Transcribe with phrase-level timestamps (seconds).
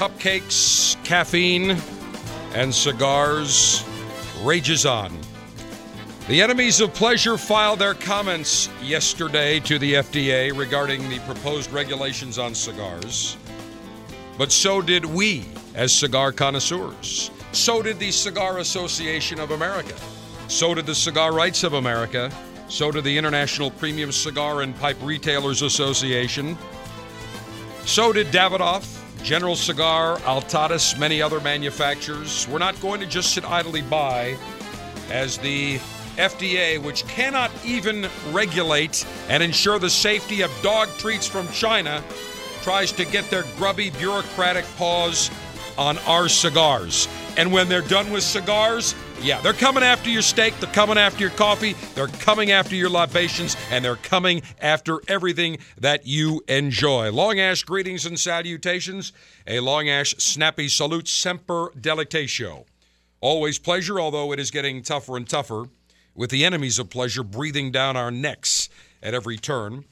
[0.00, 1.76] cupcakes, caffeine,
[2.54, 3.84] and cigars
[4.42, 5.12] rages on.
[6.26, 12.38] The enemies of pleasure filed their comments yesterday to the FDA regarding the proposed regulations
[12.38, 13.36] on cigars.
[14.38, 17.30] But so did we as cigar connoisseurs.
[17.52, 19.94] So did the Cigar Association of America.
[20.48, 22.32] So did the Cigar Rights of America.
[22.68, 26.56] So did the International Premium Cigar and Pipe Retailers Association.
[27.84, 32.48] So did Davidoff, General Cigar, Altadis, many other manufacturers.
[32.48, 34.36] We're not going to just sit idly by
[35.10, 35.78] as the
[36.16, 42.02] FDA, which cannot even regulate and ensure the safety of dog treats from China,
[42.62, 45.30] tries to get their grubby bureaucratic paws
[45.78, 47.08] on our cigars.
[47.36, 51.20] And when they're done with cigars, yeah, they're coming after your steak, they're coming after
[51.20, 57.10] your coffee, they're coming after your libations, and they're coming after everything that you enjoy.
[57.12, 59.12] Long Ash greetings and salutations.
[59.46, 62.64] A Long Ash snappy salute semper delectatio.
[63.20, 65.64] Always pleasure, although it is getting tougher and tougher,
[66.14, 68.68] with the enemies of pleasure breathing down our necks
[69.02, 69.84] at every turn.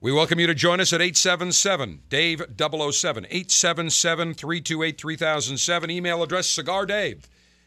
[0.00, 5.90] We welcome you to join us at 877 Dave 007, 877 328 3007.
[5.90, 7.22] Email address cigardave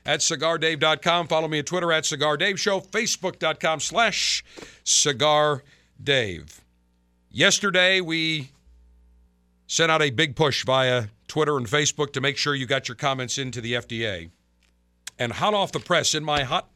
[0.08, 1.28] at cigardave.com.
[1.28, 4.44] Follow me on Twitter at Cigar Dave Show, Facebook.com slash
[4.84, 5.64] Cigar
[6.02, 6.62] Dave.
[7.30, 8.50] Yesterday, we
[9.68, 12.96] sent out a big push via Twitter and Facebook to make sure you got your
[12.96, 14.32] comments into the FDA.
[15.20, 16.70] And hot off the press, in my hot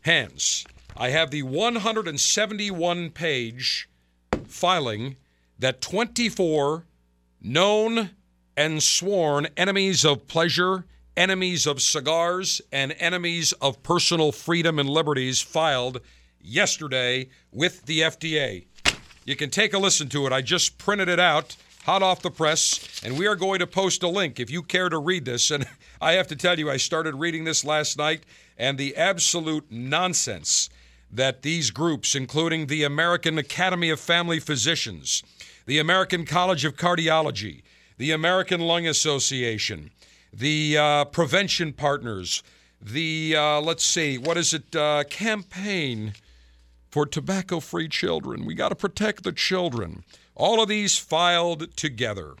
[0.00, 0.64] hands,
[0.96, 3.88] I have the 171 page
[4.46, 5.16] filing
[5.58, 6.86] that 24
[7.42, 8.10] known
[8.56, 10.84] and sworn enemies of pleasure,
[11.18, 16.00] enemies of cigars, and enemies of personal freedom and liberties filed
[16.40, 18.66] yesterday with the FDA.
[19.24, 20.32] You can take a listen to it.
[20.32, 24.04] I just printed it out, hot off the press, and we are going to post
[24.04, 25.50] a link if you care to read this.
[25.50, 25.66] And
[26.00, 28.22] I have to tell you, I started reading this last night,
[28.56, 30.70] and the absolute nonsense
[31.10, 35.24] that these groups, including the American Academy of Family Physicians,
[35.66, 37.62] the American College of Cardiology,
[37.96, 39.90] the American Lung Association,
[40.32, 42.42] the uh, Prevention Partners,
[42.80, 46.14] the, uh, let's see, what is it, uh, Campaign
[46.90, 48.44] for Tobacco Free Children.
[48.44, 50.04] We got to protect the children.
[50.34, 52.34] All of these filed together,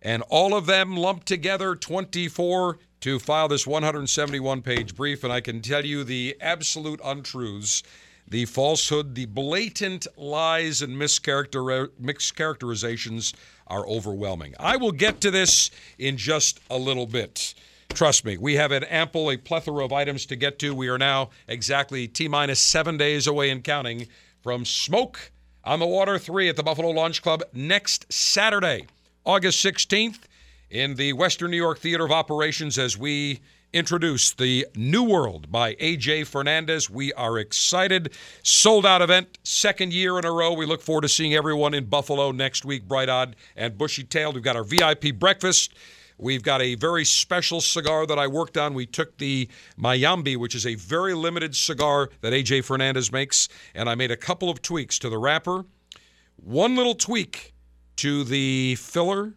[0.00, 5.40] and all of them lumped together 24 to file this 171 page brief, and I
[5.40, 7.82] can tell you the absolute untruths,
[8.28, 13.34] the falsehood, the blatant lies and mischaracter- mischaracterizations
[13.72, 14.54] are overwhelming.
[14.60, 17.54] I will get to this in just a little bit.
[17.88, 20.74] Trust me, we have an ample, a plethora of items to get to.
[20.74, 24.08] We are now exactly T minus seven days away and counting
[24.42, 25.32] from Smoke
[25.64, 28.86] on the Water 3 at the Buffalo Launch Club next Saturday,
[29.24, 30.18] August 16th
[30.70, 33.40] in the Western New York Theater of Operations as we
[33.72, 36.90] introduce the New World by AJ Fernandez.
[36.90, 38.12] We are excited.
[38.42, 40.52] Sold out event, second year in a row.
[40.52, 44.34] We look forward to seeing everyone in Buffalo next week, bright eyed and bushy tailed.
[44.34, 45.74] We've got our VIP breakfast.
[46.18, 48.74] We've got a very special cigar that I worked on.
[48.74, 53.88] We took the Mayambi, which is a very limited cigar that AJ Fernandez makes, and
[53.88, 55.64] I made a couple of tweaks to the wrapper.
[56.36, 57.54] One little tweak
[57.96, 59.34] to the filler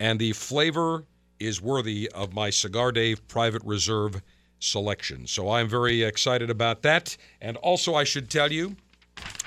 [0.00, 1.04] and the flavor
[1.40, 4.22] is worthy of my Cigar Dave Private Reserve
[4.60, 5.26] selection.
[5.26, 7.16] So I'm very excited about that.
[7.40, 8.76] And also, I should tell you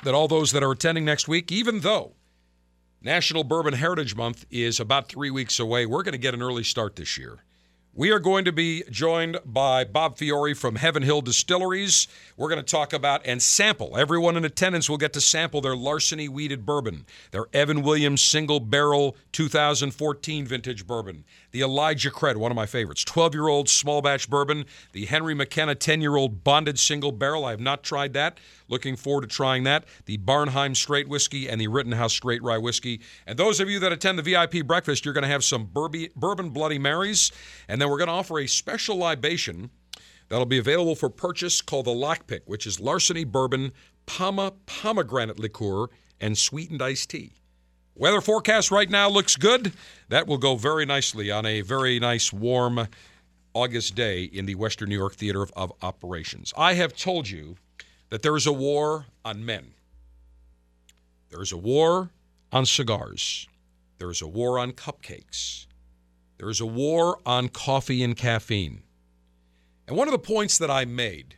[0.03, 2.13] that all those that are attending next week, even though
[3.01, 6.63] National Bourbon Heritage Month is about three weeks away, we're going to get an early
[6.63, 7.43] start this year.
[7.95, 12.07] We are going to be joined by Bob Fiore from Heaven Hill Distilleries.
[12.35, 13.95] We're going to talk about and sample.
[13.95, 18.59] Everyone in attendance will get to sample their larceny wheated bourbon, their Evan Williams single
[18.59, 21.23] barrel 2014 vintage bourbon,
[21.53, 25.35] the Elijah Craig, one of my favorites, 12 year old small batch bourbon, the Henry
[25.35, 27.45] McKenna 10 year old bonded single barrel.
[27.45, 28.39] I have not tried that.
[28.67, 29.85] Looking forward to trying that.
[30.05, 33.01] The Bernheim Straight Whiskey and the Rittenhouse Straight Rye Whiskey.
[33.27, 36.49] And those of you that attend the VIP breakfast, you're going to have some bourbon
[36.49, 37.31] Bloody Marys.
[37.67, 39.69] And then we're going to offer a special libation
[40.29, 43.73] that'll be available for purchase called the Lockpick, which is larceny bourbon,
[44.07, 45.87] Pama pomegranate liqueur,
[46.19, 47.42] and sweetened iced tea.
[47.95, 49.71] Weather forecast right now looks good.
[50.09, 52.87] That will go very nicely on a very nice, warm
[53.53, 56.51] August day in the Western New York Theater of, of Operations.
[56.57, 57.57] I have told you
[58.09, 59.75] that there is a war on men.
[61.29, 62.09] There is a war
[62.51, 63.47] on cigars.
[63.99, 65.67] There is a war on cupcakes.
[66.37, 68.81] There is a war on coffee and caffeine.
[69.87, 71.37] And one of the points that I made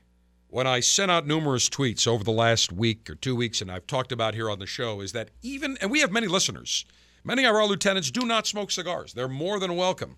[0.55, 3.87] when I sent out numerous tweets over the last week or two weeks, and I've
[3.87, 6.85] talked about here on the show, is that even, and we have many listeners,
[7.25, 9.11] many of our lieutenants do not smoke cigars.
[9.11, 10.15] They're more than welcome.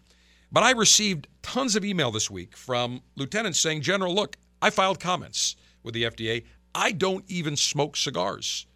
[0.52, 5.00] But I received tons of email this week from lieutenants saying, General, look, I filed
[5.00, 6.46] comments with the FDA.
[6.76, 8.68] I don't even smoke cigars.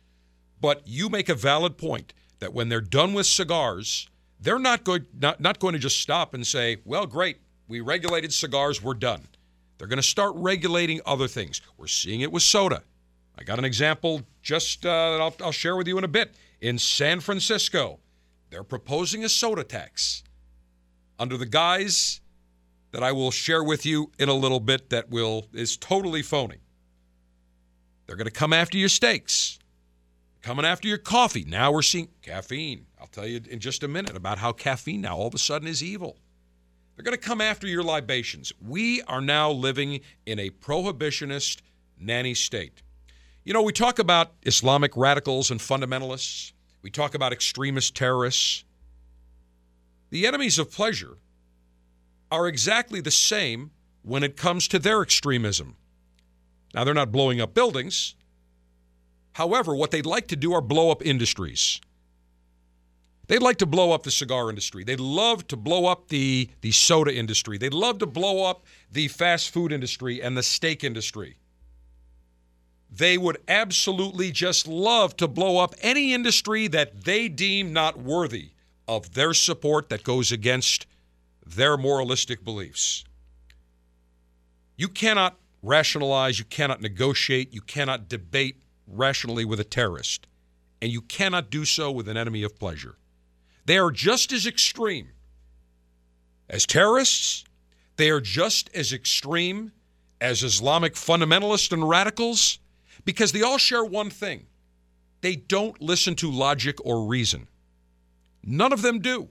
[0.59, 4.09] But you make a valid point that when they're done with cigars,
[4.39, 7.37] they're not going, not, not going to just stop and say, well, great,
[7.67, 9.27] we regulated cigars, we're done.
[9.81, 11.59] They're going to start regulating other things.
[11.75, 12.83] We're seeing it with soda.
[13.35, 16.35] I got an example just uh, I'll, I'll share with you in a bit.
[16.59, 17.97] In San Francisco,
[18.51, 20.21] they're proposing a soda tax
[21.17, 22.21] under the guise
[22.91, 26.61] that I will share with you in a little bit that will is totally phony.
[28.05, 29.57] They're going to come after your steaks,
[30.43, 31.43] coming after your coffee.
[31.43, 32.85] Now we're seeing caffeine.
[32.99, 35.67] I'll tell you in just a minute about how caffeine now all of a sudden
[35.67, 36.17] is evil.
[37.01, 38.53] They're going to come after your libations.
[38.61, 41.61] We are now living in a prohibitionist
[41.99, 42.83] nanny state.
[43.43, 46.51] You know, we talk about Islamic radicals and fundamentalists,
[46.83, 48.65] we talk about extremist terrorists.
[50.11, 51.17] The enemies of pleasure
[52.29, 53.71] are exactly the same
[54.03, 55.77] when it comes to their extremism.
[56.75, 58.13] Now, they're not blowing up buildings.
[59.33, 61.81] However, what they'd like to do are blow up industries.
[63.31, 64.83] They'd like to blow up the cigar industry.
[64.83, 67.57] They'd love to blow up the, the soda industry.
[67.57, 71.37] They'd love to blow up the fast food industry and the steak industry.
[72.91, 78.49] They would absolutely just love to blow up any industry that they deem not worthy
[78.85, 80.85] of their support that goes against
[81.47, 83.05] their moralistic beliefs.
[84.75, 90.27] You cannot rationalize, you cannot negotiate, you cannot debate rationally with a terrorist,
[90.81, 92.97] and you cannot do so with an enemy of pleasure.
[93.65, 95.09] They are just as extreme
[96.49, 97.43] as terrorists.
[97.97, 99.71] They are just as extreme
[100.19, 102.59] as Islamic fundamentalists and radicals
[103.05, 104.45] because they all share one thing
[105.21, 107.47] they don't listen to logic or reason.
[108.43, 109.29] None of them do.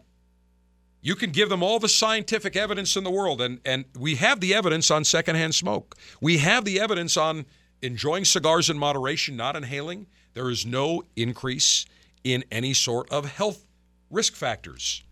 [1.02, 4.40] You can give them all the scientific evidence in the world, and, and we have
[4.40, 5.96] the evidence on secondhand smoke.
[6.20, 7.46] We have the evidence on
[7.82, 10.06] enjoying cigars in moderation, not inhaling.
[10.34, 11.86] There is no increase
[12.22, 13.66] in any sort of health
[14.10, 15.02] risk factors.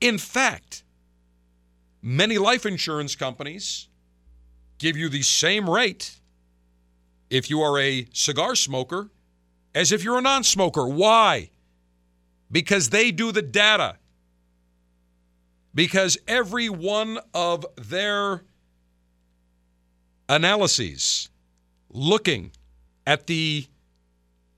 [0.00, 0.84] In fact,
[2.02, 3.88] many life insurance companies
[4.78, 6.20] give you the same rate
[7.30, 9.10] if you are a cigar smoker
[9.74, 10.86] as if you're a non smoker.
[10.86, 11.50] Why?
[12.50, 13.96] Because they do the data.
[15.74, 18.44] Because every one of their
[20.28, 21.28] analyses
[21.90, 22.52] looking
[23.06, 23.66] at the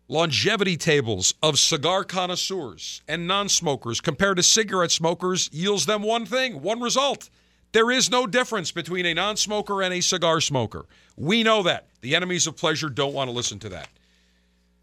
[0.08, 6.26] longevity tables of cigar connoisseurs and non smokers compared to cigarette smokers yields them one
[6.26, 7.30] thing, one result.
[7.72, 10.86] There is no difference between a non smoker and a cigar smoker.
[11.16, 11.86] We know that.
[12.00, 13.88] The enemies of pleasure don't want to listen to that.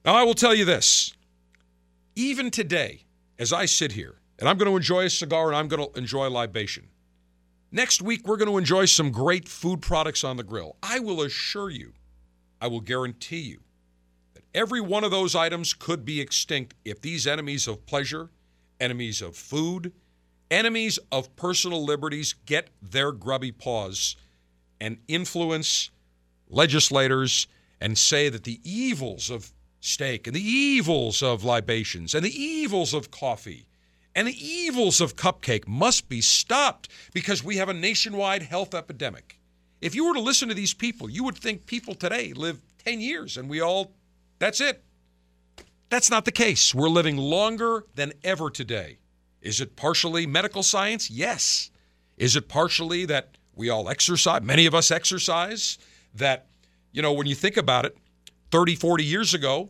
[0.04, 1.14] Now, I will tell you this.
[2.16, 3.02] Even today,
[3.40, 5.98] as I sit here, and I'm going to enjoy a cigar and I'm going to
[5.98, 6.88] enjoy libation.
[7.72, 10.76] Next week, we're going to enjoy some great food products on the grill.
[10.84, 11.94] I will assure you,
[12.62, 13.62] I will guarantee you,
[14.56, 18.30] Every one of those items could be extinct if these enemies of pleasure,
[18.80, 19.92] enemies of food,
[20.50, 24.16] enemies of personal liberties get their grubby paws
[24.80, 25.90] and influence
[26.48, 27.48] legislators
[27.82, 32.94] and say that the evils of steak and the evils of libations and the evils
[32.94, 33.68] of coffee
[34.16, 39.38] and the evils of cupcake must be stopped because we have a nationwide health epidemic.
[39.82, 43.02] If you were to listen to these people, you would think people today live 10
[43.02, 43.92] years and we all
[44.40, 44.84] that's it.
[45.90, 46.74] That's not the case.
[46.74, 48.98] We're living longer than ever today.
[49.42, 51.10] Is it partially medical science?
[51.10, 51.70] Yes.
[52.18, 55.78] Is it partially that we all exercise, many of us exercise,
[56.14, 56.48] that,
[56.92, 57.98] you know, when you think about it,
[58.52, 59.70] 30, 40 years ago,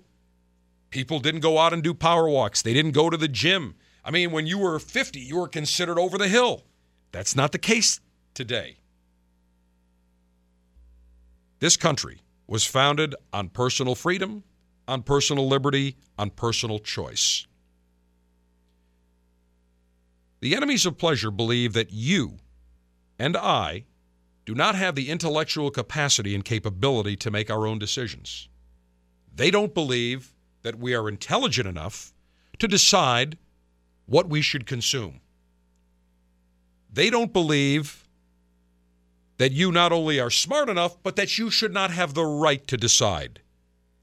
[0.89, 2.62] people didn't go out and do power walks.
[2.62, 3.75] They didn't go to the gym.
[4.03, 6.63] I mean, when you were 50, you were considered over the hill.
[7.12, 8.00] That's not the case
[8.34, 8.77] today.
[11.60, 14.43] This country was founded on personal freedom,
[14.88, 17.48] on personal liberty, on personal choice.
[20.42, 22.38] The enemies of pleasure believe that you
[23.18, 23.86] and I
[24.46, 28.48] do not have the intellectual capacity and capability to make our own decisions.
[29.34, 32.13] They don't believe that we are intelligent enough
[32.60, 33.38] to decide
[34.06, 35.20] what we should consume.
[36.92, 38.08] They don't believe
[39.38, 42.65] that you not only are smart enough, but that you should not have the right
[42.68, 43.42] to decide,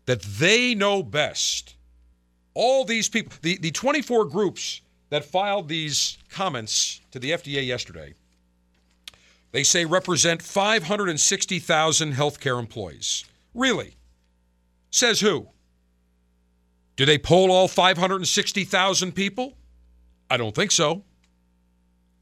[0.06, 1.76] that they know best.
[2.54, 4.80] All these people, the, the 24 groups
[5.10, 8.14] that filed these comments to the FDA yesterday,
[9.52, 13.24] they say represent 560,000 healthcare employees.
[13.54, 13.96] Really?
[14.90, 15.48] Says who?
[16.96, 19.54] Do they poll all 560,000 people?
[20.28, 21.04] I don't think so.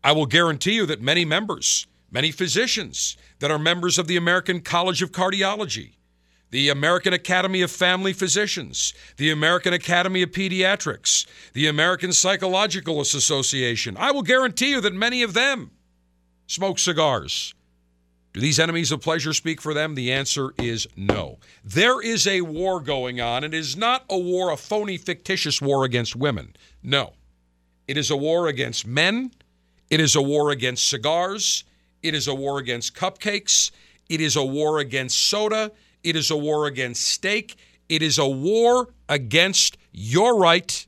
[0.03, 4.61] I will guarantee you that many members, many physicians that are members of the American
[4.61, 5.93] College of Cardiology,
[6.51, 13.97] the American Academy of Family Physicians, the American Academy of Pediatrics, the American Psychological Association,
[13.97, 15.71] I will guarantee you that many of them
[16.47, 17.55] smoke cigars.
[18.33, 19.95] Do these enemies of pleasure speak for them?
[19.95, 21.39] The answer is no.
[21.65, 23.43] There is a war going on.
[23.43, 26.55] And it is not a war, a phony, fictitious war against women.
[26.83, 27.15] No.
[27.89, 29.33] It is a war against men.
[29.89, 31.65] It is a war against cigars.
[32.05, 33.73] It is a war against cupcakes.
[34.09, 35.73] It is a war against soda.
[36.03, 37.57] It is a war against steak.
[37.89, 40.87] It is a war against your right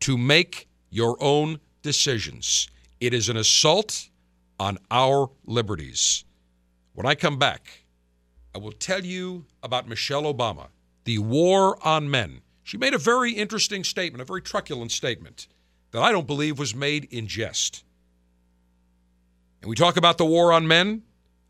[0.00, 2.68] to make your own decisions.
[3.00, 4.08] It is an assault
[4.58, 6.24] on our liberties.
[6.94, 7.84] When I come back,
[8.54, 10.68] I will tell you about Michelle Obama,
[11.04, 12.40] the war on men.
[12.62, 15.46] She made a very interesting statement, a very truculent statement
[15.90, 17.84] that I don't believe was made in jest.
[19.60, 21.02] And we talk about the war on men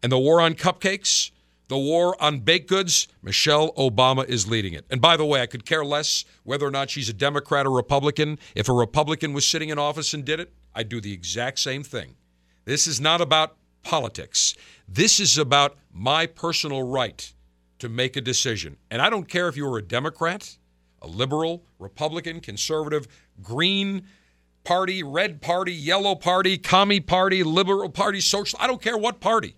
[0.02, 1.30] and the war on cupcakes,
[1.68, 3.08] the war on baked goods.
[3.22, 4.84] Michelle Obama is leading it.
[4.90, 7.70] And by the way, I could care less whether or not she's a Democrat or
[7.70, 8.38] Republican.
[8.54, 11.82] If a Republican was sitting in office and did it, I'd do the exact same
[11.82, 12.16] thing.
[12.64, 14.54] This is not about politics.
[14.88, 17.32] This is about my personal right
[17.78, 18.76] to make a decision.
[18.90, 20.56] And I don't care if you are a Democrat,
[21.02, 23.06] a liberal, Republican, conservative,
[23.42, 24.06] green
[24.64, 28.58] party, red party, yellow party, commie party, liberal party, social.
[28.60, 29.54] I don't care what party.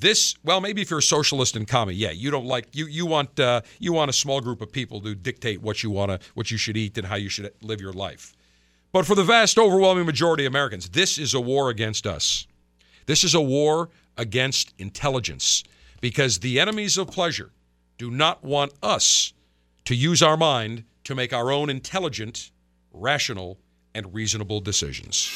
[0.00, 3.04] This, well, maybe if you're a socialist and commie, yeah, you don't like you you
[3.04, 6.18] want uh, you want a small group of people to dictate what you want to
[6.32, 8.34] what you should eat and how you should live your life.
[8.92, 12.46] But for the vast overwhelming majority of Americans, this is a war against us.
[13.04, 15.64] This is a war against intelligence
[16.00, 17.50] because the enemies of pleasure
[17.98, 19.34] do not want us
[19.84, 22.50] to use our mind to make our own intelligent,
[22.90, 23.58] rational,
[23.94, 25.30] and reasonable decisions.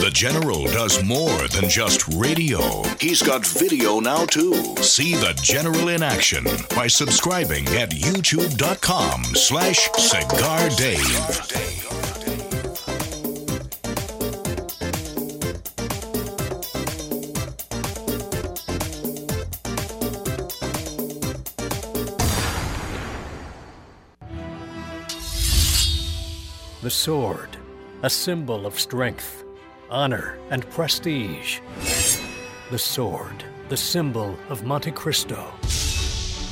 [0.00, 2.82] The General does more than just radio.
[3.00, 4.54] He's got video now, too.
[4.76, 11.58] See the General in action by subscribing at youtube.com slash Cigar Dave.
[26.82, 27.56] The sword,
[28.02, 29.44] a symbol of strength,
[29.90, 31.60] honor, and prestige.
[32.70, 35.44] The sword, the symbol of Montecristo.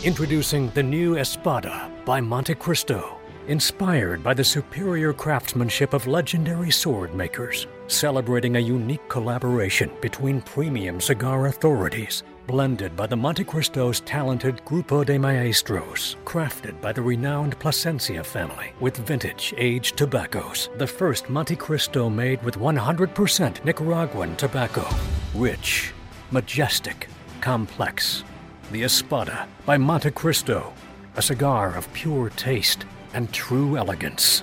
[0.04, 3.16] Introducing the new Espada by Montecristo,
[3.48, 11.00] inspired by the superior craftsmanship of legendary sword makers, celebrating a unique collaboration between premium
[11.00, 18.22] cigar authorities blended by the Montecristo's talented Grupo de Maestros, crafted by the renowned Plasencia
[18.24, 20.68] family with vintage aged tobaccos.
[20.76, 24.86] The first Montecristo made with 100% Nicaraguan tobacco.
[25.34, 25.92] Rich,
[26.30, 27.08] majestic,
[27.40, 28.24] complex.
[28.72, 30.72] The Espada by Montecristo,
[31.16, 32.84] a cigar of pure taste
[33.14, 34.40] and true elegance.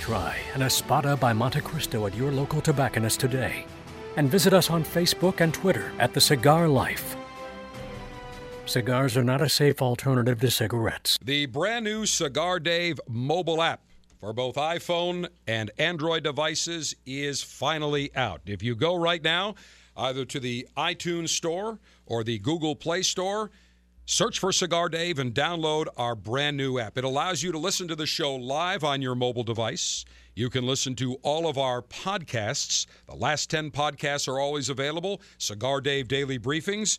[0.00, 3.66] Try an Espada by Montecristo at your local tobacconist today
[4.16, 7.16] and visit us on Facebook and Twitter at The Cigar Life.
[8.64, 11.18] Cigars are not a safe alternative to cigarettes.
[11.22, 13.80] The brand new Cigar Dave mobile app
[14.20, 18.40] for both iPhone and Android devices is finally out.
[18.46, 19.54] If you go right now,
[19.96, 23.50] either to the iTunes Store or the Google Play Store,
[24.04, 26.98] search for Cigar Dave and download our brand new app.
[26.98, 30.04] It allows you to listen to the show live on your mobile device
[30.36, 32.84] You can listen to all of our podcasts.
[33.08, 35.22] The last 10 podcasts are always available.
[35.38, 36.98] Cigar Dave Daily Briefings.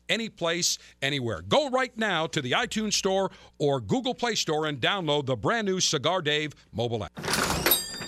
[0.09, 1.41] any place, anywhere.
[1.41, 5.67] Go right now to the iTunes Store or Google Play Store and download the brand
[5.67, 7.11] new Cigar Dave mobile app.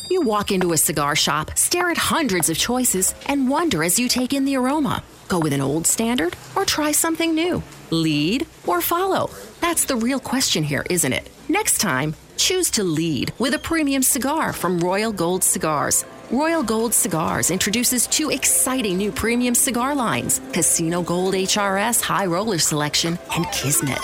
[0.10, 4.08] You walk into a cigar shop, stare at hundreds of choices, and wonder as you
[4.08, 5.04] take in the aroma.
[5.28, 7.64] Go with an old standard or try something new?
[7.90, 9.30] Lead or follow?
[9.62, 11.30] That's the real question here, isn't it?
[11.50, 16.06] Next time, choose to lead with a premium cigar from Royal Gold Cigars.
[16.34, 22.58] Royal Gold Cigars introduces two exciting new premium cigar lines Casino Gold HRS High Roller
[22.58, 24.00] Selection and Kismet.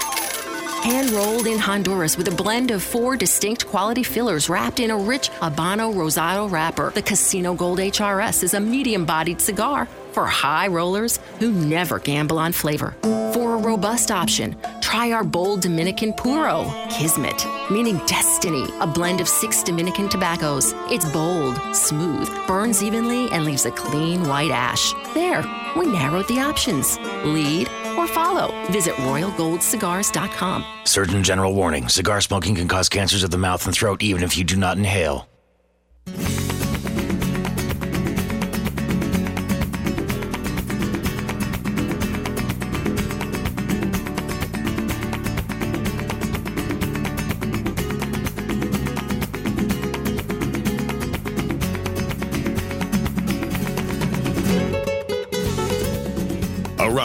[0.83, 4.95] Hand rolled in Honduras with a blend of four distinct quality fillers wrapped in a
[4.95, 9.87] rich Habano Rosado wrapper, the Casino Gold HRS is a medium bodied cigar
[10.19, 12.93] for high rollers who never gamble on flavor.
[13.33, 19.29] For a robust option, try our bold Dominican Puro, Kismet, meaning destiny, a blend of
[19.29, 20.73] six Dominican tobaccos.
[20.91, 24.93] It's bold, smooth, burns evenly, and leaves a clean white ash.
[25.13, 25.41] There,
[25.77, 26.99] we narrowed the options.
[27.23, 28.51] Lead or follow.
[28.71, 30.65] Visit RoyalGoldCigars.com.
[30.83, 34.37] Surgeon General warning cigar smoking can cause cancers of the mouth and throat even if
[34.37, 35.29] you do not inhale.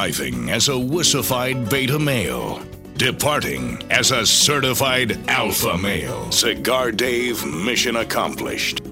[0.04, 2.62] Arriving as a wussified beta male.
[2.98, 6.30] Departing as a certified alpha male.
[6.30, 8.82] Cigar Dave mission accomplished.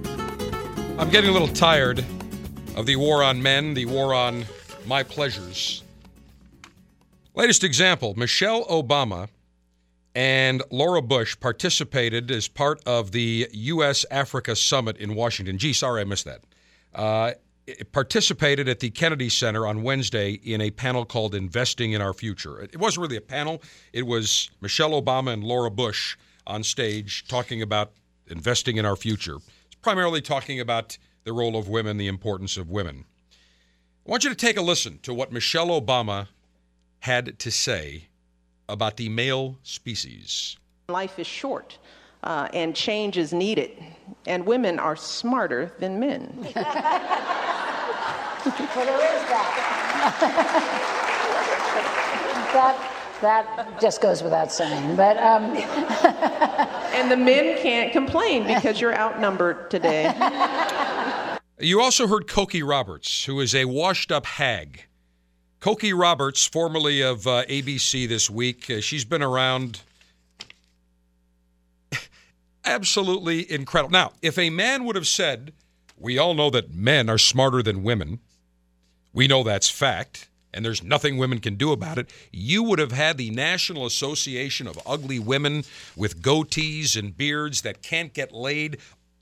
[0.96, 2.02] I'm getting a little tired
[2.76, 4.46] of the war on men, the war on
[4.86, 5.82] my pleasures.
[7.34, 9.28] Latest example Michelle Obama
[10.14, 14.06] and Laura Bush participated as part of the U.S.
[14.10, 15.58] Africa Summit in Washington.
[15.58, 16.40] Gee, sorry I missed that.
[16.94, 17.32] Uh,
[17.92, 22.60] participated at the Kennedy Center on Wednesday in a panel called Investing in Our Future.
[22.60, 27.62] It wasn't really a panel, it was Michelle Obama and Laura Bush on stage talking
[27.62, 27.92] about
[28.26, 29.36] investing in our future.
[29.36, 33.04] It's primarily talking about the role of women, the importance of women.
[34.06, 36.28] I want you to take a listen to what Michelle Obama
[37.00, 38.08] had to say
[38.68, 40.56] about the male species.
[40.88, 41.78] Life is short
[42.22, 43.70] uh, and change is needed,
[44.26, 46.30] and women are smarter than men.
[46.36, 46.54] well,
[48.44, 49.52] there is that.
[52.52, 52.88] that.
[53.22, 55.16] That just goes without saying, but.
[55.16, 55.44] Um...
[56.92, 60.12] and the men can't complain because you're outnumbered today.
[61.58, 64.86] You also heard Cokie Roberts, who is a washed up hag.
[65.60, 69.82] Cokie Roberts, formerly of uh, ABC this week, uh, she's been around
[72.64, 73.92] absolutely incredible.
[73.92, 75.52] Now, if a man would have said,
[75.96, 78.20] we all know that men are smarter than women,
[79.12, 82.92] we know that's fact, and there's nothing women can do about it, you would have
[82.92, 85.64] had the National Association of Ugly Women
[85.96, 88.78] with goatees and beards that can't get laid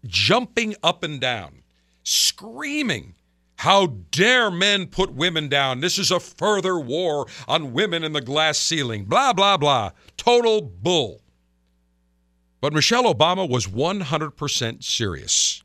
[0.07, 1.63] jumping up and down,
[2.03, 3.15] screaming.
[3.57, 5.81] How dare men put women down?
[5.81, 9.05] This is a further war on women in the glass ceiling.
[9.05, 9.91] Blah, blah, blah.
[10.17, 11.21] Total bull.
[12.61, 15.63] But Michelle Obama was 100% serious.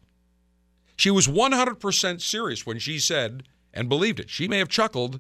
[0.96, 4.30] She was 100% serious when she said and believed it.
[4.30, 5.20] She may have chuckled.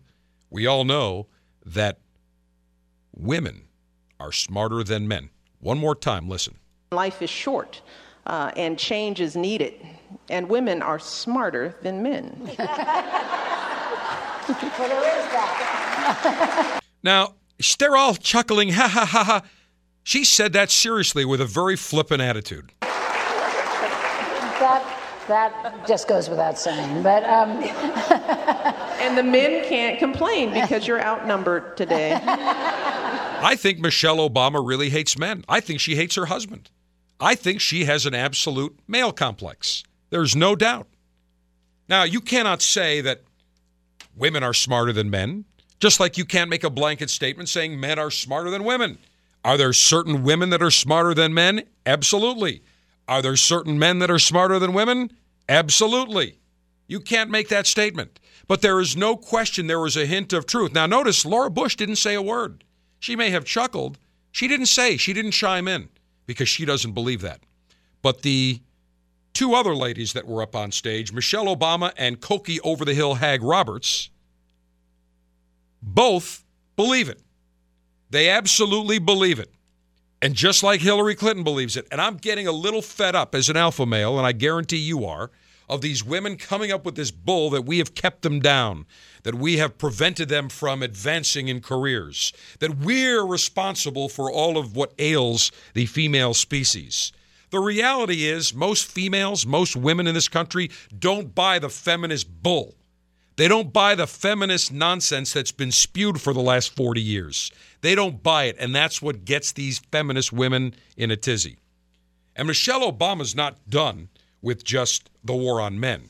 [0.49, 1.27] We all know
[1.65, 1.99] that
[3.13, 3.63] women
[4.19, 5.29] are smarter than men.
[5.59, 6.55] One more time, listen.
[6.91, 7.81] Life is short
[8.25, 9.73] uh, and change is needed,
[10.29, 12.33] and women are smarter than men.
[12.39, 12.57] well,
[14.47, 16.79] there is that.
[17.03, 17.35] now,
[17.79, 19.41] they're all chuckling, ha ha ha ha.
[20.05, 22.71] She said that seriously with a very flippant attitude.
[22.81, 24.83] That
[25.27, 27.23] that just goes without saying, but.
[27.23, 27.49] Um...
[29.01, 32.19] and the men can't complain because you're outnumbered today.
[32.23, 35.43] I think Michelle Obama really hates men.
[35.49, 36.69] I think she hates her husband.
[37.19, 39.83] I think she has an absolute male complex.
[40.11, 40.87] There's no doubt.
[41.89, 43.23] Now, you cannot say that
[44.15, 45.45] women are smarter than men,
[45.79, 48.99] just like you can't make a blanket statement saying men are smarter than women.
[49.45, 51.65] Are there certain women that are smarter than men?
[51.85, 52.63] Absolutely.
[53.07, 55.11] Are there certain men that are smarter than women?
[55.47, 56.39] Absolutely.
[56.87, 58.19] You can't make that statement.
[58.47, 60.73] But there is no question there was a hint of truth.
[60.73, 62.63] Now, notice Laura Bush didn't say a word.
[62.99, 63.99] She may have chuckled.
[64.31, 65.89] She didn't say, she didn't chime in
[66.25, 67.41] because she doesn't believe that.
[68.01, 68.61] But the
[69.33, 73.13] two other ladies that were up on stage, Michelle Obama and Cokie Over the Hill
[73.13, 74.09] Hag Roberts,
[75.83, 76.43] both
[76.75, 77.21] believe it.
[78.15, 79.51] They absolutely believe it.
[80.21, 83.49] And just like Hillary Clinton believes it, and I'm getting a little fed up as
[83.49, 85.31] an alpha male, and I guarantee you are,
[85.67, 88.85] of these women coming up with this bull that we have kept them down,
[89.23, 94.77] that we have prevented them from advancing in careers, that we're responsible for all of
[94.77, 97.11] what ails the female species.
[97.49, 102.75] The reality is, most females, most women in this country don't buy the feminist bull.
[103.37, 107.51] They don't buy the feminist nonsense that's been spewed for the last 40 years.
[107.81, 111.57] They don't buy it, and that's what gets these feminist women in a tizzy.
[112.35, 114.09] And Michelle Obama's not done
[114.41, 116.09] with just the war on men.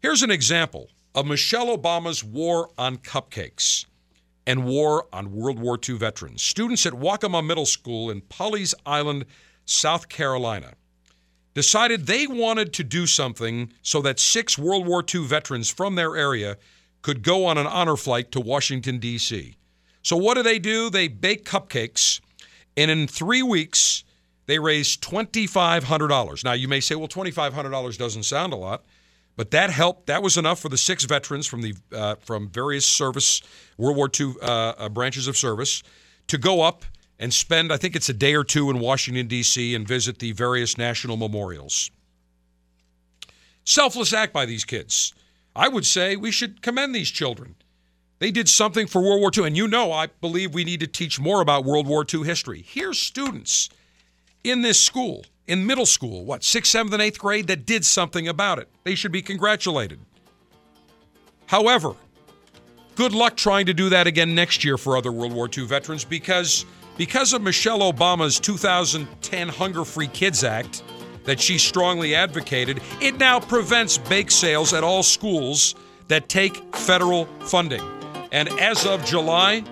[0.00, 3.86] Here's an example of Michelle Obama's war on cupcakes
[4.46, 6.42] and war on World War II veterans.
[6.42, 9.26] Students at Waccamaw Middle School in Pawleys Island,
[9.66, 10.74] South Carolina,
[11.58, 16.14] decided they wanted to do something so that six World War II veterans from their
[16.14, 16.56] area
[17.02, 19.56] could go on an honor flight to Washington, D.C.
[20.02, 20.88] So, what do they do?
[20.88, 22.20] They bake cupcakes,
[22.76, 24.04] and in three weeks,
[24.46, 26.44] they raised $2,500.
[26.44, 28.84] Now, you may say, well, $2,500 doesn't sound a lot,
[29.36, 30.06] but that helped.
[30.06, 33.42] That was enough for the six veterans from, the, uh, from various service,
[33.76, 35.82] World War II uh, uh, branches of service,
[36.28, 36.84] to go up
[37.18, 40.32] and spend, I think it's a day or two in Washington, D.C., and visit the
[40.32, 41.90] various national memorials.
[43.64, 45.12] Selfless act by these kids.
[45.54, 47.56] I would say we should commend these children.
[48.18, 49.46] They did something for World War II.
[49.46, 52.64] And you know, I believe we need to teach more about World War II history.
[52.66, 53.68] Here's students
[54.44, 58.28] in this school, in middle school, what, sixth, seventh, and eighth grade, that did something
[58.28, 58.68] about it.
[58.84, 60.00] They should be congratulated.
[61.46, 61.94] However,
[62.94, 66.04] good luck trying to do that again next year for other World War II veterans
[66.04, 66.64] because
[66.98, 70.82] because of Michelle Obama's 2010 Hunger Free Kids Act
[71.24, 75.76] that she strongly advocated, it now prevents bake sales at all schools
[76.08, 77.82] that take federal funding.
[78.32, 79.62] And as of July,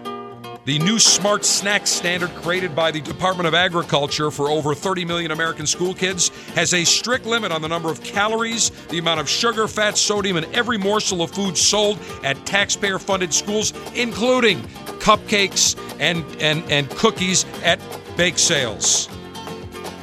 [0.66, 5.30] the new smart snack standard created by the Department of Agriculture for over 30 million
[5.30, 9.28] American school kids has a strict limit on the number of calories, the amount of
[9.28, 14.60] sugar, fat, sodium, and every morsel of food sold at taxpayer funded schools, including
[14.98, 17.78] cupcakes and, and, and cookies at
[18.16, 19.08] bake sales.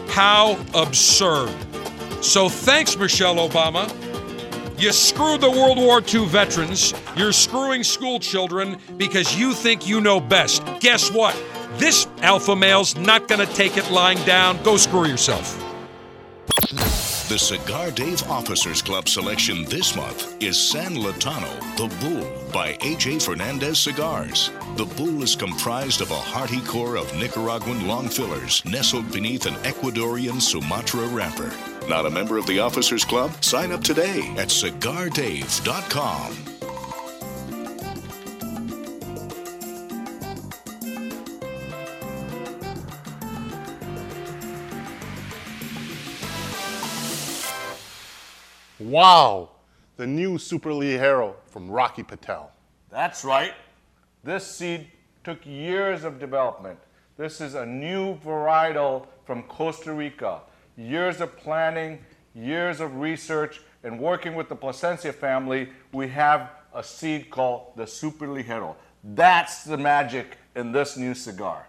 [0.08, 1.54] How absurd.
[2.21, 3.91] So thanks, Michelle Obama.
[4.78, 6.94] You screw the World War II veterans.
[7.16, 10.64] You're screwing school children because you think you know best.
[10.80, 11.36] Guess what?
[11.78, 14.62] This alpha male's not going to take it lying down.
[14.64, 15.60] Go screw yourself.
[17.34, 23.24] The Cigar Dave Officers Club selection this month is San Lotano, The Bull by AJ
[23.24, 24.52] Fernandez Cigars.
[24.76, 29.56] The Bull is comprised of a hearty core of Nicaraguan long fillers nestled beneath an
[29.63, 31.52] Ecuadorian Sumatra wrapper.
[31.89, 33.32] Not a member of the Officers Club?
[33.43, 36.53] Sign up today at cigardave.com.
[48.93, 49.49] Wow,
[49.97, 52.51] the new Super Ligero from Rocky Patel.
[52.91, 53.56] That's right.
[54.23, 54.86] This seed
[55.23, 56.77] took years of development.
[57.17, 60.41] This is a new varietal from Costa Rica.
[60.77, 66.84] Years of planning, years of research, and working with the Plasencia family, we have a
[66.84, 68.75] seed called the Super Ligero.
[69.03, 71.67] That's the magic in this new cigar.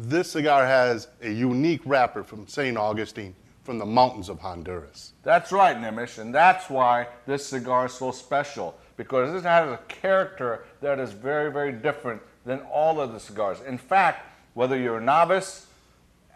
[0.00, 2.76] This cigar has a unique wrapper from St.
[2.76, 5.12] Augustine from the mountains of Honduras.
[5.24, 9.78] That's right, Nimish, and that's why this cigar is so special because this has a
[9.88, 13.60] character that is very, very different than all of the cigars.
[13.66, 14.24] In fact,
[14.54, 15.66] whether you're a novice,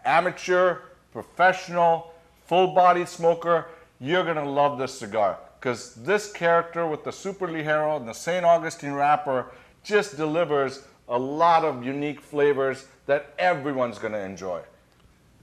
[0.03, 0.79] amateur,
[1.13, 2.13] professional,
[2.45, 3.67] full body smoker,
[3.99, 8.43] you're gonna love this cigar because this character with the Super Ligero and the St.
[8.43, 9.45] Augustine wrapper
[9.83, 14.61] just delivers a lot of unique flavors that everyone's gonna enjoy.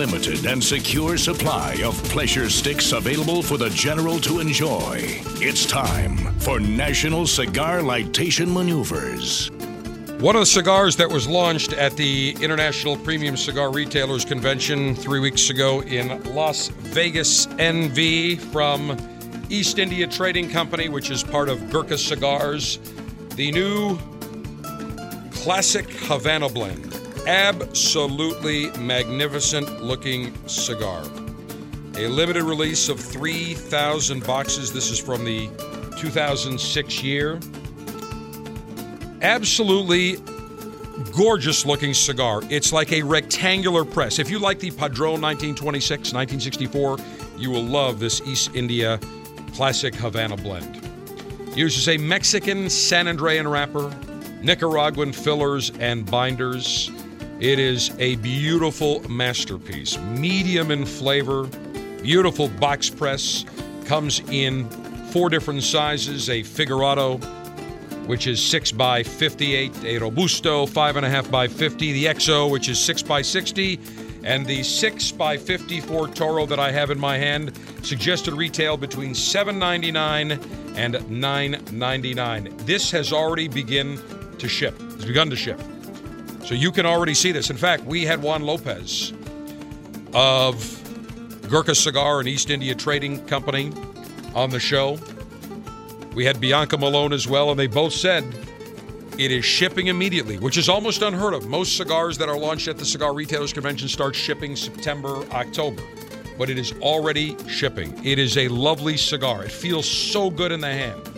[0.00, 4.96] Unlimited and secure supply of pleasure sticks available for the general to enjoy,
[5.40, 9.50] it's time for National Cigar Lightation Maneuvers.
[10.20, 15.18] One of the cigars that was launched at the International Premium Cigar Retailers Convention three
[15.18, 18.96] weeks ago in Las Vegas, NV, from
[19.50, 22.78] East India Trading Company, which is part of Gurkha Cigars,
[23.34, 23.98] the new
[25.32, 26.87] Classic Havana Blend.
[27.28, 31.02] Absolutely magnificent looking cigar.
[31.96, 34.72] A limited release of 3,000 boxes.
[34.72, 35.50] This is from the
[35.98, 37.38] 2006 year.
[39.20, 40.16] Absolutely
[41.14, 42.40] gorgeous looking cigar.
[42.48, 44.18] It's like a rectangular press.
[44.18, 46.96] If you like the Padron 1926, 1964,
[47.36, 48.98] you will love this East India
[49.52, 50.80] Classic Havana blend.
[51.54, 53.94] Uses a Mexican San Andrean wrapper,
[54.42, 56.90] Nicaraguan fillers and binders.
[57.40, 61.44] It is a beautiful masterpiece, medium in flavor,
[62.02, 63.44] beautiful box press.
[63.84, 64.68] Comes in
[65.12, 67.22] four different sizes a Figurado,
[68.08, 73.02] which is 6 by 58, a Robusto, 5.5 by 50, the XO, which is 6
[73.04, 73.78] by 60,
[74.24, 77.52] and the 6 by 54 Toro that I have in my hand,
[77.84, 80.32] suggested retail between $7.99
[80.76, 82.66] and $9.99.
[82.66, 83.96] This has already begun
[84.38, 84.76] to ship.
[84.80, 85.60] Has begun to ship.
[86.48, 87.50] So you can already see this.
[87.50, 89.12] In fact, we had Juan Lopez
[90.14, 90.56] of
[91.50, 93.70] Gurkha Cigar and East India Trading Company
[94.34, 94.98] on the show.
[96.14, 98.24] We had Bianca Malone as well, and they both said
[99.18, 101.46] it is shipping immediately, which is almost unheard of.
[101.46, 105.82] Most cigars that are launched at the Cigar Retailers Convention start shipping September, October,
[106.38, 107.92] but it is already shipping.
[108.06, 109.44] It is a lovely cigar.
[109.44, 111.10] It feels so good in the hand.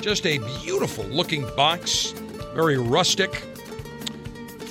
[0.00, 2.14] Just a beautiful looking box,
[2.52, 3.44] very rustic.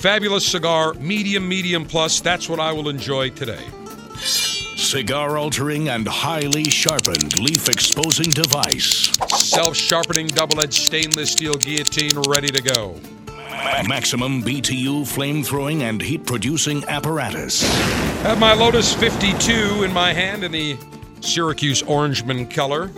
[0.01, 2.21] Fabulous cigar, medium, medium plus.
[2.21, 3.63] That's what I will enjoy today.
[4.15, 9.11] Cigar altering and highly sharpened leaf exposing device.
[9.37, 12.99] Self sharpening double edged stainless steel guillotine ready to go.
[13.87, 17.61] Maximum BTU flame throwing and heat producing apparatus.
[18.23, 20.79] Have my Lotus 52 in my hand in the
[21.19, 22.89] Syracuse Orangeman color.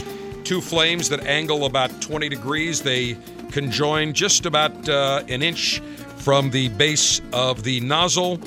[0.45, 2.81] Two flames that angle about 20 degrees.
[2.81, 3.15] They
[3.51, 5.81] conjoin just about uh, an inch
[6.23, 8.37] from the base of the nozzle.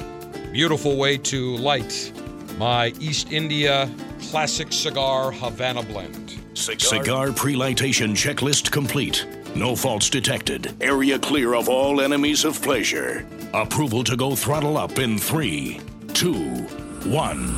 [0.50, 2.10] Beautiful way to light
[2.56, 3.90] my East India
[4.30, 6.40] Classic Cigar Havana Blend.
[6.54, 9.26] Cigar pre-lightation checklist complete.
[9.54, 10.74] No faults detected.
[10.80, 13.26] Area clear of all enemies of pleasure.
[13.52, 15.80] Approval to go throttle up in three,
[16.14, 16.62] two,
[17.04, 17.54] one.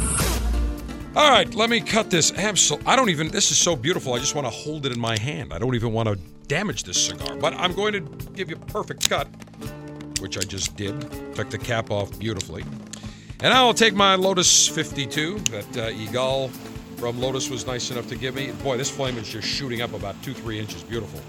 [1.14, 2.32] All right, let me cut this.
[2.32, 3.28] Absol- I don't even.
[3.28, 4.14] This is so beautiful.
[4.14, 5.52] I just want to hold it in my hand.
[5.52, 6.16] I don't even want to
[6.48, 7.36] damage this cigar.
[7.36, 8.00] But I'm going to
[8.34, 9.28] give you a perfect cut,
[10.20, 11.00] which I just did.
[11.34, 12.64] Took the cap off beautifully.
[13.40, 16.50] And I'll take my Lotus 52 that uh, Igal
[16.98, 18.50] from Lotus was nice enough to give me.
[18.64, 20.82] Boy, this flame is just shooting up about two, three inches.
[20.82, 21.20] Beautiful.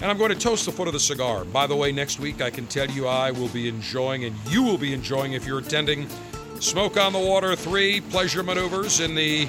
[0.00, 1.44] And I'm going to toast the foot of the cigar.
[1.44, 4.62] By the way, next week I can tell you I will be enjoying, and you
[4.62, 6.08] will be enjoying if you're attending
[6.58, 9.46] Smoke on the Water 3 Pleasure Maneuvers in the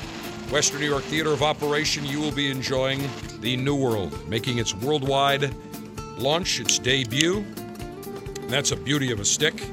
[0.51, 2.05] Western New York Theater of Operation.
[2.05, 3.01] You will be enjoying
[3.39, 5.53] the New World, making its worldwide
[6.17, 7.45] launch, its debut.
[8.43, 9.63] And that's a beauty of a stick.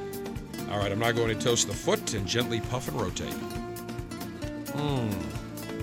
[0.71, 3.35] All right, I'm now going to toast the foot and gently puff and rotate.
[4.67, 5.13] Mmm,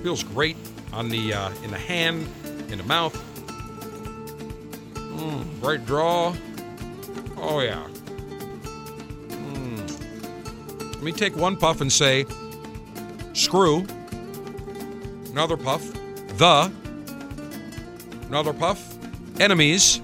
[0.02, 0.56] feels great
[0.94, 2.26] on the uh, in the hand,
[2.70, 3.14] in the mouth.
[4.94, 6.34] Mmm, great draw.
[7.36, 7.86] Oh yeah.
[9.28, 10.94] Mmm.
[10.94, 12.24] Let me take one puff and say,
[13.34, 13.86] screw.
[15.30, 15.86] Another puff,
[16.38, 16.72] the.
[18.28, 18.96] Another puff,
[19.38, 20.00] enemies.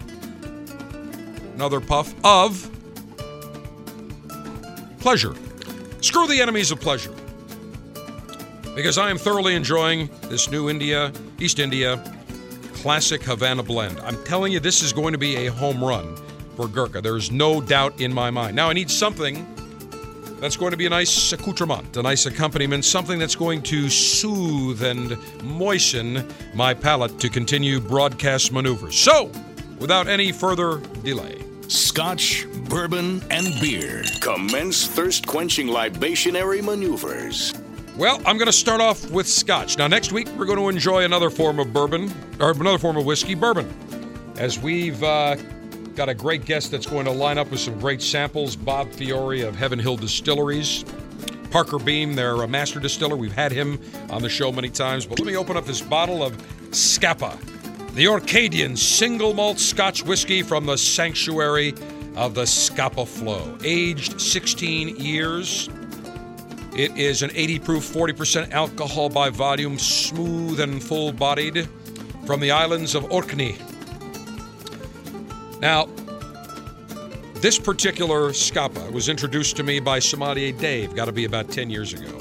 [1.54, 2.70] Another puff of
[5.04, 5.34] pleasure.
[6.00, 7.14] Screw the enemies of pleasure.
[8.74, 12.02] Because I am thoroughly enjoying this new India, East India
[12.72, 14.00] classic Havana blend.
[14.00, 16.16] I'm telling you, this is going to be a home run
[16.56, 17.02] for Gurkha.
[17.02, 18.56] There's no doubt in my mind.
[18.56, 19.46] Now, I need something
[20.40, 24.82] that's going to be a nice accoutrement, a nice accompaniment, something that's going to soothe
[24.82, 28.98] and moisten my palate to continue broadcast maneuvers.
[28.98, 29.30] So,
[29.78, 34.04] without any further delay, Scotch, bourbon, and beer.
[34.20, 37.54] Commence thirst quenching libationary maneuvers.
[37.96, 39.78] Well, I'm going to start off with scotch.
[39.78, 43.06] Now, next week, we're going to enjoy another form of bourbon, or another form of
[43.06, 43.72] whiskey, bourbon.
[44.36, 45.36] As we've uh,
[45.94, 49.42] got a great guest that's going to line up with some great samples Bob Fiore
[49.42, 50.84] of Heaven Hill Distilleries,
[51.50, 53.16] Parker Beam, their uh, master distiller.
[53.16, 55.06] We've had him on the show many times.
[55.06, 56.36] But let me open up this bottle of
[56.72, 57.38] Scapa,
[57.94, 61.74] the Orcadian single malt Scotch whiskey from the sanctuary
[62.16, 63.56] of the Scapa Flow.
[63.62, 65.68] Aged 16 years.
[66.76, 71.68] It is an 80 proof, 40% alcohol by volume, smooth and full bodied
[72.26, 73.56] from the islands of Orkney.
[75.60, 75.86] Now,
[77.34, 81.70] this particular Scapa was introduced to me by sommelier Dave, got to be about 10
[81.70, 82.18] years ago.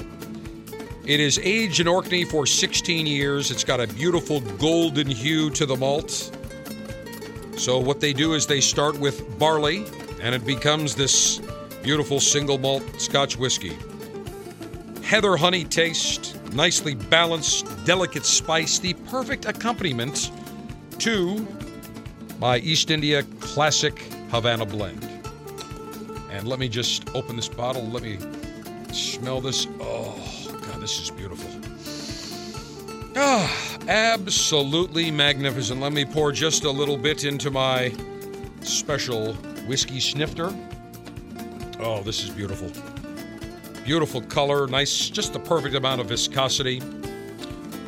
[1.06, 3.50] It is aged in Orkney for 16 years.
[3.50, 6.34] It's got a beautiful golden hue to the malt.
[7.58, 9.84] So, what they do is they start with barley,
[10.22, 11.42] and it becomes this
[11.82, 13.76] beautiful single malt Scotch whiskey.
[15.02, 20.32] Heather honey taste, nicely balanced, delicate spice, the perfect accompaniment
[21.00, 21.46] to
[22.38, 23.98] my East India Classic
[24.30, 25.06] Havana blend.
[26.30, 27.86] And let me just open this bottle.
[27.88, 28.18] Let me
[28.90, 29.66] smell this.
[29.80, 30.23] Oh,
[30.84, 31.48] this is beautiful.
[33.16, 35.80] Ah, absolutely magnificent.
[35.80, 37.90] Let me pour just a little bit into my
[38.60, 39.32] special
[39.66, 40.54] whiskey snifter.
[41.80, 42.70] Oh, this is beautiful.
[43.82, 46.82] Beautiful color, nice, just the perfect amount of viscosity.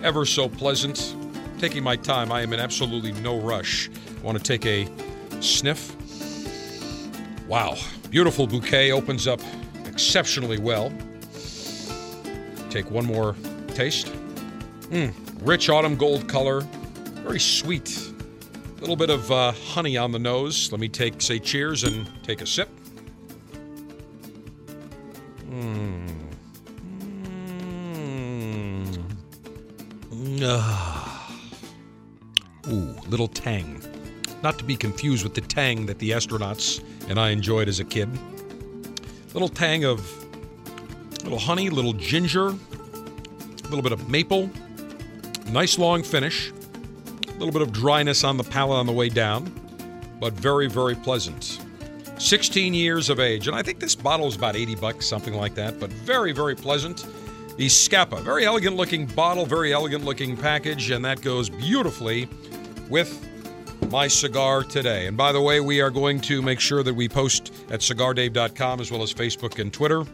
[0.02, 1.14] Ever so pleasant.
[1.58, 3.90] Taking my time, I am in absolutely no rush.
[3.90, 4.88] I want to take a
[5.42, 5.94] sniff.
[7.46, 7.76] Wow,
[8.08, 9.42] beautiful bouquet opens up
[9.84, 10.90] exceptionally well.
[12.76, 13.34] Take one more
[13.68, 14.12] taste.
[14.90, 16.60] Mm, rich autumn gold color,
[17.24, 17.96] very sweet.
[18.76, 20.70] A little bit of uh, honey on the nose.
[20.70, 22.68] Let me take, say cheers and take a sip.
[25.48, 26.06] Mmm.
[30.10, 30.42] Mmm.
[30.42, 31.32] Ah.
[32.68, 33.82] Ooh, little tang.
[34.42, 37.84] Not to be confused with the tang that the astronauts and I enjoyed as a
[37.84, 38.10] kid.
[39.32, 40.25] Little tang of
[41.26, 44.48] little honey, little ginger, a little bit of maple.
[45.48, 46.52] Nice long finish.
[47.28, 49.52] A little bit of dryness on the palate on the way down,
[50.20, 51.60] but very, very pleasant.
[52.18, 55.56] 16 years of age, and I think this bottle is about 80 bucks, something like
[55.56, 57.04] that, but very, very pleasant.
[57.56, 62.28] The Scapa, very elegant looking bottle, very elegant looking package, and that goes beautifully
[62.88, 63.20] with
[63.90, 65.08] my cigar today.
[65.08, 68.80] And by the way, we are going to make sure that we post at cigardave.com
[68.80, 70.06] as well as Facebook and Twitter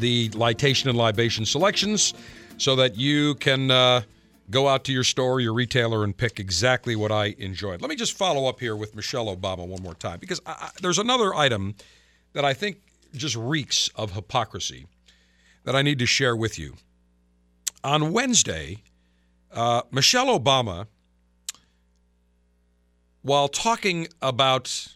[0.00, 2.14] the litation and libation selections
[2.56, 4.02] so that you can uh,
[4.50, 7.80] go out to your store, your retailer, and pick exactly what I enjoyed.
[7.80, 10.70] Let me just follow up here with Michelle Obama one more time because I, I,
[10.80, 11.74] there's another item
[12.32, 12.78] that I think
[13.14, 14.86] just reeks of hypocrisy
[15.64, 16.74] that I need to share with you.
[17.84, 18.82] On Wednesday,
[19.52, 20.86] uh, Michelle Obama
[23.22, 24.88] while talking about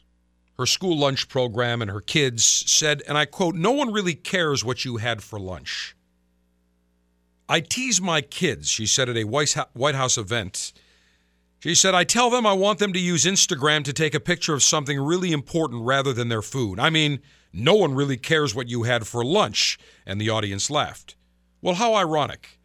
[0.58, 4.64] her school lunch program and her kids, said, and I quote, No one really cares
[4.64, 5.96] what you had for lunch.
[7.48, 10.72] I tease my kids, she said at a White House event.
[11.58, 14.54] She said, I tell them I want them to use Instagram to take a picture
[14.54, 16.80] of something really important rather than their food.
[16.80, 17.20] I mean,
[17.52, 19.78] no one really cares what you had for lunch.
[20.04, 21.14] And the audience laughed.
[21.60, 22.58] Well, how ironic.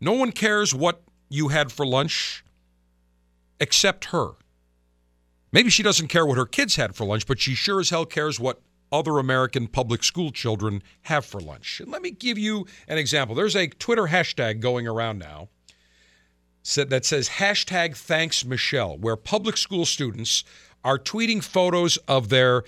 [0.00, 2.44] No one cares what you had for lunch
[3.58, 4.32] except her.
[5.52, 8.04] Maybe she doesn't care what her kids had for lunch, but she sure as hell
[8.04, 8.60] cares what
[8.92, 11.80] other American public school children have for lunch.
[11.80, 13.34] And let me give you an example.
[13.34, 15.48] There's a Twitter hashtag going around now
[16.74, 20.44] that says hashtag thanks Michelle, where public school students
[20.84, 22.64] are tweeting photos of their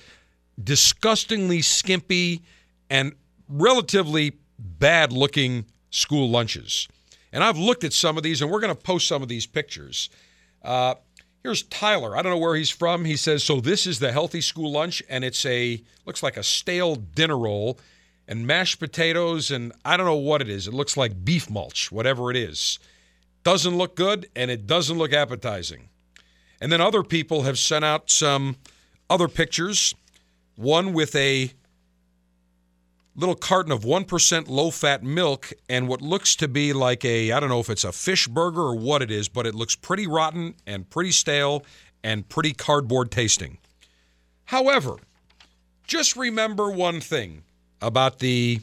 [0.62, 2.42] disgustingly skimpy
[2.90, 3.12] and
[3.48, 6.88] relatively bad looking school lunches.
[7.32, 9.46] And I've looked at some of these, and we're going to post some of these
[9.46, 10.10] pictures.
[10.62, 10.94] Uh,
[11.42, 12.16] Here's Tyler.
[12.16, 13.04] I don't know where he's from.
[13.04, 16.42] He says, "So this is the healthy school lunch, and it's a looks like a
[16.42, 17.78] stale dinner roll,
[18.26, 20.66] and mashed potatoes, and I don't know what it is.
[20.66, 22.78] It looks like beef mulch, whatever it is.
[23.44, 25.88] Doesn't look good, and it doesn't look appetizing."
[26.60, 28.56] And then other people have sent out some
[29.08, 29.94] other pictures.
[30.56, 31.52] One with a
[33.18, 37.40] little carton of 1% low fat milk and what looks to be like a, I
[37.40, 40.06] don't know if it's a fish burger or what it is, but it looks pretty
[40.06, 41.64] rotten and pretty stale
[42.04, 43.58] and pretty cardboard tasting.
[44.46, 44.96] However,
[45.84, 47.42] just remember one thing
[47.82, 48.60] about the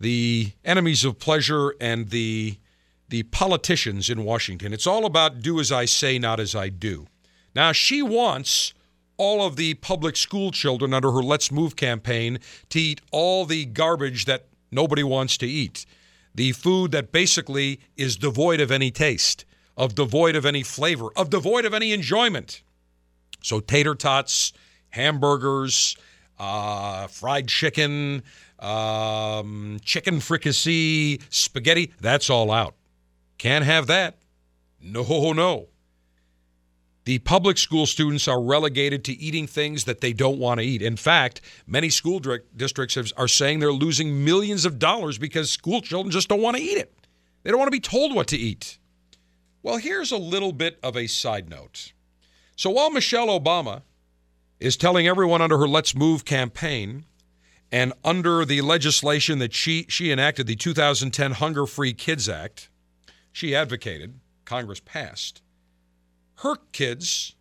[0.00, 2.58] the enemies of pleasure and the
[3.08, 4.72] the politicians in Washington.
[4.72, 7.06] It's all about do as I say, not as I do.
[7.54, 8.73] Now she wants
[9.16, 12.38] all of the public school children under her Let's Move campaign
[12.70, 15.86] to eat all the garbage that nobody wants to eat.
[16.34, 19.44] The food that basically is devoid of any taste,
[19.76, 22.62] of devoid of any flavor, of devoid of any enjoyment.
[23.40, 24.52] So, tater tots,
[24.90, 25.96] hamburgers,
[26.38, 28.22] uh, fried chicken,
[28.58, 32.74] um, chicken fricassee, spaghetti, that's all out.
[33.38, 34.18] Can't have that.
[34.80, 35.68] No, no.
[37.04, 40.80] The public school students are relegated to eating things that they don't want to eat.
[40.80, 42.20] In fact, many school
[42.56, 46.62] districts are saying they're losing millions of dollars because school children just don't want to
[46.62, 46.94] eat it.
[47.42, 48.78] They don't want to be told what to eat.
[49.62, 51.92] Well, here's a little bit of a side note.
[52.56, 53.82] So while Michelle Obama
[54.60, 57.04] is telling everyone under her Let's Move campaign
[57.70, 62.70] and under the legislation that she, she enacted, the 2010 Hunger Free Kids Act,
[63.32, 65.42] she advocated, Congress passed,
[66.36, 67.34] her kids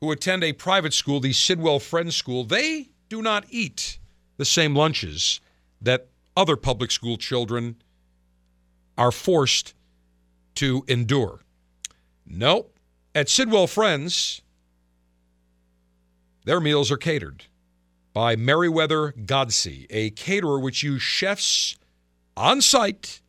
[0.00, 3.98] who attend a private school, the Sidwell Friends School, they do not eat
[4.36, 5.40] the same lunches
[5.80, 7.76] that other public school children
[8.98, 9.74] are forced
[10.56, 11.40] to endure.
[12.26, 12.66] No,
[13.14, 14.42] at Sidwell Friends,
[16.44, 17.44] their meals are catered
[18.12, 21.76] by Meriwether Godsey, a caterer which uses chefs
[22.36, 23.20] on site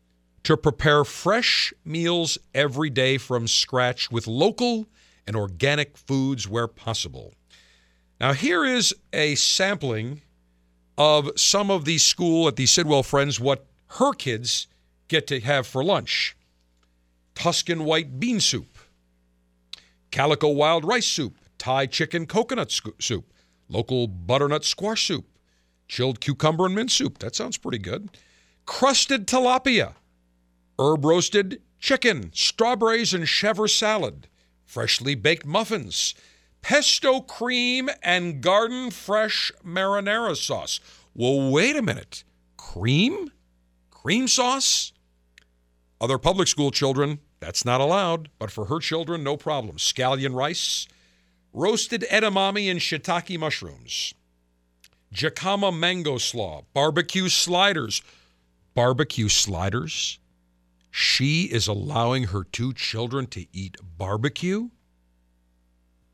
[0.44, 4.86] to prepare fresh meals every day from scratch with local
[5.26, 7.34] and organic foods where possible.
[8.20, 10.22] Now, here is a sampling
[10.96, 14.66] of some of the school at the Sidwell Friends, what her kids
[15.06, 16.36] get to have for lunch
[17.34, 18.78] Tuscan white bean soup,
[20.10, 23.32] calico wild rice soup, Thai chicken coconut soup,
[23.68, 25.26] local butternut squash soup,
[25.86, 27.18] chilled cucumber and mint soup.
[27.18, 28.10] That sounds pretty good.
[28.66, 29.94] Crusted tilapia,
[30.78, 34.28] herb roasted chicken, strawberries and chèvre salad,
[34.64, 36.14] freshly baked muffins,
[36.62, 40.80] pesto cream, and garden fresh marinara sauce.
[41.14, 42.24] Well, wait a minute.
[42.56, 43.32] Cream?
[43.90, 44.92] Cream sauce?
[46.00, 49.76] Other public school children, that's not allowed, but for her children, no problem.
[49.76, 50.86] Scallion rice,
[51.52, 54.14] roasted edamame and shiitake mushrooms,
[55.12, 58.02] jicama mango slaw, barbecue sliders.
[58.74, 60.20] Barbecue sliders?
[60.90, 64.70] She is allowing her two children to eat barbecue,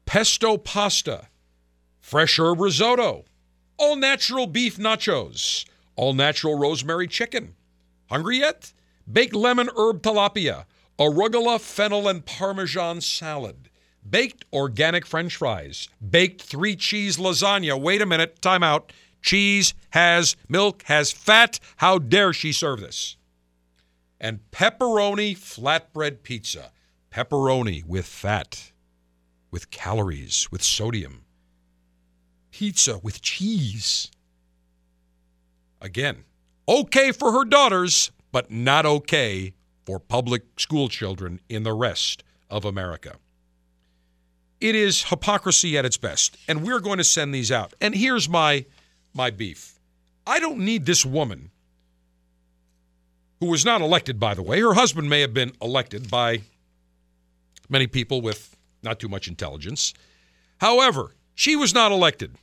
[0.06, 1.28] pesto pasta,
[2.00, 3.24] fresh herb risotto,
[3.76, 5.64] all natural beef nachos,
[5.96, 7.54] all natural rosemary chicken.
[8.10, 8.72] Hungry yet?
[9.10, 10.64] Baked lemon herb tilapia,
[10.98, 13.68] arugula, fennel, and parmesan salad.
[14.08, 15.88] Baked organic french fries.
[16.06, 17.80] Baked three cheese lasagna.
[17.80, 18.92] Wait a minute, time out.
[19.22, 21.58] Cheese has milk, has fat.
[21.76, 23.16] How dare she serve this?
[24.24, 26.72] And pepperoni flatbread pizza.
[27.12, 28.72] Pepperoni with fat,
[29.50, 31.26] with calories, with sodium.
[32.50, 34.10] Pizza with cheese.
[35.78, 36.24] Again,
[36.66, 39.52] okay for her daughters, but not okay
[39.84, 43.16] for public school children in the rest of America.
[44.58, 47.74] It is hypocrisy at its best, and we're going to send these out.
[47.78, 48.64] And here's my
[49.12, 49.78] my beef.
[50.26, 51.50] I don't need this woman
[53.44, 54.58] who was not elected, by the way.
[54.60, 56.40] Her husband may have been elected by
[57.68, 59.92] many people with not too much intelligence.
[60.62, 62.36] However, she was not elected.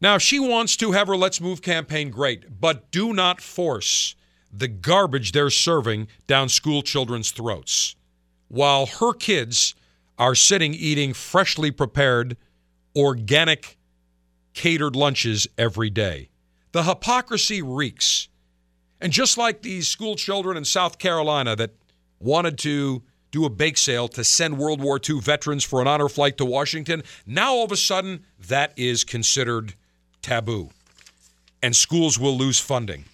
[0.00, 4.14] Now, if she wants to have her Let's Move campaign, great, but do not force
[4.52, 7.96] the garbage they're serving down school children's throats
[8.46, 9.74] while her kids
[10.18, 12.36] are sitting eating freshly prepared,
[12.96, 13.76] organic,
[14.54, 16.28] catered lunches every day.
[16.70, 18.28] The hypocrisy reeks.
[19.00, 21.70] And just like these school children in South Carolina that
[22.18, 26.08] wanted to do a bake sale to send World War II veterans for an honor
[26.08, 29.74] flight to Washington, now all of a sudden that is considered
[30.20, 30.70] taboo.
[31.62, 33.04] And schools will lose funding.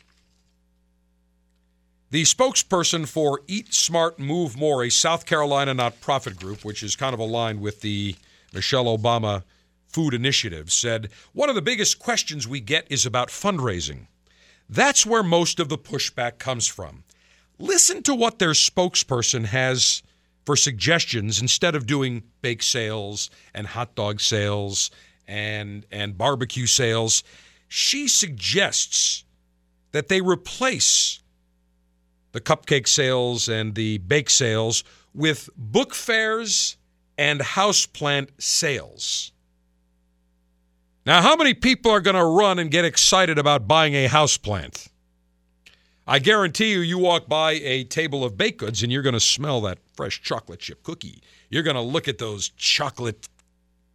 [2.10, 7.12] The spokesperson for Eat Smart Move More, a South Carolina nonprofit group, which is kind
[7.12, 8.14] of aligned with the
[8.54, 9.42] Michelle Obama
[9.88, 14.06] Food Initiative, said one of the biggest questions we get is about fundraising.
[14.68, 17.04] That's where most of the pushback comes from.
[17.58, 20.02] Listen to what their spokesperson has
[20.44, 24.90] for suggestions instead of doing bake sales and hot dog sales
[25.26, 27.22] and and barbecue sales.
[27.68, 29.24] She suggests
[29.92, 31.20] that they replace
[32.32, 36.76] the cupcake sales and the bake sales with book fairs
[37.16, 39.32] and houseplant sales.
[41.06, 44.36] Now, how many people are going to run and get excited about buying a house
[44.36, 44.88] plant?
[46.04, 49.20] I guarantee you, you walk by a table of baked goods and you're going to
[49.20, 51.22] smell that fresh chocolate chip cookie.
[51.48, 53.28] You're going to look at those chocolate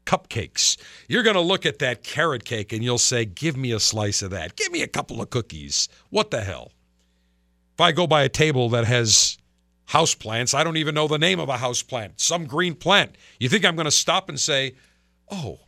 [0.05, 0.77] cupcakes.
[1.09, 4.21] You're going to look at that carrot cake and you'll say, Give me a slice
[4.21, 4.55] of that.
[4.55, 5.89] Give me a couple of cookies.
[6.11, 6.71] What the hell?
[7.73, 9.37] If I go by a table that has
[9.85, 13.15] house plants, I don't even know the name of a house plant, some green plant.
[13.37, 14.75] You think I'm going to stop and say,
[15.29, 15.59] Oh,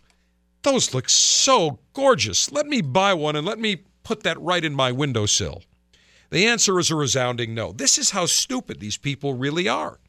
[0.64, 2.52] those look so gorgeous.
[2.52, 5.64] Let me buy one and let me put that right in my windowsill.
[6.30, 7.72] The answer is a resounding no.
[7.72, 10.00] This is how stupid these people really are.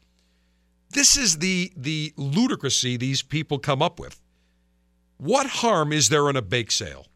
[0.91, 4.19] this is the the ludicrousy these people come up with.
[5.17, 7.07] What harm is there in a bake sale?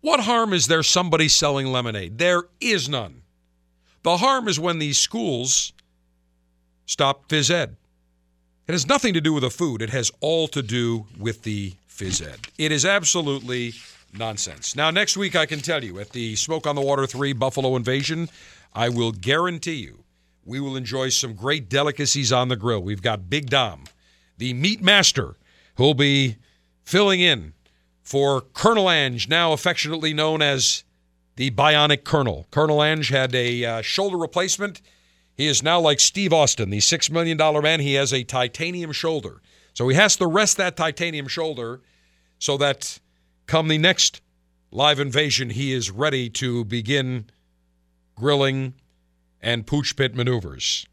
[0.00, 2.18] What harm is there somebody selling lemonade?
[2.18, 3.22] There is none.
[4.02, 5.72] The harm is when these schools
[6.86, 7.76] stop phys ed.
[8.66, 9.82] It has nothing to do with the food.
[9.82, 12.48] It has all to do with the phys ed.
[12.58, 13.74] It is absolutely
[14.12, 14.74] nonsense.
[14.74, 17.76] Now, next week, I can tell you at the Smoke on the Water 3 Buffalo
[17.76, 18.28] Invasion,
[18.74, 20.04] I will guarantee you
[20.44, 22.82] we will enjoy some great delicacies on the grill.
[22.82, 23.84] We've got Big Dom,
[24.38, 25.36] the meat master,
[25.76, 26.36] who'll be
[26.84, 27.52] filling in
[28.02, 30.82] for Colonel Ange, now affectionately known as
[31.36, 32.46] the Bionic Colonel.
[32.50, 34.82] Colonel Ange had a uh, shoulder replacement.
[35.34, 37.80] He is now like Steve Austin, the $6 million man.
[37.80, 39.40] He has a titanium shoulder.
[39.72, 41.80] So he has to rest that titanium shoulder
[42.42, 42.98] so that
[43.46, 44.20] come the next
[44.72, 47.24] live invasion, he is ready to begin
[48.16, 48.74] grilling
[49.40, 50.84] and pooch pit maneuvers.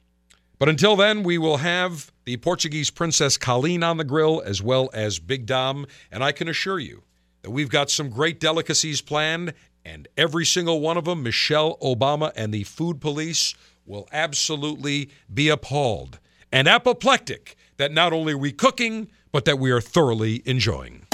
[0.60, 4.92] But until then, we will have the Portuguese Princess Colleen on the grill as well
[4.94, 5.88] as Big Dom.
[6.12, 7.02] And I can assure you
[7.42, 12.32] that we've got some great delicacies planned, and every single one of them, Michelle Obama
[12.36, 13.56] and the food police
[13.88, 16.20] will absolutely be appalled
[16.52, 21.08] and apoplectic that not only are we cooking, but that we are thoroughly enjoying.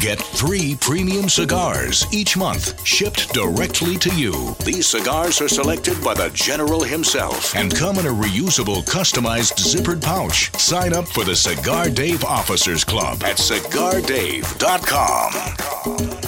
[0.00, 4.54] Get three premium cigars each month shipped directly to you.
[4.64, 10.00] These cigars are selected by the General himself and come in a reusable, customized zippered
[10.00, 10.56] pouch.
[10.56, 16.27] Sign up for the Cigar Dave Officers Club at cigardave.com.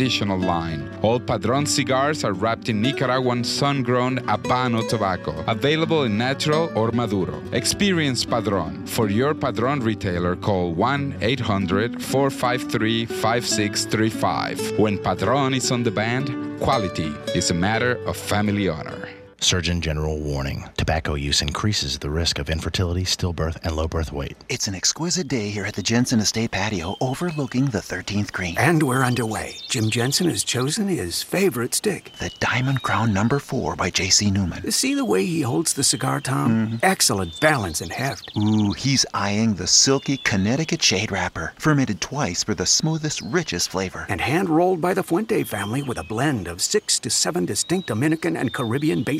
[0.00, 0.88] Traditional line.
[1.02, 6.90] All Padron cigars are wrapped in Nicaraguan sun grown Habano tobacco, available in natural or
[6.90, 7.42] Maduro.
[7.52, 8.86] Experience Padron.
[8.86, 14.78] For your Padron retailer, call 1 800 453 5635.
[14.78, 19.06] When Padron is on the band, quality is a matter of family honor.
[19.42, 24.36] Surgeon General warning tobacco use increases the risk of infertility, stillbirth, and low birth weight.
[24.50, 28.56] It's an exquisite day here at the Jensen Estate patio overlooking the 13th green.
[28.58, 29.56] And we're underway.
[29.68, 34.30] Jim Jensen has chosen his favorite stick the Diamond Crown Number 4 by J.C.
[34.30, 34.70] Newman.
[34.70, 36.50] See the way he holds the cigar, Tom?
[36.50, 36.76] Mm-hmm.
[36.82, 38.30] Excellent balance and heft.
[38.36, 44.04] Ooh, he's eyeing the silky Connecticut shade wrapper, fermented twice for the smoothest, richest flavor.
[44.10, 47.88] And hand rolled by the Fuente family with a blend of six to seven distinct
[47.88, 49.02] Dominican and Caribbean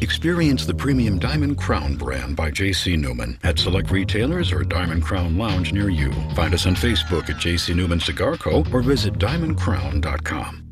[0.00, 2.96] Experience the premium Diamond Crown brand by J.C.
[2.96, 6.12] Newman at select retailers or Diamond Crown Lounge near you.
[6.34, 7.74] Find us on Facebook at J.C.
[7.74, 8.64] Newman Cigar Co.
[8.72, 10.70] or visit diamondcrown.com.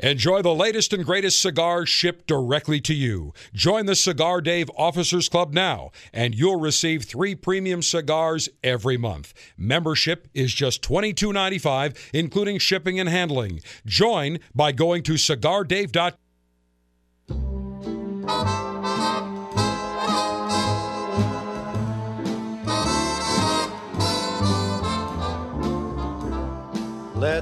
[0.00, 3.32] Enjoy the latest and greatest cigars shipped directly to you.
[3.52, 9.34] Join the Cigar Dave Officers Club now, and you'll receive three premium cigars every month.
[9.56, 13.60] Membership is just $22.95, including shipping and handling.
[13.84, 16.12] Join by going to cigardave.com.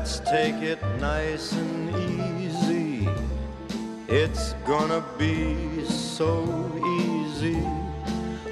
[0.06, 3.08] Let's take it nice and easy.
[4.08, 6.44] It's gonna be so
[7.02, 7.60] easy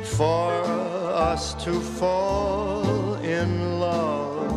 [0.02, 4.50] for us to fall in love.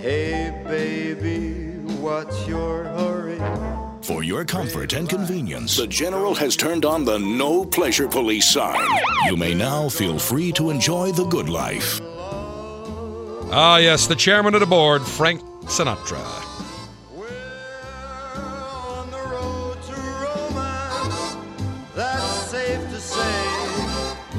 [0.00, 2.93] Hey, baby, what's your?
[4.04, 8.86] For your comfort and convenience, the General has turned on the No Pleasure Police sign.
[9.24, 12.02] You may now feel free to enjoy the good life.
[13.50, 16.22] Ah, yes, the chairman of the board, Frank Sinatra.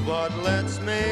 [0.05, 1.04] But let's make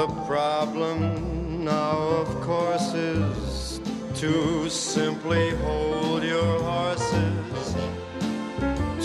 [0.00, 3.80] The problem now, of course, is
[4.14, 7.74] to simply hold your horses.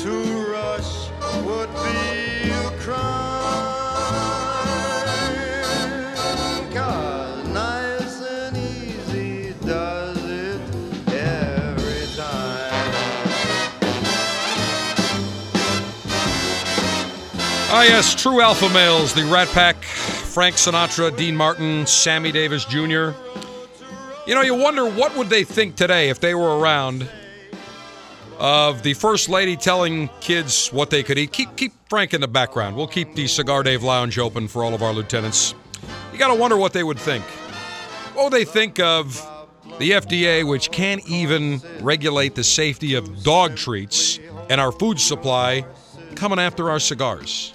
[0.03, 0.13] To
[0.53, 1.09] rush
[1.43, 3.03] would be a crime.
[6.73, 10.61] 'Cause nice and easy does it
[11.11, 12.71] every time.
[17.69, 19.75] Ah, yes, true alpha males, the Rat Pack,
[20.35, 23.11] Frank Sinatra, Dean Martin, Sammy Davis Jr.
[24.27, 27.07] You know, you wonder what would they think today if they were around
[28.37, 31.31] of the first lady telling kids what they could eat.
[31.31, 32.75] Keep keep Frank in the background.
[32.75, 35.55] We'll keep the Cigar Dave Lounge open for all of our lieutenants.
[36.11, 37.23] You got to wonder what they would think.
[38.13, 39.13] What would they think of
[39.79, 44.19] the FDA, which can't even regulate the safety of dog treats
[44.49, 45.65] and our food supply,
[46.15, 47.53] coming after our cigars?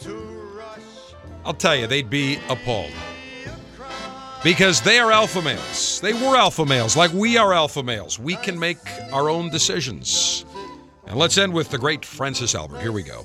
[1.44, 2.92] I'll tell you, they'd be appalled.
[4.42, 6.00] Because they are alpha males.
[6.00, 8.18] They were alpha males, like we are alpha males.
[8.18, 8.78] We can make
[9.12, 10.44] our own decisions.
[11.06, 12.80] And let's end with the great Francis Albert.
[12.80, 13.24] Here we go.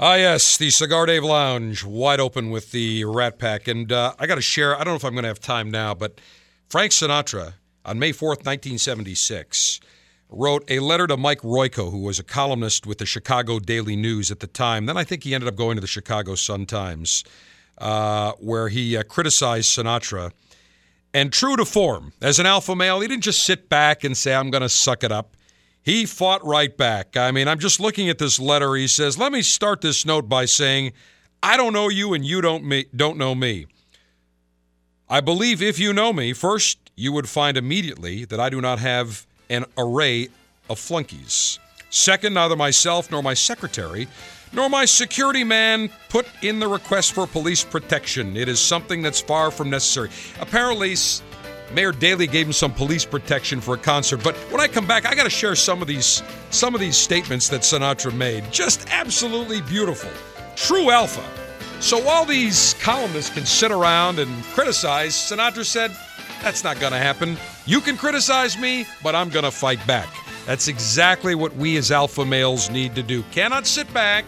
[0.02, 3.68] Ah, yes, the Cigar Dave Lounge, wide open with the Rat Pack.
[3.68, 5.70] And uh, I got to share, I don't know if I'm going to have time
[5.70, 6.20] now, but
[6.68, 7.54] Frank Sinatra,
[7.84, 9.80] on May 4th, 1976,
[10.30, 14.30] wrote a letter to Mike Royko, who was a columnist with the Chicago Daily News
[14.30, 14.86] at the time.
[14.86, 17.24] Then I think he ended up going to the Chicago Sun Times,
[17.78, 20.32] uh, where he uh, criticized Sinatra.
[21.12, 24.34] And true to form, as an alpha male, he didn't just sit back and say,
[24.34, 25.36] I'm going to suck it up.
[25.82, 27.16] He fought right back.
[27.16, 28.74] I mean, I'm just looking at this letter.
[28.74, 30.92] He says, "Let me start this note by saying,
[31.42, 33.66] I don't know you and you don't me don't know me.
[35.08, 38.78] I believe if you know me, first you would find immediately that I do not
[38.78, 40.28] have an array
[40.70, 41.58] of flunkies.
[41.90, 44.08] Second, neither myself nor my secretary
[44.52, 48.36] nor my security man put in the request for police protection.
[48.36, 50.10] It is something that's far from necessary.
[50.40, 50.96] Apparently,
[51.72, 54.24] Mayor Daley gave him some police protection for a concert.
[54.24, 56.96] But when I come back, I got to share some of these some of these
[56.96, 58.50] statements that Sinatra made.
[58.50, 60.10] Just absolutely beautiful,
[60.56, 61.24] true alpha.
[61.80, 65.96] So while these columnists can sit around and criticize, Sinatra said,
[66.42, 67.38] "That's not going to happen.
[67.66, 70.08] You can criticize me, but I'm going to fight back."
[70.46, 73.22] That's exactly what we as alpha males need to do.
[73.30, 74.24] Cannot sit back.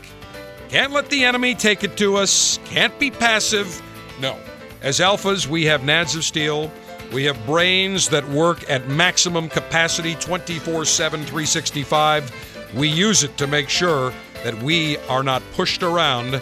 [0.68, 2.58] Can't let the enemy take it to us.
[2.64, 3.82] Can't be passive.
[4.20, 4.38] No.
[4.82, 6.70] As alphas, we have nads of steel.
[7.12, 12.74] We have brains that work at maximum capacity 24 7, 365.
[12.74, 14.12] We use it to make sure
[14.44, 16.40] that we are not pushed around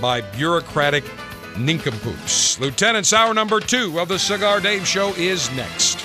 [0.00, 1.04] by bureaucratic
[1.56, 2.60] nincompoops.
[2.60, 6.04] Lieutenant's hour number two of the Cigar Dave Show is next.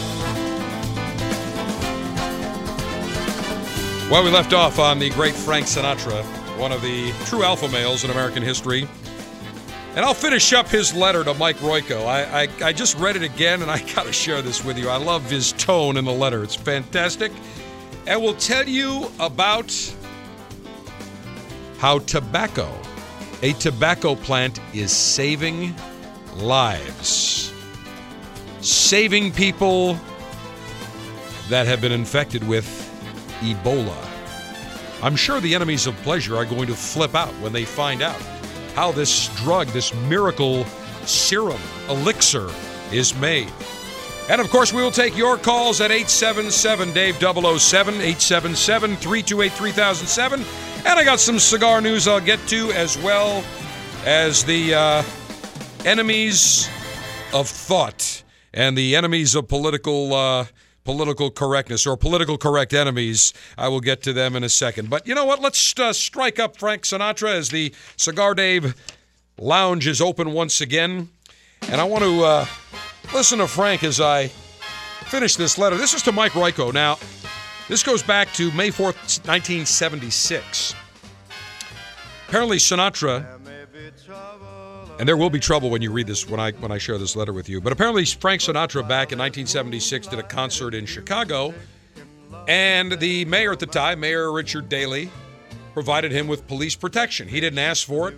[4.11, 6.21] Well, we left off on the great Frank Sinatra,
[6.59, 8.85] one of the true alpha males in American history.
[9.95, 12.05] And I'll finish up his letter to Mike Royko.
[12.05, 14.89] I, I, I just read it again, and I got to share this with you.
[14.89, 17.31] I love his tone in the letter, it's fantastic.
[18.05, 19.73] And we'll tell you about
[21.77, 22.69] how tobacco,
[23.43, 25.73] a tobacco plant, is saving
[26.35, 27.53] lives,
[28.59, 29.97] saving people
[31.47, 32.90] that have been infected with
[33.41, 34.07] Ebola.
[35.03, 38.21] I'm sure the enemies of pleasure are going to flip out when they find out
[38.75, 40.63] how this drug, this miracle
[41.05, 42.49] serum, elixir,
[42.91, 43.51] is made.
[44.29, 50.45] And of course, we will take your calls at 877 Dave 007, 877 328 3007.
[50.85, 53.43] And I got some cigar news I'll get to, as well
[54.05, 55.03] as the uh,
[55.83, 56.69] enemies
[57.33, 58.23] of thought
[58.53, 60.13] and the enemies of political.
[60.13, 60.45] Uh,
[60.83, 63.33] political correctness or political correct enemies.
[63.57, 64.89] I will get to them in a second.
[64.89, 65.41] But you know what?
[65.41, 68.75] Let's uh, strike up Frank Sinatra as the Cigar Dave
[69.37, 71.09] Lounge is open once again.
[71.63, 72.45] And I want to uh,
[73.13, 75.77] listen to Frank as I finish this letter.
[75.77, 76.73] This is to Mike Royko.
[76.73, 76.97] Now,
[77.67, 80.75] this goes back to May 4th, 1976.
[82.27, 83.40] Apparently, Sinatra,
[85.01, 87.15] and there will be trouble when you read this when I when I share this
[87.15, 87.59] letter with you.
[87.59, 91.55] But apparently, Frank Sinatra back in 1976 did a concert in Chicago,
[92.47, 95.09] and the mayor at the time, Mayor Richard Daley,
[95.73, 97.27] provided him with police protection.
[97.27, 98.17] He didn't ask for it,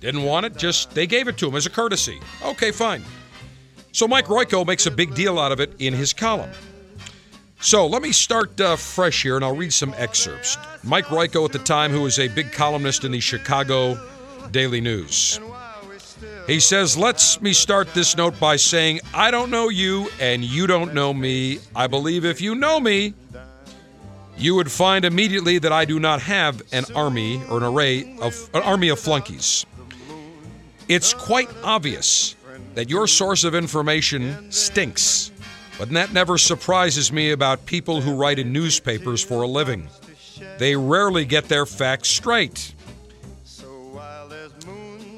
[0.00, 2.18] didn't want it, just they gave it to him as a courtesy.
[2.42, 3.04] Okay, fine.
[3.92, 6.50] So Mike Royko makes a big deal out of it in his column.
[7.60, 10.56] So let me start uh, fresh here and I'll read some excerpts.
[10.82, 14.00] Mike Royko at the time, who was a big columnist in the Chicago
[14.50, 15.40] Daily News.
[16.46, 20.66] He says, Let me start this note by saying, I don't know you and you
[20.66, 21.58] don't know me.
[21.74, 23.14] I believe if you know me,
[24.38, 28.48] you would find immediately that I do not have an army or an array of
[28.54, 29.66] an army of flunkies.
[30.88, 32.36] It's quite obvious
[32.74, 35.32] that your source of information stinks,
[35.78, 39.88] but that never surprises me about people who write in newspapers for a living.
[40.58, 42.74] They rarely get their facts straight.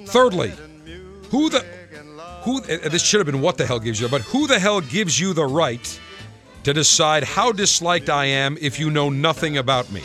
[0.06, 0.52] Thirdly,
[1.30, 1.60] who the
[2.44, 5.18] who this should have been what the hell gives you, but who the hell gives
[5.18, 6.00] you the right
[6.64, 10.02] to decide how disliked I am if you know nothing about me?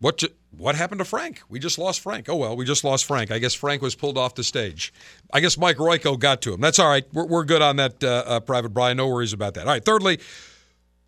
[0.00, 0.22] What
[0.56, 1.42] what happened to Frank?
[1.48, 2.28] We just lost Frank.
[2.28, 3.30] Oh well, we just lost Frank.
[3.30, 4.92] I guess Frank was pulled off the stage.
[5.32, 6.60] I guess Mike Royko got to him.
[6.60, 7.04] That's all right.
[7.12, 8.96] We're, we're good on that, uh, uh, Private Brian.
[8.96, 9.62] No worries about that.
[9.62, 9.84] All right.
[9.84, 10.20] Thirdly,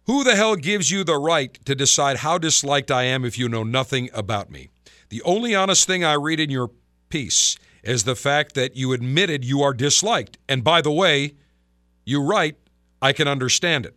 [0.07, 3.49] who the hell gives you the right to decide how disliked I am if you
[3.49, 4.69] know nothing about me?
[5.09, 6.71] The only honest thing I read in your
[7.09, 10.39] piece is the fact that you admitted you are disliked.
[10.49, 11.34] And by the way,
[12.05, 12.57] you write,
[13.01, 13.97] I can understand it.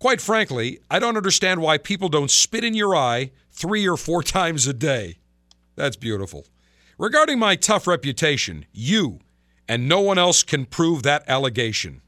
[0.00, 4.22] Quite frankly, I don't understand why people don't spit in your eye three or four
[4.38, 5.18] times a day.
[5.76, 6.46] That's beautiful.
[6.98, 9.20] Regarding my tough reputation, you
[9.68, 12.02] and no one else can prove that allegation.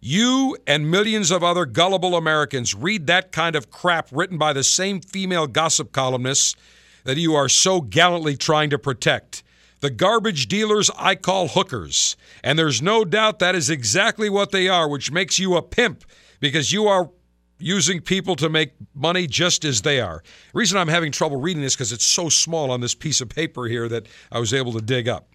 [0.00, 4.64] You and millions of other gullible Americans read that kind of crap written by the
[4.64, 6.56] same female gossip columnists
[7.04, 9.42] that you are so gallantly trying to protect.
[9.80, 12.16] The garbage dealers I call hookers.
[12.44, 16.04] And there's no doubt that is exactly what they are, which makes you a pimp
[16.38, 17.10] because you are
[17.58, 20.22] using people to make money just as they are.
[20.52, 23.28] The reason I'm having trouble reading this because it's so small on this piece of
[23.28, 25.28] paper here that I was able to dig up.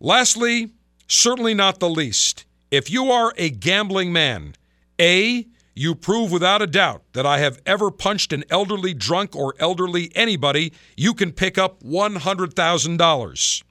[0.00, 0.70] Lastly,
[1.06, 4.54] certainly not the least, if you are a gambling man,
[5.00, 5.46] A,
[5.80, 10.12] you prove without a doubt that I have ever punched an elderly drunk or elderly
[10.14, 13.62] anybody, you can pick up $100,000.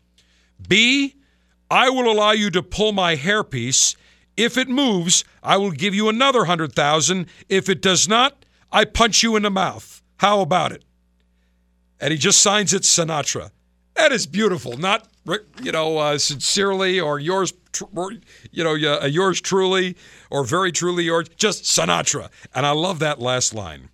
[0.68, 1.16] B,
[1.70, 3.95] I will allow you to pull my hairpiece
[4.39, 7.28] if it moves, I will give you another hundred thousand.
[7.49, 10.01] If it does not, I punch you in the mouth.
[10.16, 10.86] How about it?
[11.99, 13.51] And he just signs it Sinatra.
[14.00, 14.78] That is beautiful.
[14.78, 15.10] Not
[15.62, 17.84] you know uh, sincerely or yours, tr-
[18.50, 19.97] you know uh, yours truly
[20.30, 21.28] or very truly yours.
[21.36, 22.30] Just Sinatra.
[22.56, 23.89] And I love that last line.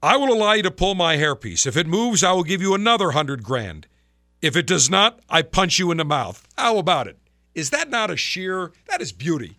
[0.00, 1.66] I will allow you to pull my hairpiece.
[1.66, 3.88] If it moves, I will give you another hundred grand.
[4.40, 6.46] If it does not, I punch you in the mouth.
[6.56, 7.18] How about it?
[7.52, 9.58] Is that not a sheer, that is beauty.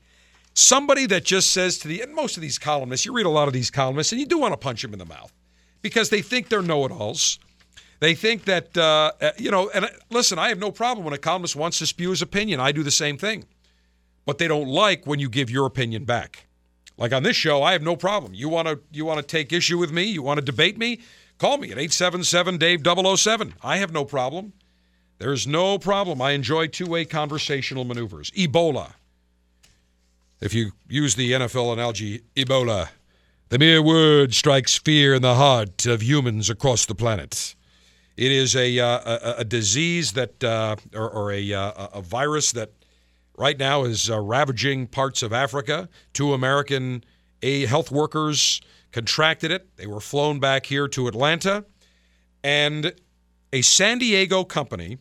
[0.54, 3.50] Somebody that just says to the, and most of these columnists, you read a lot
[3.50, 5.34] of these columnists, and you do want to punch them in the mouth
[5.82, 7.38] because they think they're know it alls.
[8.00, 11.14] They think that, uh, uh, you know, and uh, listen, I have no problem when
[11.14, 12.60] a columnist wants to spew his opinion.
[12.60, 13.46] I do the same thing.
[14.26, 16.48] But they don't like when you give your opinion back.
[16.98, 18.34] Like on this show, I have no problem.
[18.34, 20.04] You want to you want to take issue with me?
[20.04, 21.02] You want to debate me?
[21.38, 22.82] Call me at 877 Dave
[23.18, 23.54] 007.
[23.62, 24.54] I have no problem.
[25.18, 26.22] There's no problem.
[26.22, 28.32] I enjoy two way conversational maneuvers.
[28.32, 28.94] Ebola.
[30.42, 32.90] If you use the NFL analogy, Ebola,
[33.50, 37.56] the mere word strikes fear in the heart of humans across the planet.
[38.18, 42.54] It is a, uh, a, a, disease that, uh, or, or a, uh, a virus
[42.54, 42.72] that
[43.38, 45.90] right now is uh, ravaging parts of Africa.
[46.14, 47.04] Two American
[47.42, 48.62] health workers
[48.92, 49.76] contracted it.
[49.76, 51.66] They were flown back here to Atlanta.
[52.44, 52.94] And
[53.52, 54.98] a San Diego company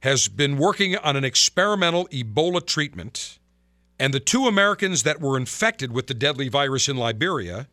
[0.00, 3.40] has been working on an experimental Ebola treatment,
[3.98, 7.66] and the two Americans that were infected with the deadly virus in Liberia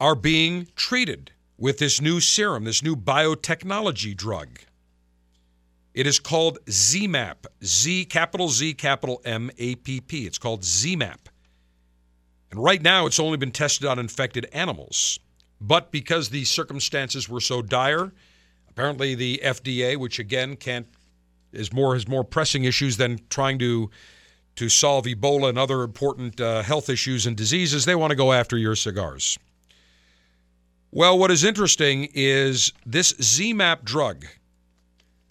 [0.00, 1.32] are being treated
[1.62, 4.58] with this new serum, this new biotechnology drug.
[5.94, 10.26] It is called ZMapp, Z capital Z capital M A P P.
[10.26, 11.28] It's called ZMapp.
[12.50, 15.20] And right now it's only been tested on infected animals.
[15.60, 18.12] But because the circumstances were so dire,
[18.68, 20.88] apparently the FDA, which again can't
[21.52, 23.88] is more has more pressing issues than trying to
[24.56, 28.32] to solve Ebola and other important uh, health issues and diseases, they want to go
[28.32, 29.38] after your cigars.
[30.94, 34.26] Well, what is interesting is this ZMapp drug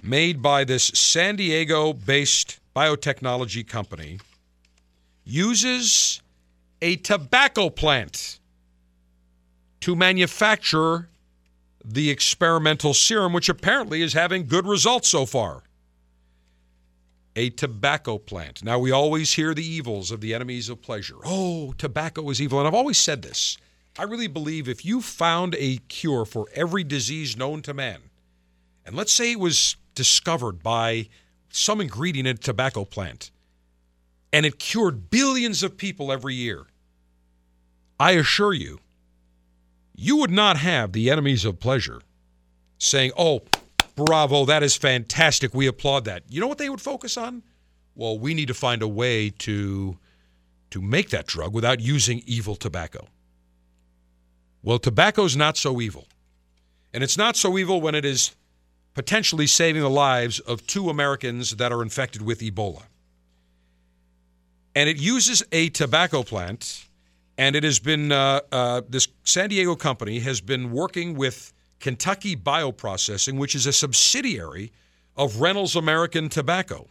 [0.02, 4.20] made by this San Diego based biotechnology company
[5.24, 6.20] uses
[6.82, 8.40] a tobacco plant
[9.82, 11.10] to manufacture
[11.86, 15.62] the experimental serum, which apparently is having good results so far.
[17.36, 18.64] A tobacco plant.
[18.64, 21.18] Now, we always hear the evils of the enemies of pleasure.
[21.24, 22.58] Oh, tobacco is evil.
[22.58, 23.60] And I've always said this.
[23.98, 28.00] I really believe if you found a cure for every disease known to man,
[28.86, 31.10] and let's say it was discovered by
[31.50, 33.32] some ingredient in a tobacco plant,
[34.32, 36.68] and it cured billions of people every year,
[38.00, 38.80] I assure you,
[39.94, 42.02] you would not have the enemies of pleasure
[42.78, 43.42] saying, oh,
[43.96, 45.54] bravo, that is fantastic.
[45.54, 46.24] We applaud that.
[46.30, 47.44] You know what they would focus on?
[47.94, 49.98] Well, we need to find a way to,
[50.72, 53.08] to make that drug without using evil tobacco.
[54.64, 56.08] Well, tobacco's not so evil.
[56.94, 58.36] And it's not so evil when it is
[58.94, 62.84] potentially saving the lives of two Americans that are infected with Ebola.
[64.76, 66.86] And it uses a tobacco plant,
[67.38, 72.36] and it has been, uh, uh, this San Diego company has been working with Kentucky
[72.36, 74.72] Bioprocessing, which is a subsidiary
[75.16, 76.88] of Reynolds American Tobacco.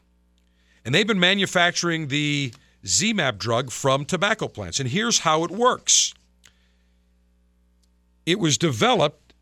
[0.84, 2.52] And they've been manufacturing the
[2.84, 4.80] ZMapp drug from tobacco plants.
[4.80, 6.14] And here's how it works
[8.26, 9.34] it was developed,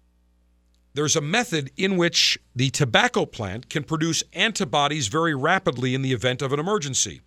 [0.95, 6.13] there's a method in which the tobacco plant can produce antibodies very rapidly in the
[6.13, 7.21] event of an emergency.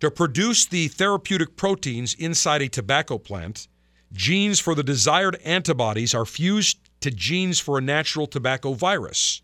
[0.00, 3.68] To produce the therapeutic proteins inside a tobacco plant,
[4.12, 9.42] genes for the desired antibodies are fused to genes for a natural tobacco virus.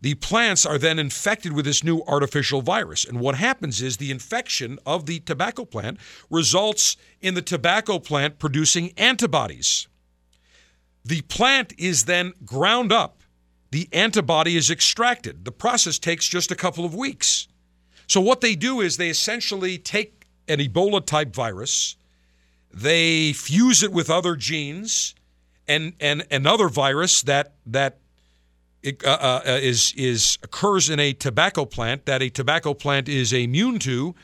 [0.00, 3.06] The plants are then infected with this new artificial virus.
[3.06, 8.38] And what happens is the infection of the tobacco plant results in the tobacco plant
[8.38, 9.88] producing antibodies.
[11.04, 13.20] The plant is then ground up.
[13.70, 15.44] The antibody is extracted.
[15.44, 17.48] The process takes just a couple of weeks.
[18.06, 21.96] So, what they do is they essentially take an Ebola type virus,
[22.72, 25.14] they fuse it with other genes
[25.66, 27.98] and, and another virus that, that
[28.82, 33.32] it, uh, uh, is, is occurs in a tobacco plant that a tobacco plant is
[33.32, 34.14] immune to.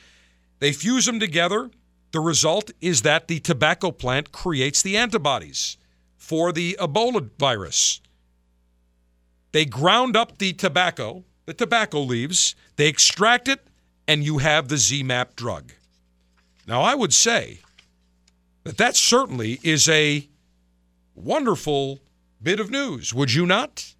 [0.58, 1.70] They fuse them together.
[2.12, 5.78] The result is that the tobacco plant creates the antibodies
[6.20, 8.00] for the Ebola virus.
[9.52, 13.66] They ground up the tobacco, the tobacco leaves, they extract it,
[14.06, 15.72] and you have the ZMapp drug.
[16.68, 17.60] Now, I would say
[18.62, 20.28] that that certainly is a
[21.14, 22.00] wonderful
[22.40, 23.94] bit of news, would you not?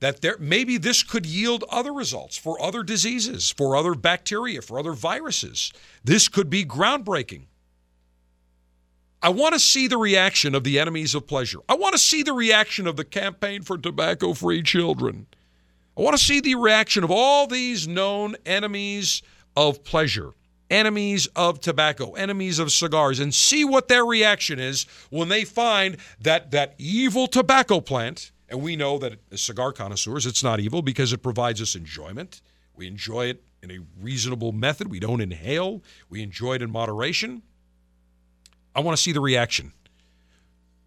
[0.00, 4.78] That there maybe this could yield other results for other diseases, for other bacteria, for
[4.78, 5.72] other viruses.
[6.04, 7.46] This could be groundbreaking.
[9.24, 11.60] I want to see the reaction of the enemies of pleasure.
[11.66, 15.26] I want to see the reaction of the campaign for tobacco free children.
[15.96, 19.22] I want to see the reaction of all these known enemies
[19.56, 20.32] of pleasure,
[20.68, 25.96] enemies of tobacco, enemies of cigars, and see what their reaction is when they find
[26.20, 30.82] that that evil tobacco plant, and we know that as cigar connoisseurs, it's not evil
[30.82, 32.42] because it provides us enjoyment.
[32.76, 34.90] We enjoy it in a reasonable method.
[34.90, 35.82] We don't inhale.
[36.10, 37.42] We enjoy it in moderation.
[38.74, 39.72] I want to see the reaction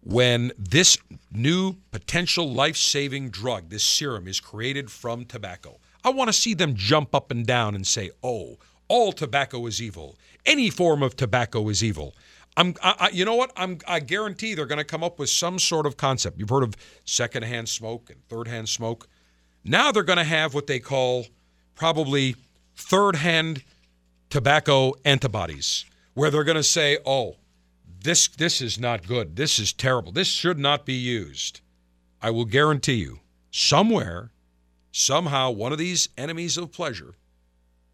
[0.02, 0.96] when this
[1.32, 5.78] new potential life saving drug, this serum, is created from tobacco.
[6.04, 8.56] I want to see them jump up and down and say, oh,
[8.88, 10.16] all tobacco is evil.
[10.46, 12.14] Any form of tobacco is evil.
[12.56, 13.52] I'm, I, you know what?
[13.56, 16.38] I'm, I guarantee they're going to come up with some sort of concept.
[16.38, 16.74] You've heard of
[17.04, 19.08] secondhand smoke and third-hand smoke.
[19.62, 21.26] Now they're going to have what they call
[21.74, 22.34] probably
[22.74, 23.62] third-hand
[24.30, 25.84] tobacco antibodies,
[26.14, 27.36] where they're going to say, "Oh,
[28.00, 29.36] this this is not good.
[29.36, 30.12] This is terrible.
[30.12, 31.60] This should not be used.
[32.20, 33.20] I will guarantee you,
[33.50, 34.32] somewhere,
[34.90, 37.14] somehow, one of these enemies of pleasure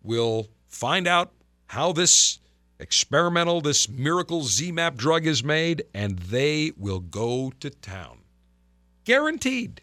[0.02, 1.32] will find out
[1.66, 2.38] how this
[2.78, 8.20] experimental, this miracle ZMapp drug is made, and they will go to town.
[9.04, 9.82] Guaranteed.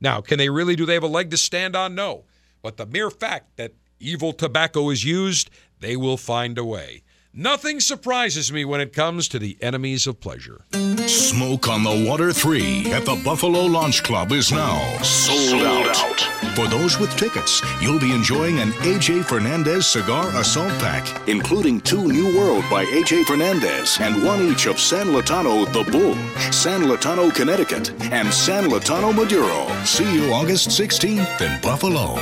[0.00, 1.94] Now, can they really do they have a leg to stand on?
[1.94, 2.24] No.
[2.62, 5.50] But the mere fact that evil tobacco is used,
[5.80, 7.02] they will find a way.
[7.34, 10.66] Nothing surprises me when it comes to the enemies of pleasure.
[11.06, 15.96] Smoke on the Water 3 at the Buffalo Launch Club is now sold, Sold out.
[15.96, 16.20] out.
[16.54, 22.06] For those with tickets, you'll be enjoying an AJ Fernandez Cigar Assault Pack, including two
[22.06, 26.14] New World by AJ Fernandez and one each of San Lotano The Bull,
[26.52, 29.66] San Lotano Connecticut, and San Lotano Maduro.
[29.84, 32.18] See you August 16th in Buffalo.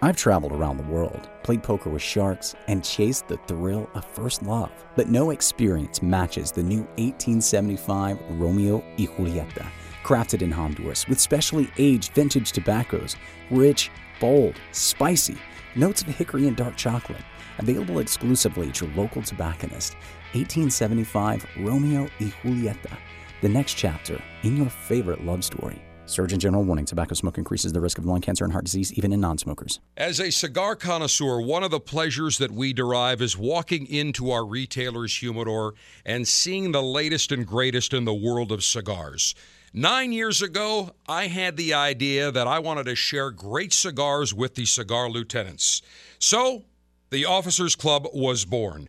[0.00, 4.44] I've traveled around the world, played poker with sharks, and chased the thrill of first
[4.44, 4.70] love.
[4.94, 9.66] But no experience matches the new 1875 Romeo y Julieta,
[10.04, 13.16] crafted in Honduras with specially aged vintage tobaccos,
[13.50, 13.90] rich,
[14.20, 15.36] bold, spicy,
[15.74, 17.24] notes of hickory and dark chocolate.
[17.58, 19.94] Available exclusively at your local tobacconist.
[20.34, 22.96] 1875 Romeo y Julieta,
[23.40, 25.82] the next chapter in your favorite love story.
[26.08, 29.12] Surgeon General warning tobacco smoke increases the risk of lung cancer and heart disease even
[29.12, 29.78] in non smokers.
[29.96, 34.44] As a cigar connoisseur, one of the pleasures that we derive is walking into our
[34.46, 35.74] retailer's humidor
[36.06, 39.34] and seeing the latest and greatest in the world of cigars.
[39.74, 44.54] Nine years ago, I had the idea that I wanted to share great cigars with
[44.54, 45.82] the cigar lieutenants.
[46.18, 46.64] So,
[47.10, 48.88] the Officers Club was born.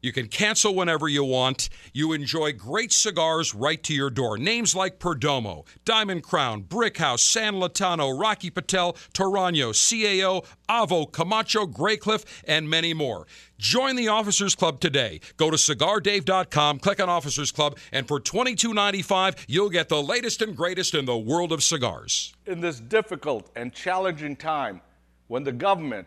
[0.00, 1.68] You can cancel whenever you want.
[1.92, 4.38] You enjoy great cigars right to your door.
[4.38, 11.66] Names like Perdomo, Diamond Crown, Brick House, San Lotano, Rocky Patel, Torano, CAO, Avo, Camacho,
[11.66, 13.26] Graycliff, and many more.
[13.58, 15.20] Join the Officers Club today.
[15.36, 20.56] Go to cigardave.com, click on Officers Club, and for $22.95, you'll get the latest and
[20.56, 22.34] greatest in the world of cigars.
[22.46, 24.80] in this difficult and challenging time
[25.26, 26.06] when the government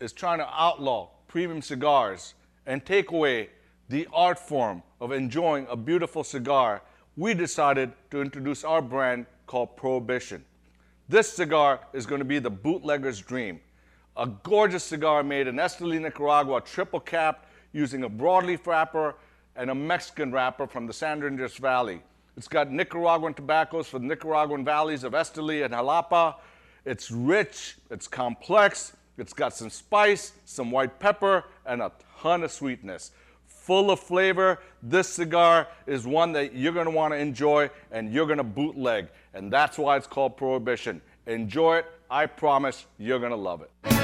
[0.00, 2.34] is trying to outlaw premium cigars
[2.68, 3.48] and take away
[3.88, 6.82] the art form of enjoying a beautiful cigar,
[7.16, 10.44] we decided to introduce our brand called Prohibition.
[11.08, 13.58] This cigar is going to be the bootlegger's dream.
[14.18, 19.14] A gorgeous cigar made in Esteli, Nicaragua, triple capped using a broadleaf wrapper
[19.56, 22.02] and a Mexican wrapper from the San Andreas Valley.
[22.36, 26.34] It's got Nicaraguan tobaccos from the Nicaraguan valleys of Esteli and Jalapa.
[26.84, 31.90] It's rich, it's complex, it's got some spice, some white pepper, and a
[32.20, 33.12] ton of sweetness.
[33.46, 38.44] Full of flavor, this cigar is one that you're gonna wanna enjoy and you're gonna
[38.44, 39.08] bootleg.
[39.34, 41.00] And that's why it's called Prohibition.
[41.26, 43.97] Enjoy it, I promise you're gonna love it.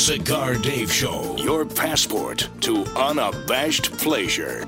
[0.00, 4.66] Cigar Dave Show, your passport to unabashed pleasure.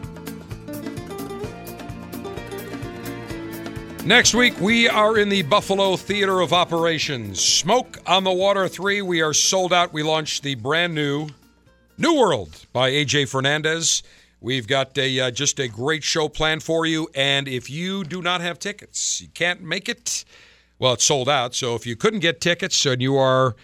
[4.05, 7.41] Next week, we are in the Buffalo Theater of Operations.
[7.41, 9.95] Smoke on the Water 3, we are sold out.
[9.95, 11.31] We launched the brand new
[11.97, 14.03] New World by AJ Fernandez.
[14.43, 18.21] We've got a uh, just a great show planned for you, and if you do
[18.21, 20.27] not have tickets, you can't make it.
[20.79, 21.55] Well, it's sold out.
[21.55, 23.57] So if you couldn't get tickets and you are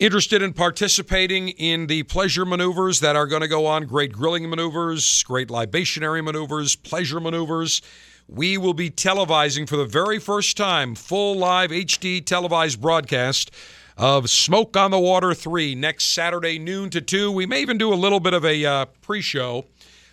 [0.00, 4.48] interested in participating in the pleasure maneuvers that are going to go on, great grilling
[4.48, 7.82] maneuvers, great libationary maneuvers, pleasure maneuvers,
[8.26, 13.50] we will be televising for the very first time full live HD televised broadcast
[13.98, 17.30] of Smoke on the Water 3 next Saturday noon to 2.
[17.30, 19.66] We may even do a little bit of a uh, pre-show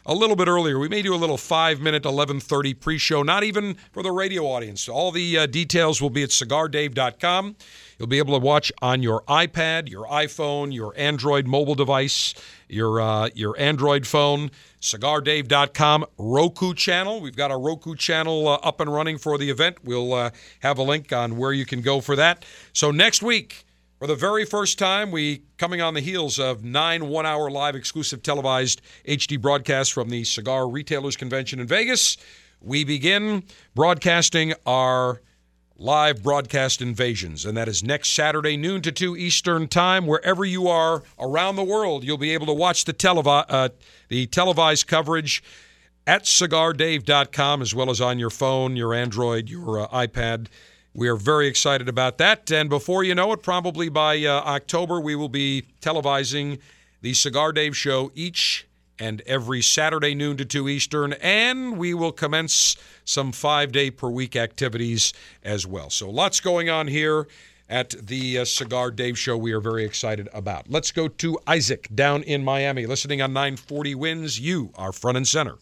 [0.05, 0.79] a little bit earlier.
[0.79, 4.89] We may do a little 5-minute 11:30 pre-show, not even for the radio audience.
[4.89, 7.55] All the uh, details will be at cigardave.com.
[7.97, 12.33] You'll be able to watch on your iPad, your iPhone, your Android mobile device,
[12.67, 17.19] your uh, your Android phone, cigardave.com Roku channel.
[17.21, 19.77] We've got a Roku channel uh, up and running for the event.
[19.83, 20.29] We'll uh,
[20.59, 22.45] have a link on where you can go for that.
[22.73, 23.65] So next week,
[23.97, 28.21] for the very first time, we coming on the heels of nine one-hour live exclusive
[28.21, 32.17] televised HD broadcasts from the Cigar Retailers Convention in Vegas.
[32.61, 33.43] We begin
[33.73, 35.21] broadcasting our
[35.79, 40.07] live broadcast invasions, and that is next Saturday, noon to 2 Eastern Time.
[40.07, 43.69] Wherever you are around the world, you'll be able to watch the, televi- uh,
[44.09, 45.43] the televised coverage
[46.07, 50.47] at cigardave.com as well as on your phone, your Android, your uh, iPad.
[50.93, 52.51] We are very excited about that.
[52.51, 56.59] And before you know it, probably by uh, October, we will be televising
[57.01, 58.66] the Cigar Dave show each
[58.99, 61.13] and every Saturday, noon to 2 Eastern.
[61.13, 62.75] And we will commence
[63.05, 65.89] some five day per week activities as well.
[65.89, 67.27] So lots going on here
[67.69, 70.69] at the uh, Cigar Dave show we are very excited about.
[70.69, 74.39] Let's go to Isaac down in Miami, listening on 940 WINZ.
[74.39, 75.55] You are front and center.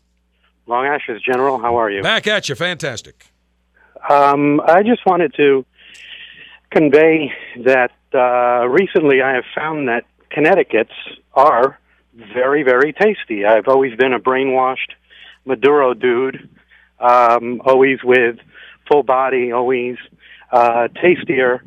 [0.67, 1.59] Long Ashes, General.
[1.59, 2.01] How are you?
[2.01, 2.55] Back at you.
[2.55, 3.27] Fantastic.
[4.09, 5.65] Um, I just wanted to
[6.71, 7.31] convey
[7.63, 10.93] that uh, recently I have found that Connecticut's
[11.33, 11.79] are
[12.15, 13.45] very, very tasty.
[13.45, 14.93] I've always been a brainwashed
[15.45, 16.49] Maduro dude,
[16.99, 18.37] um, always with
[18.89, 19.97] full body, always
[20.51, 21.63] uh, tastier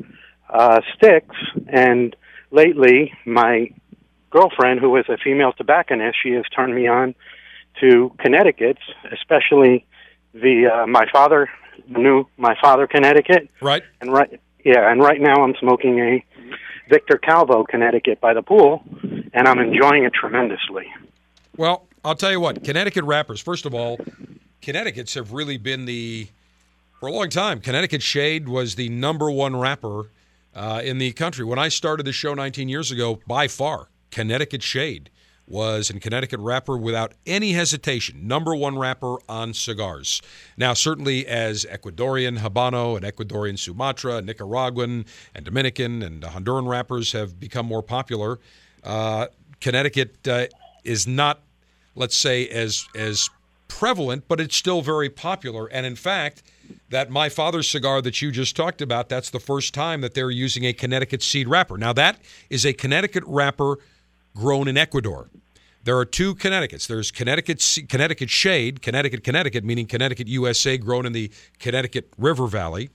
[0.49, 1.37] uh, sticks.
[1.69, 2.17] And
[2.51, 3.71] lately, my
[4.31, 7.15] girlfriend, who is a female tobacconist, she has turned me on
[7.81, 8.83] to Connecticut's,
[9.13, 9.87] especially
[10.35, 11.49] the uh, my father
[11.89, 13.49] knew my father Connecticut.
[13.61, 13.83] Right.
[14.01, 16.25] And right yeah, and right now I'm smoking a
[16.89, 18.83] Victor Calvo Connecticut by the pool
[19.33, 20.87] and I'm enjoying it tremendously.
[21.57, 23.99] Well, I'll tell you what, Connecticut wrappers, first of all,
[24.63, 26.29] Connecticut's have really been the
[26.99, 27.61] for a long time.
[27.61, 30.11] Connecticut Shade was the number one wrapper
[30.55, 31.45] uh, in the country.
[31.45, 35.11] When I started the show 19 years ago, by far, Connecticut Shade
[35.49, 40.21] was in Connecticut wrapper without any hesitation, number one wrapper on cigars.
[40.57, 47.41] Now, certainly as Ecuadorian Habano and Ecuadorian Sumatra, Nicaraguan and Dominican and Honduran wrappers have
[47.41, 48.39] become more popular,
[48.85, 49.27] uh,
[49.61, 50.47] Connecticut uh,
[50.85, 51.41] is not,
[51.95, 53.31] let's say, as as
[53.69, 55.67] prevalent, but it's still very popular.
[55.67, 56.43] And in fact,
[56.91, 60.31] that My Father's cigar that you just talked about, that's the first time that they're
[60.31, 61.77] using a Connecticut seed wrapper.
[61.77, 62.19] Now, that
[62.51, 63.79] is a Connecticut wrapper
[64.39, 65.29] grown in Ecuador.
[65.83, 66.87] There are two Connecticut's.
[66.87, 72.91] There's Connecticut Connecticut Shade, Connecticut, Connecticut, meaning Connecticut USA, grown in the Connecticut River Valley,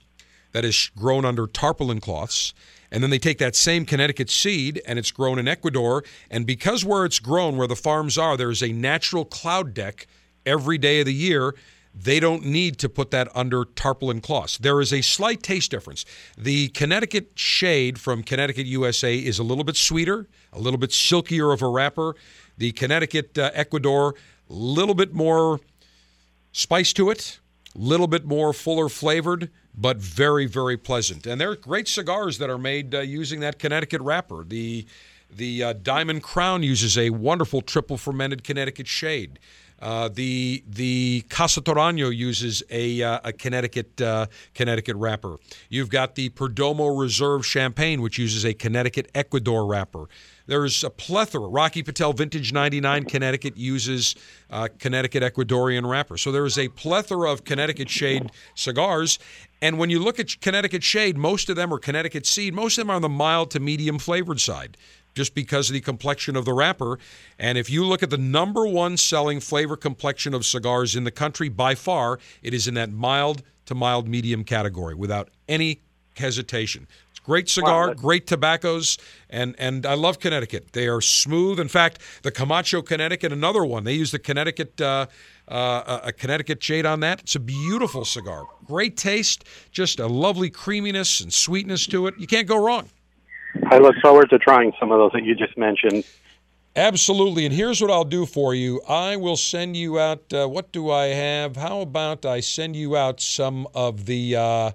[0.52, 2.54] that is grown under tarpaulin cloths.
[2.90, 6.04] And then they take that same Connecticut seed and it's grown in Ecuador.
[6.30, 10.06] And because where it's grown, where the farms are, there is a natural cloud deck
[10.46, 11.54] every day of the year.
[11.94, 14.58] They don't need to put that under tarpaulin cloths.
[14.58, 16.04] There is a slight taste difference.
[16.36, 21.52] The Connecticut shade from Connecticut USA is a little bit sweeter, a little bit silkier
[21.52, 22.16] of a wrapper.
[22.58, 24.16] The Connecticut uh, Ecuador,
[24.50, 25.60] a little bit more
[26.50, 27.38] spice to it,
[27.74, 31.26] a little bit more fuller flavored, but very, very pleasant.
[31.26, 34.44] And they're great cigars that are made uh, using that Connecticut wrapper.
[34.44, 34.86] The
[35.36, 39.40] the uh, Diamond Crown uses a wonderful triple fermented Connecticut shade.
[39.80, 45.36] Uh, the the Casa Torano uses a, uh, a Connecticut uh, Connecticut wrapper.
[45.68, 50.08] You've got the Perdomo Reserve Champagne, which uses a Connecticut Ecuador wrapper.
[50.46, 51.48] There's a plethora.
[51.48, 54.14] Rocky Patel Vintage 99 Connecticut uses
[54.50, 56.18] uh, Connecticut Ecuadorian wrapper.
[56.18, 59.18] So there is a plethora of Connecticut shade cigars.
[59.62, 62.54] And when you look at Connecticut shade, most of them are Connecticut seed.
[62.54, 64.76] Most of them are on the mild to medium flavored side
[65.14, 66.98] just because of the complexion of the wrapper.
[67.38, 71.10] And if you look at the number one selling flavor complexion of cigars in the
[71.10, 75.80] country by far, it is in that mild to mild medium category without any
[76.16, 76.86] hesitation.
[77.10, 78.98] It's great cigar, wow, great tobaccos,
[79.30, 80.72] and and I love Connecticut.
[80.72, 81.58] They are smooth.
[81.58, 83.84] In fact, the Camacho Connecticut, another one.
[83.84, 84.80] They use the Connecticut.
[84.80, 85.06] Uh,
[85.46, 87.20] uh, a Connecticut shade on that.
[87.20, 88.46] It's a beautiful cigar.
[88.64, 92.14] Great taste, just a lovely creaminess and sweetness to it.
[92.16, 92.88] You can't go wrong.
[93.66, 96.04] I look forward to trying some of those that you just mentioned.
[96.76, 97.46] Absolutely.
[97.46, 100.32] And here's what I'll do for you I will send you out.
[100.32, 101.56] Uh, what do I have?
[101.56, 104.36] How about I send you out some of the.
[104.36, 104.70] Uh,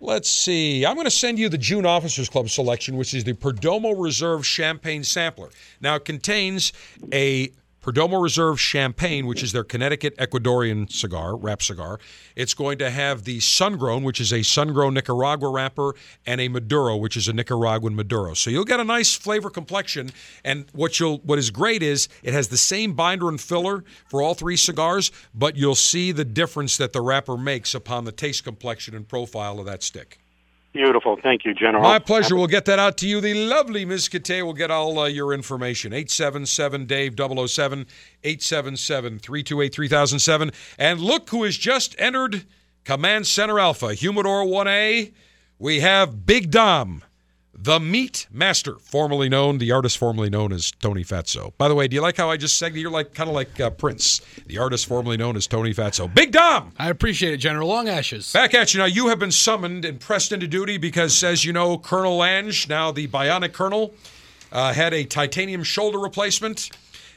[0.00, 0.86] let's see.
[0.86, 4.46] I'm going to send you the June Officers Club selection, which is the Perdomo Reserve
[4.46, 5.50] Champagne Sampler.
[5.80, 6.72] Now, it contains
[7.12, 7.52] a
[7.82, 11.98] Perdomo Reserve Champagne, which is their Connecticut Ecuadorian cigar, wrap cigar.
[12.36, 15.94] It's going to have the Sungrown, which is a sun-grown Nicaragua wrapper,
[16.26, 18.34] and a Maduro, which is a Nicaraguan Maduro.
[18.34, 20.10] So you'll get a nice flavor complexion.
[20.44, 24.20] And what you'll what is great is it has the same binder and filler for
[24.20, 28.44] all three cigars, but you'll see the difference that the wrapper makes upon the taste
[28.44, 30.19] complexion and profile of that stick.
[30.72, 31.18] Beautiful.
[31.20, 31.82] Thank you, General.
[31.82, 32.36] My pleasure.
[32.36, 33.20] We'll get that out to you.
[33.20, 34.08] The lovely Ms.
[34.08, 35.92] Kate will get all uh, your information.
[35.92, 37.86] 877 Dave 007,
[38.22, 40.52] 877 328 3007.
[40.78, 42.44] And look who has just entered
[42.84, 45.12] Command Center Alpha, Humidor 1A.
[45.58, 47.02] We have Big Dom
[47.62, 51.52] the Meat Master, formerly known, the artist formerly known as Tony Fatso.
[51.58, 53.60] By the way, do you like how I just said you're like kind of like
[53.60, 56.12] uh, Prince, the artist formerly known as Tony Fatso?
[56.12, 56.72] Big Dom.
[56.78, 58.32] I appreciate it, General Long Ashes.
[58.32, 58.86] Back at you now.
[58.86, 62.92] You have been summoned and pressed into duty because, as you know, Colonel Lange, now
[62.92, 63.92] the Bionic Colonel,
[64.52, 66.70] uh, had a titanium shoulder replacement,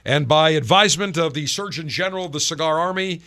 [0.04, 3.22] and by advisement of the Surgeon General of the Cigar Army,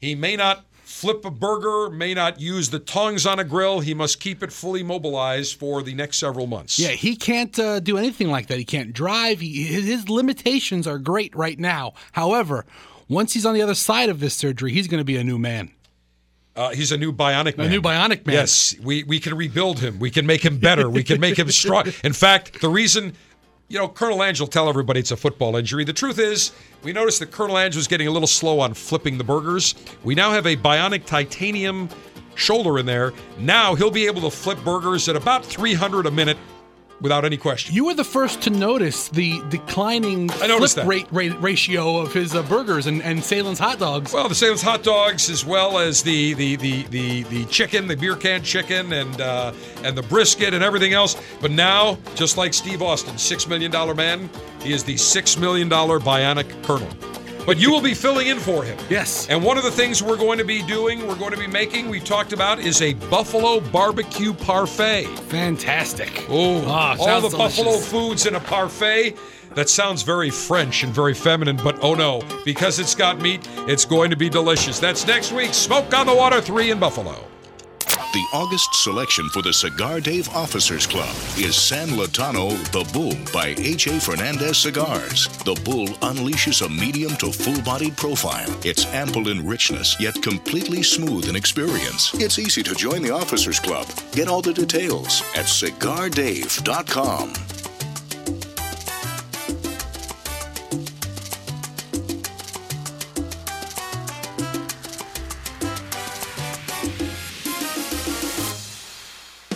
[0.00, 0.64] he may not
[1.00, 3.80] flip a burger, may not use the tongs on a grill.
[3.80, 6.78] He must keep it fully mobilized for the next several months.
[6.78, 8.58] Yeah, he can't uh, do anything like that.
[8.58, 9.40] He can't drive.
[9.40, 11.94] He, his, his limitations are great right now.
[12.12, 12.66] However,
[13.08, 15.38] once he's on the other side of this surgery, he's going to be a new
[15.38, 15.72] man.
[16.54, 17.68] Uh, he's a new bionic man.
[17.68, 18.34] A new bionic man.
[18.34, 19.98] Yes, we, we can rebuild him.
[19.98, 20.90] We can make him better.
[20.90, 21.86] We can make him strong.
[22.04, 23.14] In fact, the reason,
[23.70, 25.84] you know, Colonel Ange will tell everybody it's a football injury.
[25.84, 26.50] The truth is,
[26.82, 29.76] we noticed that Colonel Ange was getting a little slow on flipping the burgers.
[30.02, 31.88] We now have a bionic titanium
[32.34, 33.12] shoulder in there.
[33.38, 36.36] Now he'll be able to flip burgers at about 300 a minute
[37.00, 37.74] without any question.
[37.74, 42.42] You were the first to notice the declining flip rate, rate ratio of his uh,
[42.42, 44.12] burgers and, and Sahlen's hot dogs.
[44.12, 47.96] Well, the Sahlen's hot dogs, as well as the the the the, the chicken, the
[47.96, 49.52] beer can chicken, and uh,
[49.82, 51.16] and the brisket and everything else.
[51.40, 54.28] But now, just like Steve Austin, six million dollar man,
[54.62, 56.88] he is the six million dollar bionic colonel.
[57.50, 58.78] But you will be filling in for him.
[58.88, 59.28] Yes.
[59.28, 61.88] And one of the things we're going to be doing, we're going to be making,
[61.88, 65.06] we've talked about, is a buffalo barbecue parfait.
[65.30, 66.26] Fantastic.
[66.28, 69.16] Oh, Ah, all the buffalo foods in a parfait.
[69.56, 73.84] That sounds very French and very feminine, but oh no, because it's got meat, it's
[73.84, 74.78] going to be delicious.
[74.78, 75.52] That's next week.
[75.52, 77.24] Smoke on the Water 3 in Buffalo.
[78.12, 83.54] The August selection for the Cigar Dave Officers Club is San Lotano The Bull by
[83.56, 84.00] A.J.
[84.00, 85.28] Fernandez Cigars.
[85.44, 88.52] The Bull unleashes a medium to full bodied profile.
[88.64, 92.12] It's ample in richness, yet completely smooth in experience.
[92.14, 93.86] It's easy to join the Officers Club.
[94.10, 97.69] Get all the details at cigardave.com.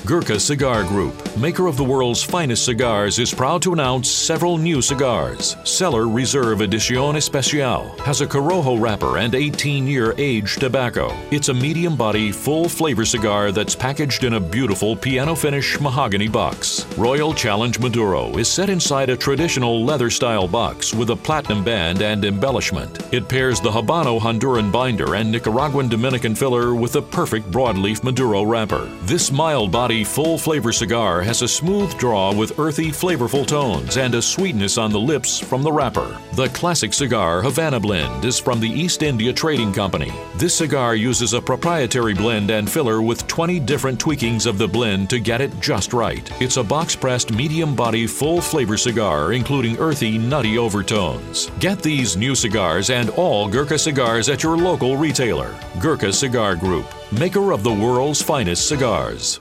[0.06, 4.82] Gurkha Cigar Group, maker of the world's finest cigars, is proud to announce several new
[4.82, 5.56] cigars.
[5.64, 11.10] Cellar Reserve Edición Especial has a Corojo wrapper and 18 year aged tobacco.
[11.30, 16.28] It's a medium body, full flavor cigar that's packaged in a beautiful piano finish mahogany
[16.28, 16.84] box.
[16.98, 22.02] Royal Challenge Maduro is set inside a traditional leather style box with a platinum band
[22.02, 23.10] and embellishment.
[23.10, 28.42] It pairs the Habano Honduran binder and Nicaraguan Dominican filler with a perfect broadleaf Maduro
[28.42, 28.84] wrapper.
[29.04, 34.14] This mild body full flavor cigar has a smooth draw with earthy, flavorful tones and
[34.14, 36.18] a sweetness on the lips from the wrapper.
[36.32, 40.12] The classic cigar Havana Blend is from the East India Trading Company.
[40.36, 45.10] This cigar uses a proprietary blend and filler with 20 different tweakings of the blend
[45.10, 46.28] to get it just right.
[46.40, 51.50] It's a box pressed, medium body, full flavor cigar, including earthy, nutty overtones.
[51.60, 55.54] Get these new cigars and all Gurkha cigars at your local retailer.
[55.78, 59.40] Gurkha Cigar Group, maker of the world's finest cigars.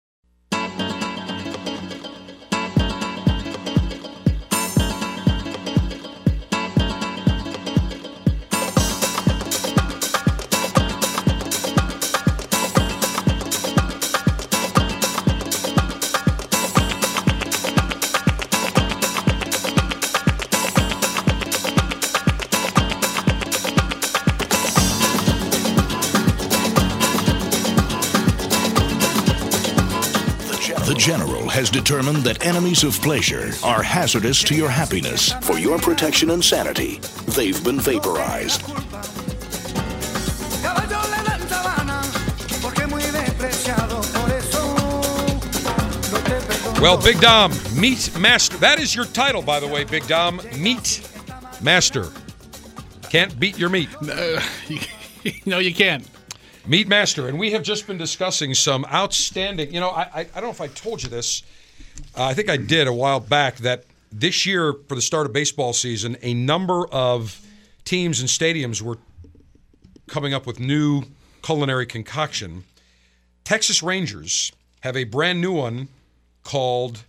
[31.71, 35.31] Determined that enemies of pleasure are hazardous to your happiness.
[35.41, 36.99] For your protection and sanity,
[37.29, 38.61] they've been vaporized.
[40.61, 42.01] Caballo le dan sabana,
[42.61, 44.75] porque muy despreciado, por eso
[46.11, 46.81] no te perdono.
[46.81, 48.57] Well, Big Dom, Meat Master.
[48.57, 50.41] That is your title, by the way, Big Dom.
[50.57, 51.07] Meat
[51.61, 52.09] Master.
[53.09, 53.89] Can't beat your meat.
[55.45, 56.07] no, you can't.
[56.67, 57.27] Meat Master.
[57.27, 60.49] And we have just been discussing some outstanding, you know, I, I, I don't know
[60.51, 61.43] if I told you this.
[62.15, 65.33] Uh, I think I did a while back that this year, for the start of
[65.33, 67.39] baseball season, a number of
[67.85, 68.97] teams and stadiums were
[70.07, 71.03] coming up with new
[71.41, 72.63] culinary concoction.
[73.43, 74.51] Texas Rangers
[74.81, 75.87] have a brand new one
[76.43, 77.05] called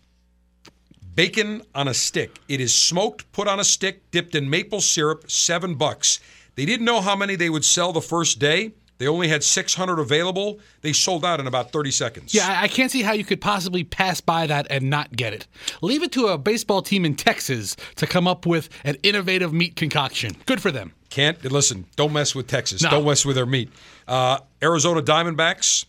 [1.14, 2.38] bacon on a stick.
[2.48, 6.20] It is smoked, put on a stick, dipped in maple syrup, seven bucks.
[6.54, 8.72] They didn't know how many they would sell the first day.
[9.02, 10.60] They only had 600 available.
[10.82, 12.32] They sold out in about 30 seconds.
[12.32, 15.48] Yeah, I can't see how you could possibly pass by that and not get it.
[15.80, 19.74] Leave it to a baseball team in Texas to come up with an innovative meat
[19.74, 20.36] concoction.
[20.46, 20.92] Good for them.
[21.10, 21.86] Can't listen.
[21.96, 22.80] Don't mess with Texas.
[22.80, 22.90] No.
[22.90, 23.70] Don't mess with their meat.
[24.06, 25.86] Uh, Arizona Diamondbacks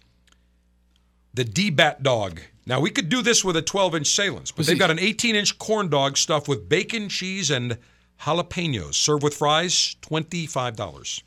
[1.36, 2.42] the D Bat Dog.
[2.66, 5.36] Now, we could do this with a 12 inch Sahlen's, but they've got an 18
[5.36, 7.78] inch corn dog stuffed with bacon, cheese, and
[8.22, 8.96] jalapenos.
[8.96, 11.22] Served with fries, $25.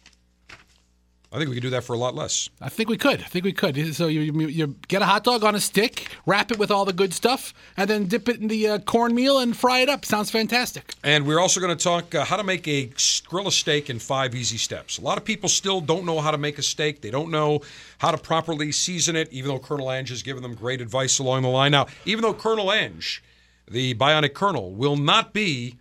[1.36, 2.48] I think we could do that for a lot less.
[2.62, 3.20] I think we could.
[3.20, 3.94] I think we could.
[3.94, 6.86] So you, you, you get a hot dog on a stick, wrap it with all
[6.86, 10.06] the good stuff, and then dip it in the uh, cornmeal and fry it up.
[10.06, 10.94] Sounds fantastic.
[11.04, 12.90] And we're also going to talk uh, how to make a
[13.28, 14.96] grill a steak in five easy steps.
[14.96, 17.02] A lot of people still don't know how to make a steak.
[17.02, 17.60] They don't know
[17.98, 21.42] how to properly season it, even though Colonel Ange has given them great advice along
[21.42, 21.70] the line.
[21.70, 23.22] Now, even though Colonel Ange,
[23.70, 25.74] the bionic colonel, will not be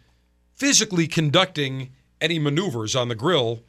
[0.53, 3.61] physically conducting any maneuvers on the grill,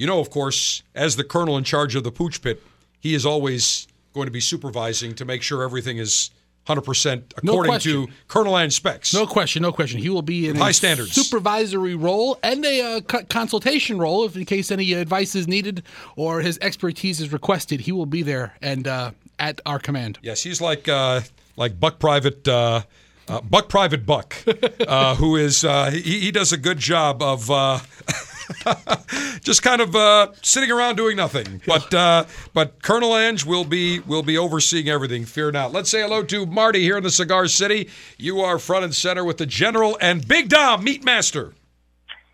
[0.00, 2.62] you know, of course, as the colonel in charge of the pooch pit,
[3.00, 6.30] he is always going to be supervising to make sure everything is
[6.66, 8.06] 100% according question.
[8.06, 9.12] to Colonel Ange specs.
[9.12, 10.00] No question, no question.
[10.00, 11.12] He will be in High a standards.
[11.12, 15.82] supervisory role and a uh, co- consultation role if in case any advice is needed
[16.16, 17.80] or his expertise is requested.
[17.80, 20.18] He will be there and uh, at our command.
[20.22, 21.20] Yes, he's like uh,
[21.56, 22.82] like Buck Private uh,
[23.28, 24.34] uh, Buck Private Buck,
[24.88, 27.50] uh, who is uh, he, he does a good job of.
[29.40, 34.00] Just kind of uh, sitting around doing nothing, but uh, but Colonel Ange will be
[34.00, 35.24] will be overseeing everything.
[35.24, 35.72] Fear not.
[35.72, 37.88] Let's say hello to Marty here in the Cigar City.
[38.18, 41.54] You are front and center with the General and Big Dom Meat Master.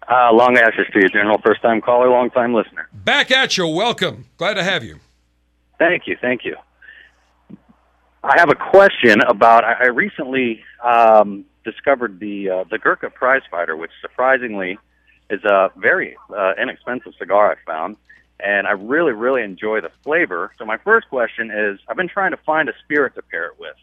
[0.09, 1.39] Uh, long ashes to you, General.
[1.45, 2.89] First time caller, long time listener.
[2.93, 3.67] Back at you.
[3.67, 4.27] Welcome.
[4.37, 5.01] Glad to have you.
[5.79, 6.57] Thank you, thank you.
[8.23, 9.65] I have a question about.
[9.65, 14.79] I, I recently um, discovered the uh, the Gurkha Prize Fighter, which surprisingly
[15.31, 17.53] is a very uh, inexpensive cigar.
[17.53, 17.97] I found,
[18.41, 20.53] and I really, really enjoy the flavor.
[20.59, 23.59] So my first question is: I've been trying to find a spirit to pair it
[23.59, 23.77] with.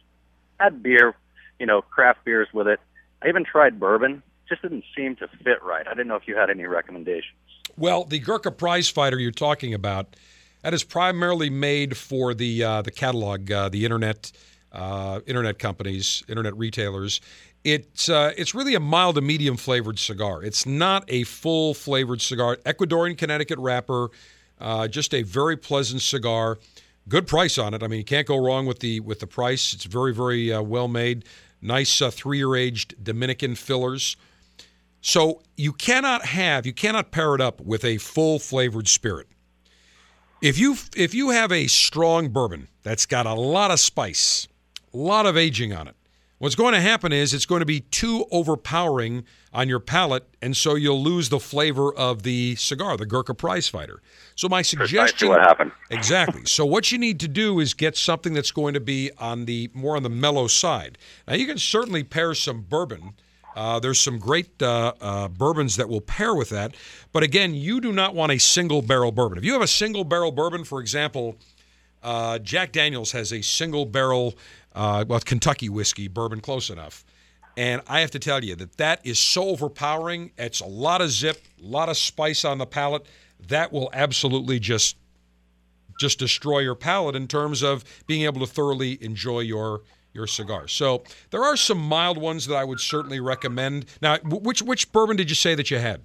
[0.59, 1.15] Had beer,
[1.59, 2.79] you know, craft beers with it.
[3.21, 4.23] I even tried bourbon.
[4.47, 5.87] Just didn't seem to fit right.
[5.87, 7.33] I didn't know if you had any recommendations.
[7.77, 10.15] Well, the Gurkha Prize Fighter you're talking about,
[10.61, 14.31] that is primarily made for the uh, the catalog, uh, the internet
[14.71, 17.21] uh, internet companies, internet retailers.
[17.63, 20.43] It's uh, it's really a mild to medium flavored cigar.
[20.43, 22.57] It's not a full flavored cigar.
[22.65, 24.09] Ecuadorian Connecticut wrapper,
[24.59, 26.57] uh, just a very pleasant cigar.
[27.07, 27.81] Good price on it.
[27.81, 29.73] I mean, you can't go wrong with the with the price.
[29.73, 31.25] It's very very uh, well made.
[31.61, 34.17] Nice uh, three year aged Dominican fillers.
[34.99, 39.27] So you cannot have, you cannot pair it up with a full flavored spirit.
[40.41, 44.47] If you if you have a strong bourbon that's got a lot of spice,
[44.93, 45.95] a lot of aging on it,
[46.43, 50.57] what's going to happen is it's going to be too overpowering on your palate, and
[50.57, 54.01] so you'll lose the flavor of the cigar, the Gurkha Prize Fighter.
[54.35, 55.71] So my suggestion, what happened.
[55.89, 56.43] exactly.
[56.43, 59.71] So what you need to do is get something that's going to be on the
[59.73, 60.97] more on the mellow side.
[61.29, 63.13] Now you can certainly pair some bourbon.
[63.55, 66.75] Uh, there's some great uh, uh, bourbons that will pair with that.
[67.13, 69.37] But again, you do not want a single barrel bourbon.
[69.37, 71.37] If you have a single barrel bourbon, for example,
[72.03, 74.35] uh, Jack Daniels has a single barrel,
[74.75, 77.05] uh, well, Kentucky whiskey bourbon, close enough.
[77.55, 80.31] And I have to tell you that that is so overpowering.
[80.37, 83.05] It's a lot of zip, a lot of spice on the palate.
[83.47, 84.97] That will absolutely just
[85.99, 89.81] just destroy your palate in terms of being able to thoroughly enjoy your
[90.13, 90.67] your cigar.
[90.67, 93.85] So there are some mild ones that I would certainly recommend.
[94.01, 96.01] Now, which which bourbon did you say that you had?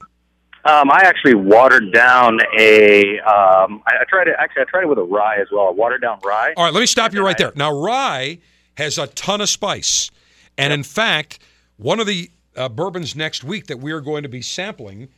[0.65, 3.21] Um, I actually watered down a.
[3.21, 4.35] Um, I, I tried it.
[4.39, 5.69] Actually, I tried it with a rye as well.
[5.69, 6.53] A watered down rye.
[6.57, 7.53] All right, let me stop you right there.
[7.55, 8.39] Now, rye
[8.79, 10.09] has a ton of spice.
[10.57, 11.41] And in fact,
[11.79, 15.09] one of the uh, bourbons next week that we are going to be sampling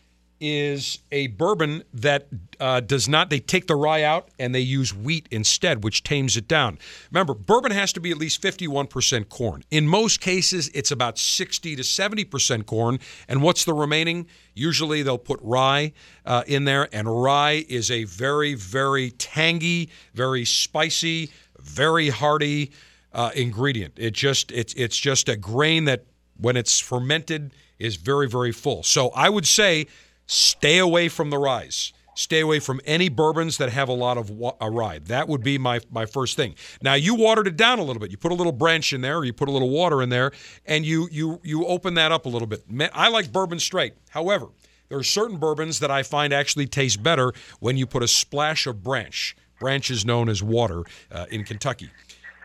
[0.40, 2.26] is a bourbon that
[2.58, 6.38] uh, does not, they take the rye out and they use wheat instead, which tames
[6.38, 6.78] it down.
[7.10, 9.62] Remember, bourbon has to be at least 51% corn.
[9.70, 12.98] In most cases, it's about 60 to 70% corn.
[13.28, 14.26] And what's the remaining?
[14.54, 15.92] Usually they'll put rye
[16.24, 22.72] uh, in there, and rye is a very, very tangy, very spicy, very hearty
[23.12, 23.94] uh, ingredient.
[23.96, 26.04] It just it's it's just a grain that
[26.36, 28.82] when it's fermented is very very full.
[28.82, 29.86] So I would say
[30.26, 31.92] stay away from the ryes.
[32.14, 34.98] Stay away from any bourbons that have a lot of wa- a rye.
[34.98, 36.54] That would be my my first thing.
[36.82, 38.10] Now you watered it down a little bit.
[38.10, 40.32] You put a little branch in there, or you put a little water in there,
[40.66, 42.62] and you you you open that up a little bit.
[42.92, 43.94] I like bourbon straight.
[44.10, 44.48] However,
[44.88, 48.66] there are certain bourbons that I find actually taste better when you put a splash
[48.66, 49.36] of branch.
[49.58, 50.82] Branch is known as water
[51.12, 51.90] uh, in Kentucky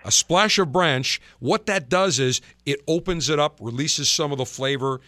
[0.06, 4.38] a splash of branch, what that does is it opens it up, releases some of
[4.38, 5.02] the flavor,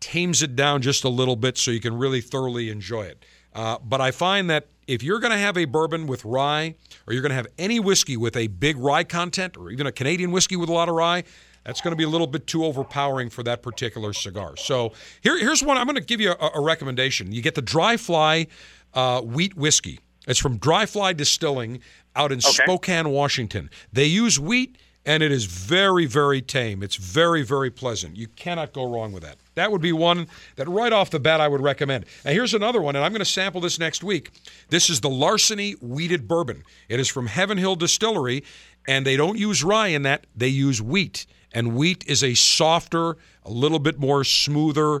[0.00, 3.24] tames it down just a little bit so you can really thoroughly enjoy it.
[3.52, 7.12] Uh, but I find that if you're going to have a bourbon with rye, or
[7.12, 10.30] you're going to have any whiskey with a big rye content, or even a Canadian
[10.30, 11.24] whiskey with a lot of rye,
[11.64, 14.56] that's going to be a little bit too overpowering for that particular cigar.
[14.56, 14.92] So
[15.22, 15.76] here, here's one.
[15.76, 17.32] I'm going to give you a, a recommendation.
[17.32, 18.46] You get the Dry Fly
[18.94, 19.98] uh, wheat whiskey.
[20.26, 21.80] It's from Dry Fly Distilling
[22.14, 22.50] out in Okay.
[22.64, 23.70] Spokane, Washington.
[23.92, 26.82] They use wheat, and it is very, very tame.
[26.82, 28.16] It's very, very pleasant.
[28.16, 29.36] You cannot go wrong with that.
[29.54, 30.26] That would be one
[30.56, 32.06] that right off the bat I would recommend.
[32.24, 34.30] Now, here's another one, and I'm going to sample this next week.
[34.68, 36.64] This is the Larceny Wheated Bourbon.
[36.88, 38.42] It is from Heaven Hill Distillery,
[38.88, 41.26] and they don't use rye in that, they use wheat.
[41.52, 45.00] And wheat is a softer, a little bit more smoother,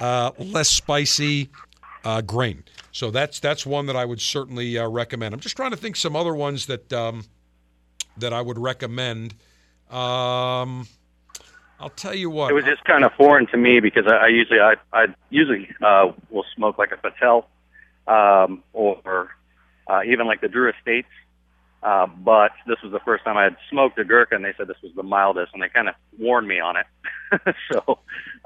[0.00, 1.48] uh, less spicy
[2.04, 2.64] uh, grain.
[2.92, 5.34] So that's that's one that I would certainly uh, recommend.
[5.34, 7.24] I'm just trying to think some other ones that um,
[8.18, 9.34] that I would recommend.
[9.90, 10.86] Um,
[11.80, 12.50] I'll tell you what.
[12.50, 15.68] It was just kind of foreign to me because I, I usually I, I usually
[15.82, 17.48] uh, will smoke like a Patel
[18.06, 19.30] um, or
[19.88, 21.08] uh, even like the Drew Estates.
[21.84, 24.68] Uh, but this was the first time I had smoked a Gurkha, and they said
[24.68, 26.86] this was the mildest, and they kind of warned me on it.
[27.72, 27.98] so,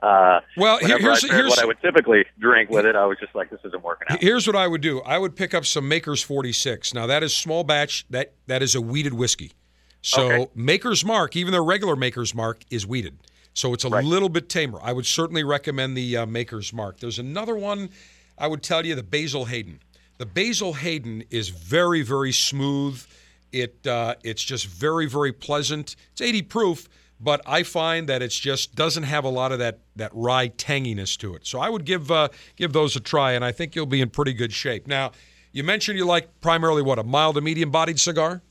[0.03, 3.37] uh, Well, here- here's- here's- what I would typically drink with it, I was just
[3.37, 4.21] like, this isn't working out.
[4.21, 5.01] Here's what I would do.
[5.03, 6.93] I would pick up some Maker's 46.
[6.95, 8.07] Now that is small batch.
[8.11, 9.53] That that is a wheated whiskey.
[10.03, 13.19] So Maker's Mark, even their regular Maker's Mark, is wheated.
[13.55, 14.79] So it's a little bit tamer.
[14.83, 17.01] I would certainly recommend the uh, Maker's Mark.
[17.01, 17.91] There's another one.
[18.37, 19.81] I would tell you the Basil Hayden.
[20.19, 23.05] The Basil Hayden is very very smooth.
[23.53, 25.97] It uh, it's just very very pleasant.
[26.13, 26.89] It's 80 proof,
[27.21, 31.17] but I find that it's just doesn't have a lot of that that rye tanginess
[31.19, 31.47] to it.
[31.47, 34.11] So I would give uh, give those a try, and I think you'll be in
[34.11, 34.87] pretty good shape.
[34.87, 35.13] Now,
[35.53, 38.43] you mentioned you like primarily what a mild to medium bodied cigar.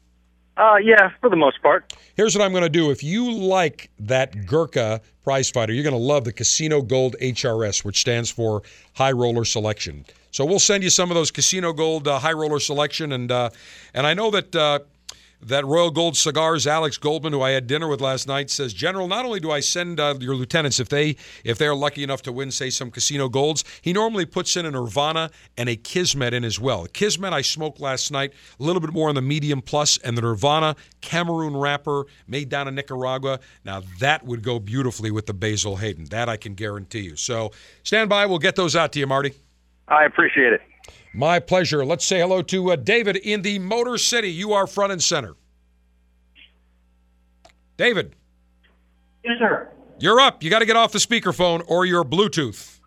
[0.57, 1.93] Uh, yeah, for the most part.
[2.15, 2.89] Here's what I'm going to do.
[2.89, 7.85] If you like that Gurkha prize fighter, you're going to love the Casino Gold HRS,
[7.85, 8.63] which stands for
[8.93, 10.03] High Roller Selection.
[10.31, 13.49] So we'll send you some of those Casino Gold uh, High Roller Selection, and uh,
[13.93, 14.55] and I know that.
[14.55, 14.79] Uh,
[15.41, 19.07] that Royal Gold Cigars, Alex Goldman, who I had dinner with last night, says, General,
[19.07, 22.31] not only do I send uh, your lieutenants if they if they're lucky enough to
[22.31, 26.43] win, say some Casino Golds, he normally puts in a Nirvana and a Kismet in
[26.43, 26.85] as well.
[26.87, 30.21] Kismet I smoked last night, a little bit more on the medium plus, and the
[30.21, 33.39] Nirvana Cameroon wrapper made down in Nicaragua.
[33.63, 36.05] Now that would go beautifully with the Basil Hayden.
[36.05, 37.15] That I can guarantee you.
[37.15, 37.51] So
[37.83, 38.25] stand by.
[38.25, 39.33] We'll get those out to you, Marty.
[39.87, 40.61] I appreciate it.
[41.13, 41.83] My pleasure.
[41.85, 44.29] Let's say hello to uh, David in the Motor City.
[44.29, 45.35] You are front and center.
[47.77, 48.15] David,
[49.23, 49.69] Yes, sir.
[49.99, 50.41] you're up.
[50.43, 52.79] You got to get off the speakerphone or your Bluetooth.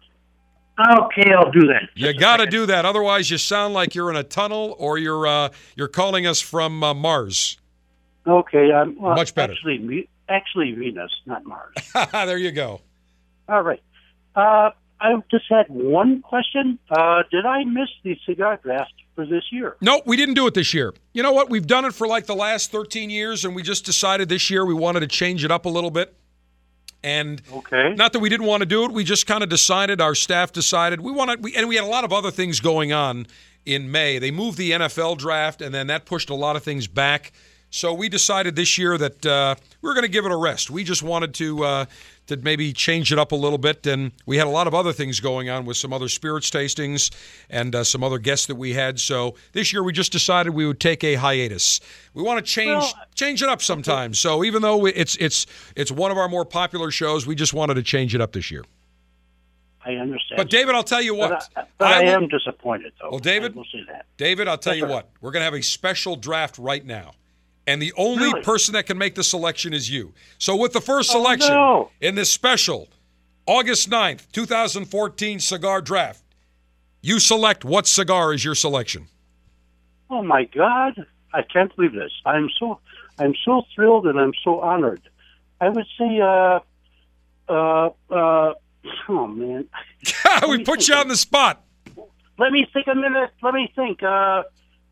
[0.81, 1.91] Okay, I'll do that.
[1.95, 2.85] You got to do that.
[2.87, 6.83] Otherwise, you sound like you're in a tunnel or you're uh, you're calling us from
[6.83, 7.59] uh, Mars.
[8.27, 9.53] Okay, um, well, Much better.
[9.53, 11.75] Actually, actually Venus, not Mars.
[12.13, 12.81] there you go.
[13.49, 13.83] All right.
[14.35, 14.71] Uh,
[15.01, 16.79] I just had one question.
[16.91, 19.77] Uh, did I miss the cigar draft for this year?
[19.81, 20.93] No, we didn't do it this year.
[21.15, 21.49] You know what?
[21.49, 24.65] We've done it for like the last 13 years, and we just decided this year
[24.65, 26.15] we wanted to change it up a little bit.
[27.03, 27.95] And okay.
[27.95, 30.03] not that we didn't want to do it, we just kind of decided.
[30.03, 32.93] Our staff decided we wanted, we, and we had a lot of other things going
[32.93, 33.27] on
[33.65, 34.19] in May.
[34.19, 37.33] They moved the NFL draft, and then that pushed a lot of things back.
[37.71, 40.71] So we decided this year that uh, we were going to give it a rest.
[40.71, 41.85] We just wanted to uh,
[42.31, 44.93] to maybe change it up a little bit, and we had a lot of other
[44.93, 47.11] things going on with some other spirits tastings
[47.51, 48.99] and uh, some other guests that we had.
[48.99, 51.81] So this year we just decided we would take a hiatus.
[52.15, 54.19] We want to change Well, change it up sometimes.
[54.19, 55.47] So even though it's it's
[55.77, 58.51] it's one of our more popular shows, we just wanted to change it up this
[58.51, 58.65] year.
[59.85, 60.37] I understand.
[60.37, 61.31] But David, I'll tell you what.
[61.31, 63.11] But I, but I, will- am disappointed, though.
[63.11, 64.07] Well, David, I will say that.
[64.19, 64.93] David, I'll tell Yes, you sir.
[64.95, 65.11] what.
[65.23, 67.13] We're going to have a special draft right now.
[67.67, 68.43] And the only Really?
[68.43, 70.13] person that can make the selection is you.
[70.39, 71.91] So with the first Oh, selection no.
[72.01, 72.89] in this special
[73.47, 76.23] August 9th, 2014 cigar draft,
[77.03, 79.09] you select what cigar is your selection.
[80.11, 81.07] Oh my God!
[81.33, 82.11] I can't believe this.
[82.27, 82.81] I'm so
[83.19, 85.01] I'm so thrilled and I'm so honored.
[85.61, 86.61] I would say, uh,
[87.49, 88.55] uh, uh,
[89.09, 89.67] oh man.
[90.49, 91.63] we put you on the spot.
[92.39, 93.31] Let me think a minute.
[93.43, 94.03] Let me think.
[94.03, 94.43] Uh,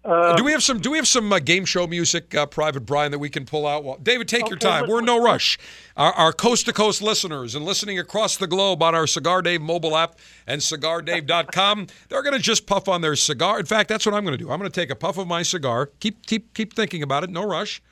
[0.05, 0.79] uh, do we have some?
[0.79, 3.67] Do we have some uh, game show music, uh, Private Brian, that we can pull
[3.67, 3.85] out?
[3.85, 4.89] Well, David, take your time.
[4.89, 5.59] We're in no rush.
[5.97, 10.17] Our, our coast-to-coast listeners and listening across the globe on our Cigar Dave mobile app
[10.47, 13.59] and CigarDave.com, they're going to just puff on their cigar.
[13.59, 14.51] In fact, that's what I'm going to do.
[14.51, 15.91] I'm going to take a puff of my cigar.
[15.99, 17.31] Keep keep keep thinking about it.
[17.31, 17.83] No rush.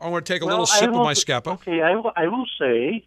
[0.00, 1.50] I want to take a well, little sip of my Scapa.
[1.50, 3.04] Okay, I will, I will say,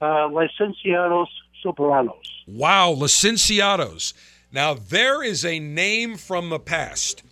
[0.00, 1.26] uh, Licenciados
[1.62, 2.14] Soberanos.
[2.46, 4.14] Wow, Licenciados.
[4.52, 7.23] Now there is a name from the past.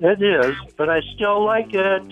[0.00, 2.02] It is, but I still like it.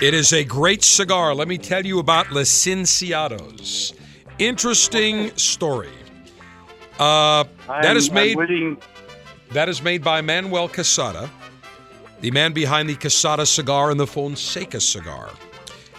[0.00, 1.34] It is a great cigar.
[1.34, 3.92] Let me tell you about Licenciados.
[4.38, 5.90] Interesting story.
[6.98, 8.36] Uh, that is made.
[9.52, 11.30] That is made by Manuel Quesada,
[12.20, 15.30] the man behind the Quesada cigar and the Fonseca cigar.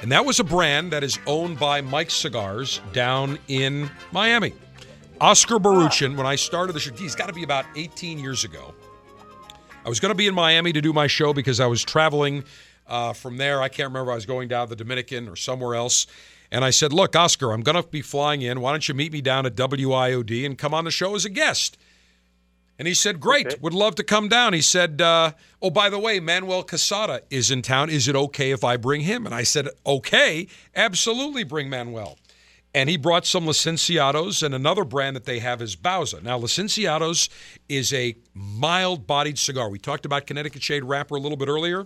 [0.02, 4.54] And that was a brand that is owned by Mike Cigars down in Miami.
[5.20, 8.74] Oscar Boruchin, when I started the show, he's got to be about 18 years ago.
[9.86, 12.44] I was going to be in Miami to do my show because I was traveling
[12.86, 13.62] uh, from there.
[13.62, 14.12] I can't remember.
[14.12, 16.06] I was going down to the Dominican or somewhere else.
[16.52, 18.60] And I said, Look, Oscar, I'm going to be flying in.
[18.60, 21.30] Why don't you meet me down at WIOD and come on the show as a
[21.30, 21.78] guest?
[22.78, 23.56] And he said, Great, okay.
[23.62, 24.54] would love to come down.
[24.54, 25.32] He said, uh,
[25.62, 27.90] Oh, by the way, Manuel Quesada is in town.
[27.90, 29.26] Is it okay if I bring him?
[29.26, 32.18] And I said, Okay, absolutely bring Manuel.
[32.80, 36.24] And he brought some Licenciados, and another brand that they have is Bauza.
[36.24, 37.28] Now, Licenciados
[37.68, 39.70] is a mild bodied cigar.
[39.70, 41.86] We talked about Connecticut Shade wrapper a little bit earlier.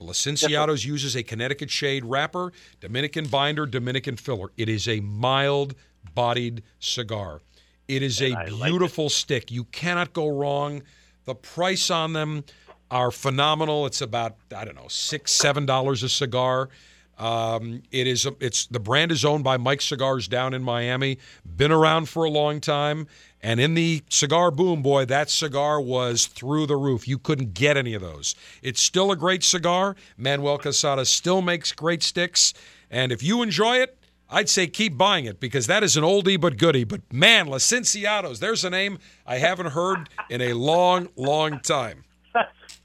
[0.00, 4.50] The Licenciados uses a Connecticut Shade wrapper, Dominican binder, Dominican filler.
[4.56, 5.76] It is a mild
[6.12, 7.40] bodied cigar.
[7.86, 9.52] It is and a I beautiful like stick.
[9.52, 10.82] You cannot go wrong.
[11.24, 12.42] The price on them
[12.90, 13.86] are phenomenal.
[13.86, 16.68] It's about I don't know six seven dollars a cigar.
[17.18, 21.18] Um, it is it's the brand is owned by Mike Cigars down in Miami.
[21.56, 23.06] Been around for a long time,
[23.42, 27.06] and in the cigar boom, boy, that cigar was through the roof.
[27.06, 28.34] You couldn't get any of those.
[28.62, 29.94] It's still a great cigar.
[30.16, 32.54] Manuel Quesada still makes great sticks,
[32.90, 33.96] and if you enjoy it,
[34.32, 36.84] I'd say keep buying it because that is an oldie but goodie.
[36.84, 42.04] But man, Licenciados, there's a name I haven't heard in a long, long time.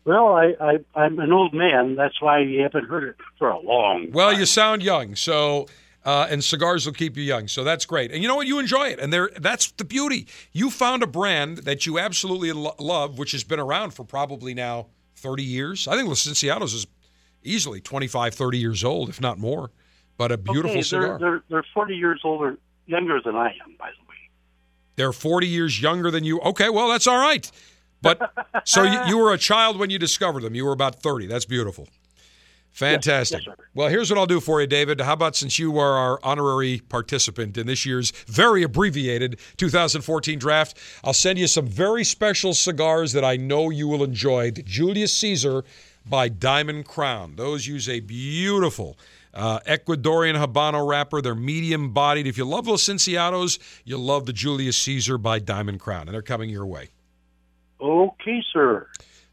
[0.08, 1.96] Well, I, I I'm an old man.
[1.96, 4.12] That's why you haven't heard it for a long.
[4.12, 5.68] Well, you sound young, so
[6.04, 8.12] uh, and cigars will keep you young, so that's great.
[8.12, 8.48] And you know what?
[8.48, 10.28] You enjoy it, and there that's the beauty.
[10.54, 14.56] You found a brand that you absolutely lo- love, which has been around for probably
[14.56, 15.88] now 30 years.
[15.88, 16.88] I think Licenciados is
[17.44, 19.72] easily 25, 30 years old, if not more
[20.18, 21.20] but a beautiful okay, cigar.
[21.20, 22.58] They're, they're, they're 40 years older,
[22.88, 24.16] younger than I am, by the way.
[24.96, 26.40] They're 40 years younger than you.
[26.42, 27.50] Okay, well, that's all right.
[28.02, 28.32] But
[28.66, 30.56] so you, you, were a child when you discovered them.
[30.56, 31.28] You were about 30.
[31.28, 31.88] That's beautiful.
[32.72, 33.40] Fantastic.
[33.40, 35.02] Yes, yes, well, here's what I'll do for you, David.
[35.02, 40.78] How about since you are our honorary participant in this year's very abbreviated 2014 draft,
[41.04, 44.52] I'll send you some very special cigars that I know you will enjoy.
[44.52, 45.64] The Julius Caesar
[46.06, 47.36] by Diamond Crown.
[47.36, 48.96] Those use a beautiful
[49.34, 51.20] uh, Ecuadorian Habano wrapper.
[51.20, 52.28] They're medium bodied.
[52.28, 56.22] If you love Los Licenciados, you'll love the Julius Caesar by Diamond Crown, and they're
[56.22, 56.90] coming your way.
[57.80, 58.88] Okay, sir.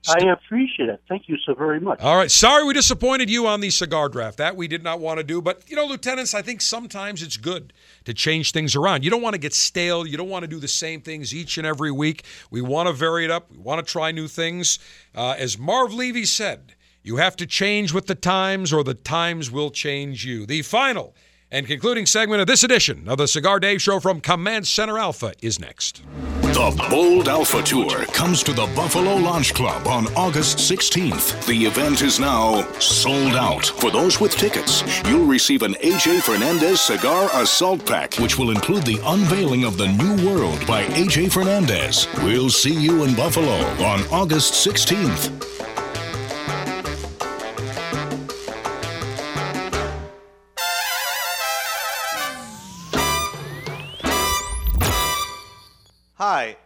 [0.06, 1.00] I appreciate it.
[1.08, 2.00] Thank you so very much.
[2.00, 2.30] All right.
[2.30, 4.36] Sorry we disappointed you on the cigar draft.
[4.36, 5.40] That we did not want to do.
[5.40, 7.72] But, you know, lieutenants, I think sometimes it's good
[8.04, 9.02] to change things around.
[9.02, 10.06] You don't want to get stale.
[10.06, 12.24] You don't want to do the same things each and every week.
[12.50, 13.50] We want to vary it up.
[13.50, 14.78] We want to try new things.
[15.14, 19.50] Uh, as Marv Levy said, you have to change with the times, or the times
[19.50, 20.44] will change you.
[20.44, 21.14] The final
[21.54, 25.34] and concluding segment of this edition of the Cigar Dave Show from Command Center Alpha
[25.40, 26.02] is next.
[26.42, 31.46] The Bold Alpha Tour comes to the Buffalo Launch Club on August 16th.
[31.46, 33.66] The event is now sold out.
[33.66, 38.82] For those with tickets, you'll receive an AJ Fernandez Cigar Assault Pack, which will include
[38.82, 42.08] the unveiling of the New World by AJ Fernandez.
[42.24, 45.54] We'll see you in Buffalo on August 16th.
[56.26, 56.56] Hi,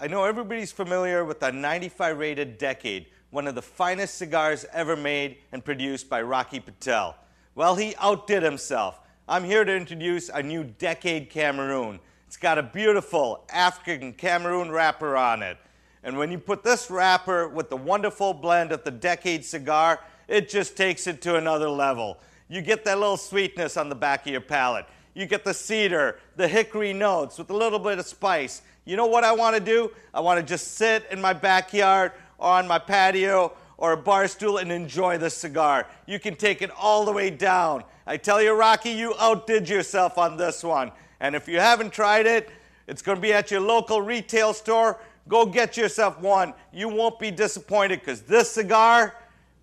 [0.00, 4.94] I know everybody's familiar with the 95 rated Decade, one of the finest cigars ever
[4.94, 7.16] made and produced by Rocky Patel.
[7.56, 9.00] Well, he outdid himself.
[9.28, 11.98] I'm here to introduce a new Decade Cameroon.
[12.28, 15.58] It's got a beautiful African Cameroon wrapper on it.
[16.04, 20.48] And when you put this wrapper with the wonderful blend of the Decade cigar, it
[20.48, 22.18] just takes it to another level.
[22.48, 24.86] You get that little sweetness on the back of your palate.
[25.12, 28.62] You get the cedar, the hickory notes with a little bit of spice.
[28.88, 29.90] You know what I want to do?
[30.14, 34.26] I want to just sit in my backyard or on my patio or a bar
[34.26, 35.86] stool and enjoy the cigar.
[36.06, 37.84] You can take it all the way down.
[38.06, 40.90] I tell you, Rocky, you outdid yourself on this one.
[41.20, 42.48] And if you haven't tried it,
[42.86, 44.98] it's going to be at your local retail store.
[45.28, 46.54] Go get yourself one.
[46.72, 49.14] You won't be disappointed because this cigar,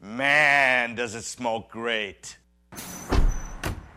[0.04, 2.38] man, does it smoke great.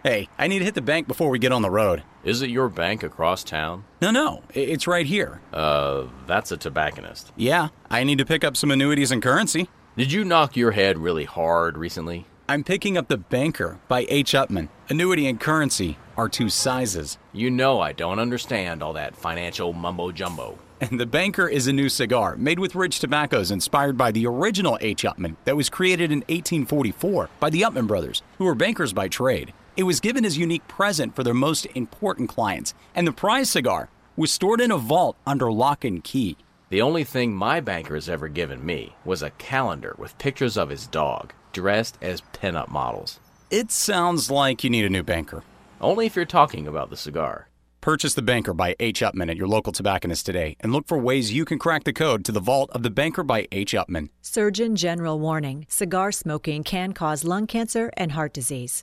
[0.05, 2.05] Hey, I need to hit the bank before we get on the road.
[2.23, 3.85] Is it your bank across town?
[4.01, 5.41] No, no, it's right here.
[5.53, 7.33] Uh, that's a tobacconist.
[7.37, 9.69] Yeah, I need to pick up some annuities and currency.
[9.97, 12.27] Did you knock your head really hard recently?
[12.49, 14.33] I'm picking up The Banker by H.
[14.33, 14.69] Upmann.
[14.89, 17.19] Annuity and currency are two sizes.
[17.33, 20.59] You know I don't understand all that financial mumbo jumbo.
[20.81, 24.79] And The Banker is a new cigar made with rich tobaccos inspired by the original
[24.81, 25.03] H.
[25.03, 29.53] Upmann that was created in 1844 by the Upmann brothers, who were bankers by trade.
[29.79, 33.49] It was given as a unique present for their most important clients, and the prize
[33.49, 36.37] cigar was stored in a vault under lock and key.
[36.69, 40.69] The only thing my banker has ever given me was a calendar with pictures of
[40.69, 43.21] his dog, dressed as pinup models.
[43.53, 45.45] It sounds like you need a new banker.
[45.81, 47.49] Only if you're talking about the cigar.
[47.81, 49.01] Purchase The Banker by H.
[49.01, 52.25] Upmann at your local tobacconist today and look for ways you can crack the code
[52.25, 53.75] to the vault of The Banker by H.
[53.75, 54.09] Upmann.
[54.23, 58.83] Surgeon General warning cigar smoking can cause lung cancer and heart disease.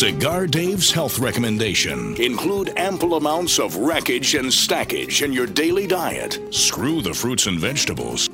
[0.00, 6.40] Cigar Dave's health recommendation include ample amounts of wreckage and stackage in your daily diet.
[6.54, 8.30] Screw the fruits and vegetables.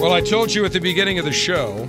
[0.00, 1.86] Well, I told you at the beginning of the show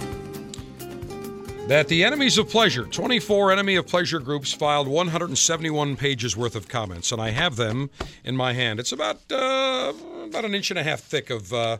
[1.69, 6.67] that the enemies of pleasure, 24 enemy of pleasure groups, filed 171 pages worth of
[6.67, 7.89] comments, and I have them
[8.25, 8.81] in my hand.
[8.81, 9.93] It's about uh,
[10.25, 11.77] about an inch and a half thick of uh,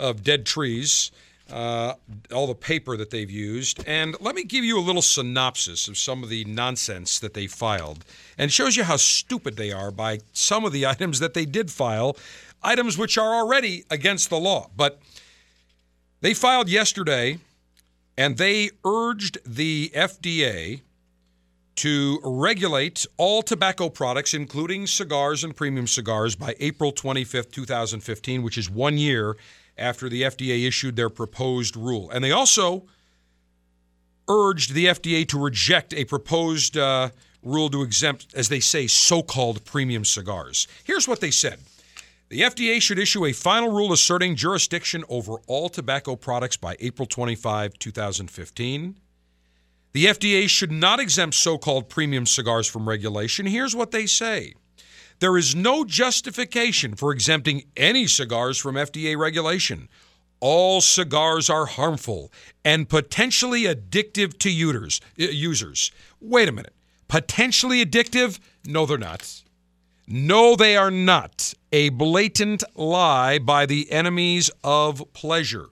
[0.00, 1.12] of dead trees
[1.52, 1.94] uh,
[2.32, 3.84] all the paper that they've used.
[3.86, 7.46] And let me give you a little synopsis of some of the nonsense that they
[7.46, 8.04] filed.
[8.38, 11.44] And it shows you how stupid they are by some of the items that they
[11.44, 12.16] did file,
[12.62, 14.70] items which are already against the law.
[14.76, 15.00] But
[16.20, 17.38] they filed yesterday
[18.16, 20.80] and they urged the FDA
[21.74, 28.58] to regulate all tobacco products, including cigars and premium cigars, by April 25th, 2015, which
[28.58, 29.36] is one year
[29.82, 32.10] after the FDA issued their proposed rule.
[32.10, 32.86] And they also
[34.28, 37.10] urged the FDA to reject a proposed uh,
[37.42, 40.68] rule to exempt, as they say, so called premium cigars.
[40.84, 41.58] Here's what they said.
[42.28, 47.04] The FDA should issue a final rule asserting jurisdiction over all tobacco products by April
[47.04, 48.96] 25, 2015.
[49.92, 53.44] The FDA should not exempt so called premium cigars from regulation.
[53.44, 54.54] Here's what they say
[55.22, 59.88] there is no justification for exempting any cigars from FDA regulation.
[60.40, 62.32] All cigars are harmful
[62.64, 65.00] and potentially addictive to users.
[65.16, 65.92] Uh, users.
[66.20, 66.74] Wait a minute.
[67.06, 68.40] Potentially addictive?
[68.66, 69.44] No, they're not.
[70.08, 71.54] No, they are not.
[71.70, 75.68] A blatant lie by the enemies of pleasure.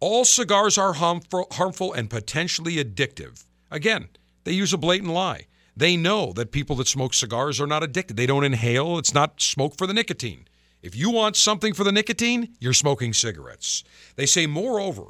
[0.00, 3.44] All cigars are harmful, harmful and potentially addictive.
[3.70, 4.08] Again,
[4.44, 5.48] they use a blatant lie.
[5.78, 8.16] They know that people that smoke cigars are not addicted.
[8.16, 10.48] They don't inhale, it's not smoke for the nicotine.
[10.82, 13.84] If you want something for the nicotine, you're smoking cigarettes.
[14.16, 15.04] They say, moreover,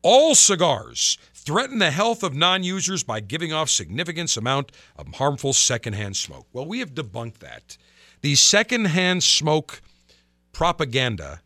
[0.00, 6.16] all cigars threaten the health of non-users by giving off significant amount of harmful secondhand
[6.16, 6.46] smoke.
[6.52, 7.76] Well, we have debunked that.
[8.20, 9.82] The secondhand smoke
[10.52, 11.42] propaganda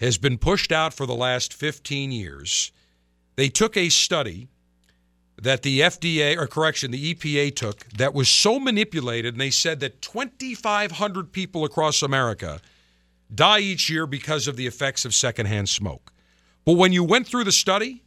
[0.00, 2.72] has been pushed out for the last 15 years.
[3.36, 4.48] They took a study
[5.40, 9.80] that the FDA, or correction, the EPA took that was so manipulated, and they said
[9.80, 12.60] that 2,500 people across America
[13.34, 16.12] die each year because of the effects of secondhand smoke.
[16.64, 18.02] But when you went through the study,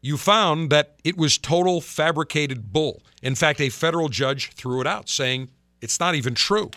[0.00, 3.02] you found that it was total fabricated bull.
[3.22, 5.50] In fact, a federal judge threw it out, saying
[5.80, 6.70] it's not even true.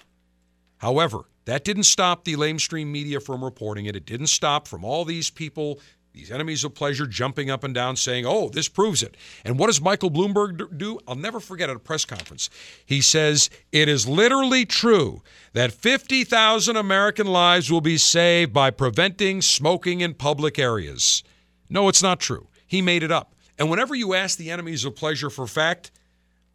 [0.78, 3.96] However, that didn't stop the lamestream media from reporting it.
[3.96, 5.80] It didn't stop from all these people
[6.18, 9.16] these enemies of pleasure jumping up and down saying, oh, this proves it.
[9.46, 11.00] And what does Michael Bloomberg do?
[11.08, 12.50] I'll never forget at a press conference.
[12.84, 15.22] He says, it is literally true
[15.54, 21.24] that 50,000 American lives will be saved by preventing smoking in public areas.
[21.70, 22.48] No, it's not true.
[22.66, 23.36] He made it up.
[23.60, 25.92] And whenever you ask the enemies of pleasure for fact,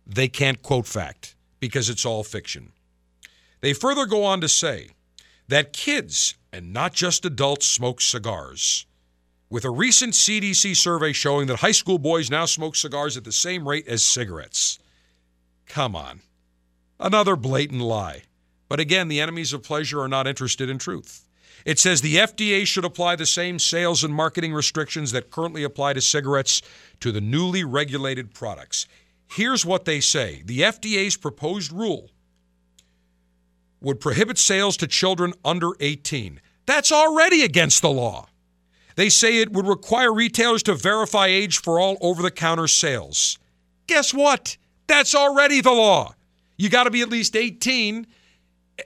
[0.04, 2.72] they can't quote fact because it's all fiction.
[3.60, 4.90] They further go on to say
[5.46, 8.86] that kids, and not just adults, smoke cigars
[9.52, 13.30] with a recent CDC survey showing that high school boys now smoke cigars at the
[13.30, 14.78] same rate as cigarettes.
[15.66, 16.22] Come on.
[16.98, 18.22] Another blatant lie.
[18.70, 21.28] But again, the enemies of pleasure are not interested in truth.
[21.66, 25.92] It says the FDA should apply the same sales and marketing restrictions that currently apply
[25.92, 26.62] to cigarettes
[27.00, 28.86] to the newly regulated products.
[29.28, 32.08] Here's what they say the FDA's proposed rule
[33.82, 36.40] would prohibit sales to children under 18.
[36.64, 38.28] That's already against the law.
[38.96, 43.38] They say it would require retailers to verify age for all over the counter sales.
[43.86, 44.56] Guess what?
[44.86, 46.14] That's already the law.
[46.56, 48.06] You got to be at least 18,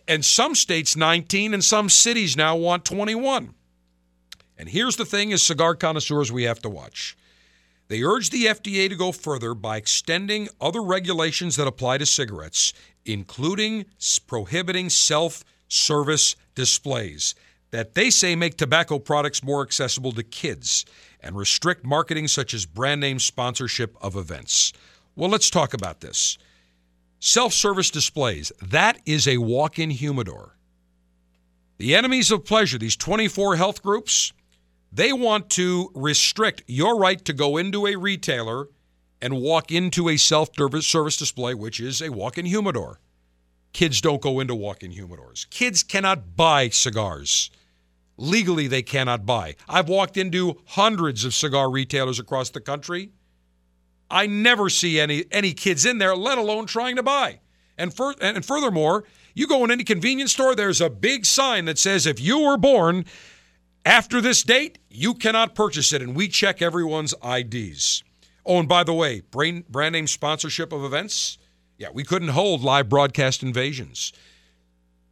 [0.07, 3.55] and some states 19, and some cities now want 21.
[4.59, 7.17] And here's the thing as cigar connoisseurs we have to watch.
[7.89, 12.73] They urge the FDA to go further by extending other regulations that apply to cigarettes,
[13.05, 13.87] including
[14.27, 17.35] prohibiting self service displays
[17.71, 20.85] that they say make tobacco products more accessible to kids
[21.21, 24.73] and restrict marketing such as brand name sponsorship of events.
[25.15, 26.39] Well, let's talk about this.
[27.19, 30.57] Self service displays, that is a walk in humidor.
[31.79, 34.33] The enemies of pleasure, these 24 health groups,
[34.93, 38.69] they want to restrict your right to go into a retailer
[39.21, 43.01] and walk into a self service display, which is a walk in humidor.
[43.77, 45.51] Kids don't go into walk in humidors.
[45.51, 47.51] Kids cannot buy cigars.
[48.17, 49.55] Legally, they cannot buy.
[49.69, 53.11] I've walked into hundreds of cigar retailers across the country.
[54.11, 57.41] I never see any any kids in there, let alone trying to buy.
[57.77, 59.05] And for, and furthermore,
[59.35, 62.57] you go in any convenience store, there's a big sign that says if you were
[62.57, 63.05] born
[63.85, 68.03] after this date, you cannot purchase it, and we check everyone's IDs.
[68.47, 71.37] Oh, and by the way, brand, brand name sponsorship of events.
[71.79, 74.13] Yeah, we couldn't hold live broadcast invasions.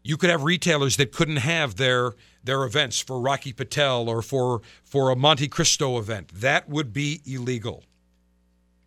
[0.02, 2.12] You could have retailers that couldn't have their
[2.42, 6.28] their events for Rocky Patel or for for a Montecristo event.
[6.28, 7.84] That would be illegal.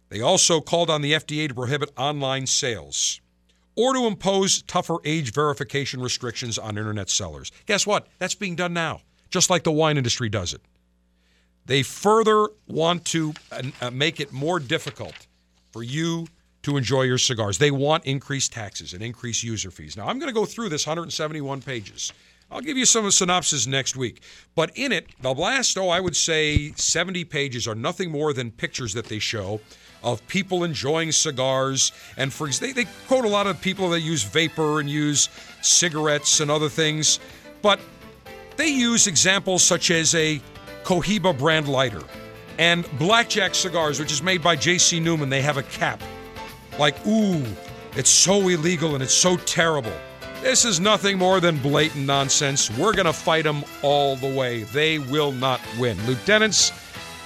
[0.09, 3.19] They also called on the FDA to prohibit online sales
[3.75, 7.51] or to impose tougher age verification restrictions on internet sellers.
[7.65, 8.07] Guess what?
[8.17, 10.61] That's being done now, just like the wine industry does it.
[11.65, 13.33] They further want to
[13.81, 15.27] uh, make it more difficult
[15.71, 16.27] for you
[16.63, 17.57] to enjoy your cigars.
[17.57, 19.95] They want increased taxes and increased user fees.
[19.95, 22.11] Now, I'm going to go through this 171 pages.
[22.49, 24.21] I'll give you some synopsis next week.
[24.55, 28.51] But in it, the last, oh, I would say 70 pages are nothing more than
[28.51, 29.59] pictures that they show
[30.03, 31.91] of people enjoying cigars.
[32.15, 35.29] And for they, they quote a lot of people that use vapor and use
[35.61, 37.19] cigarettes and other things.
[37.61, 37.79] But
[38.55, 40.41] they use examples such as a
[40.83, 42.03] Cohiba brand lighter.
[42.57, 44.99] And Blackjack Cigars, which is made by J.C.
[44.99, 46.01] Newman, they have a cap.
[46.79, 47.43] Like, ooh,
[47.95, 49.93] it's so illegal and it's so terrible.
[50.41, 52.69] This is nothing more than blatant nonsense.
[52.77, 54.63] We're going to fight them all the way.
[54.63, 55.97] They will not win.
[56.05, 56.71] Lieutenants,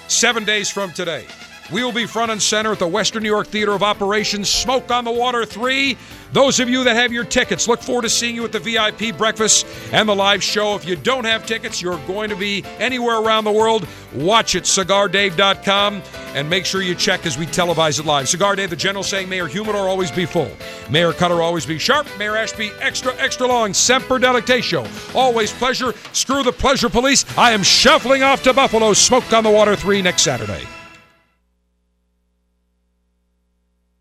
[0.07, 1.26] seven days from today,
[1.72, 4.91] we will be front and center at the Western New York Theater of Operations, Smoke
[4.91, 5.98] on the Water 3.
[6.34, 9.18] Those of you that have your tickets, look forward to seeing you at the VIP
[9.18, 10.76] breakfast and the live show.
[10.76, 13.88] If you don't have tickets, you're going to be anywhere around the world.
[14.14, 16.02] Watch it, cigardave.com,
[16.34, 18.30] and make sure you check as we televise it live.
[18.30, 20.52] Cigar Dave, the general saying, Mayor Humidor always be full.
[20.89, 22.07] Mayor Cutter always be sharp.
[22.18, 23.73] Mayor Ashby extra, extra long.
[23.73, 25.15] Semper Delectatio.
[25.15, 25.93] Always pleasure.
[26.14, 27.26] Screw the pleasure police.
[27.38, 28.93] I am shuffling off to Buffalo.
[28.93, 30.65] Smoke on the Water 3 next Saturday.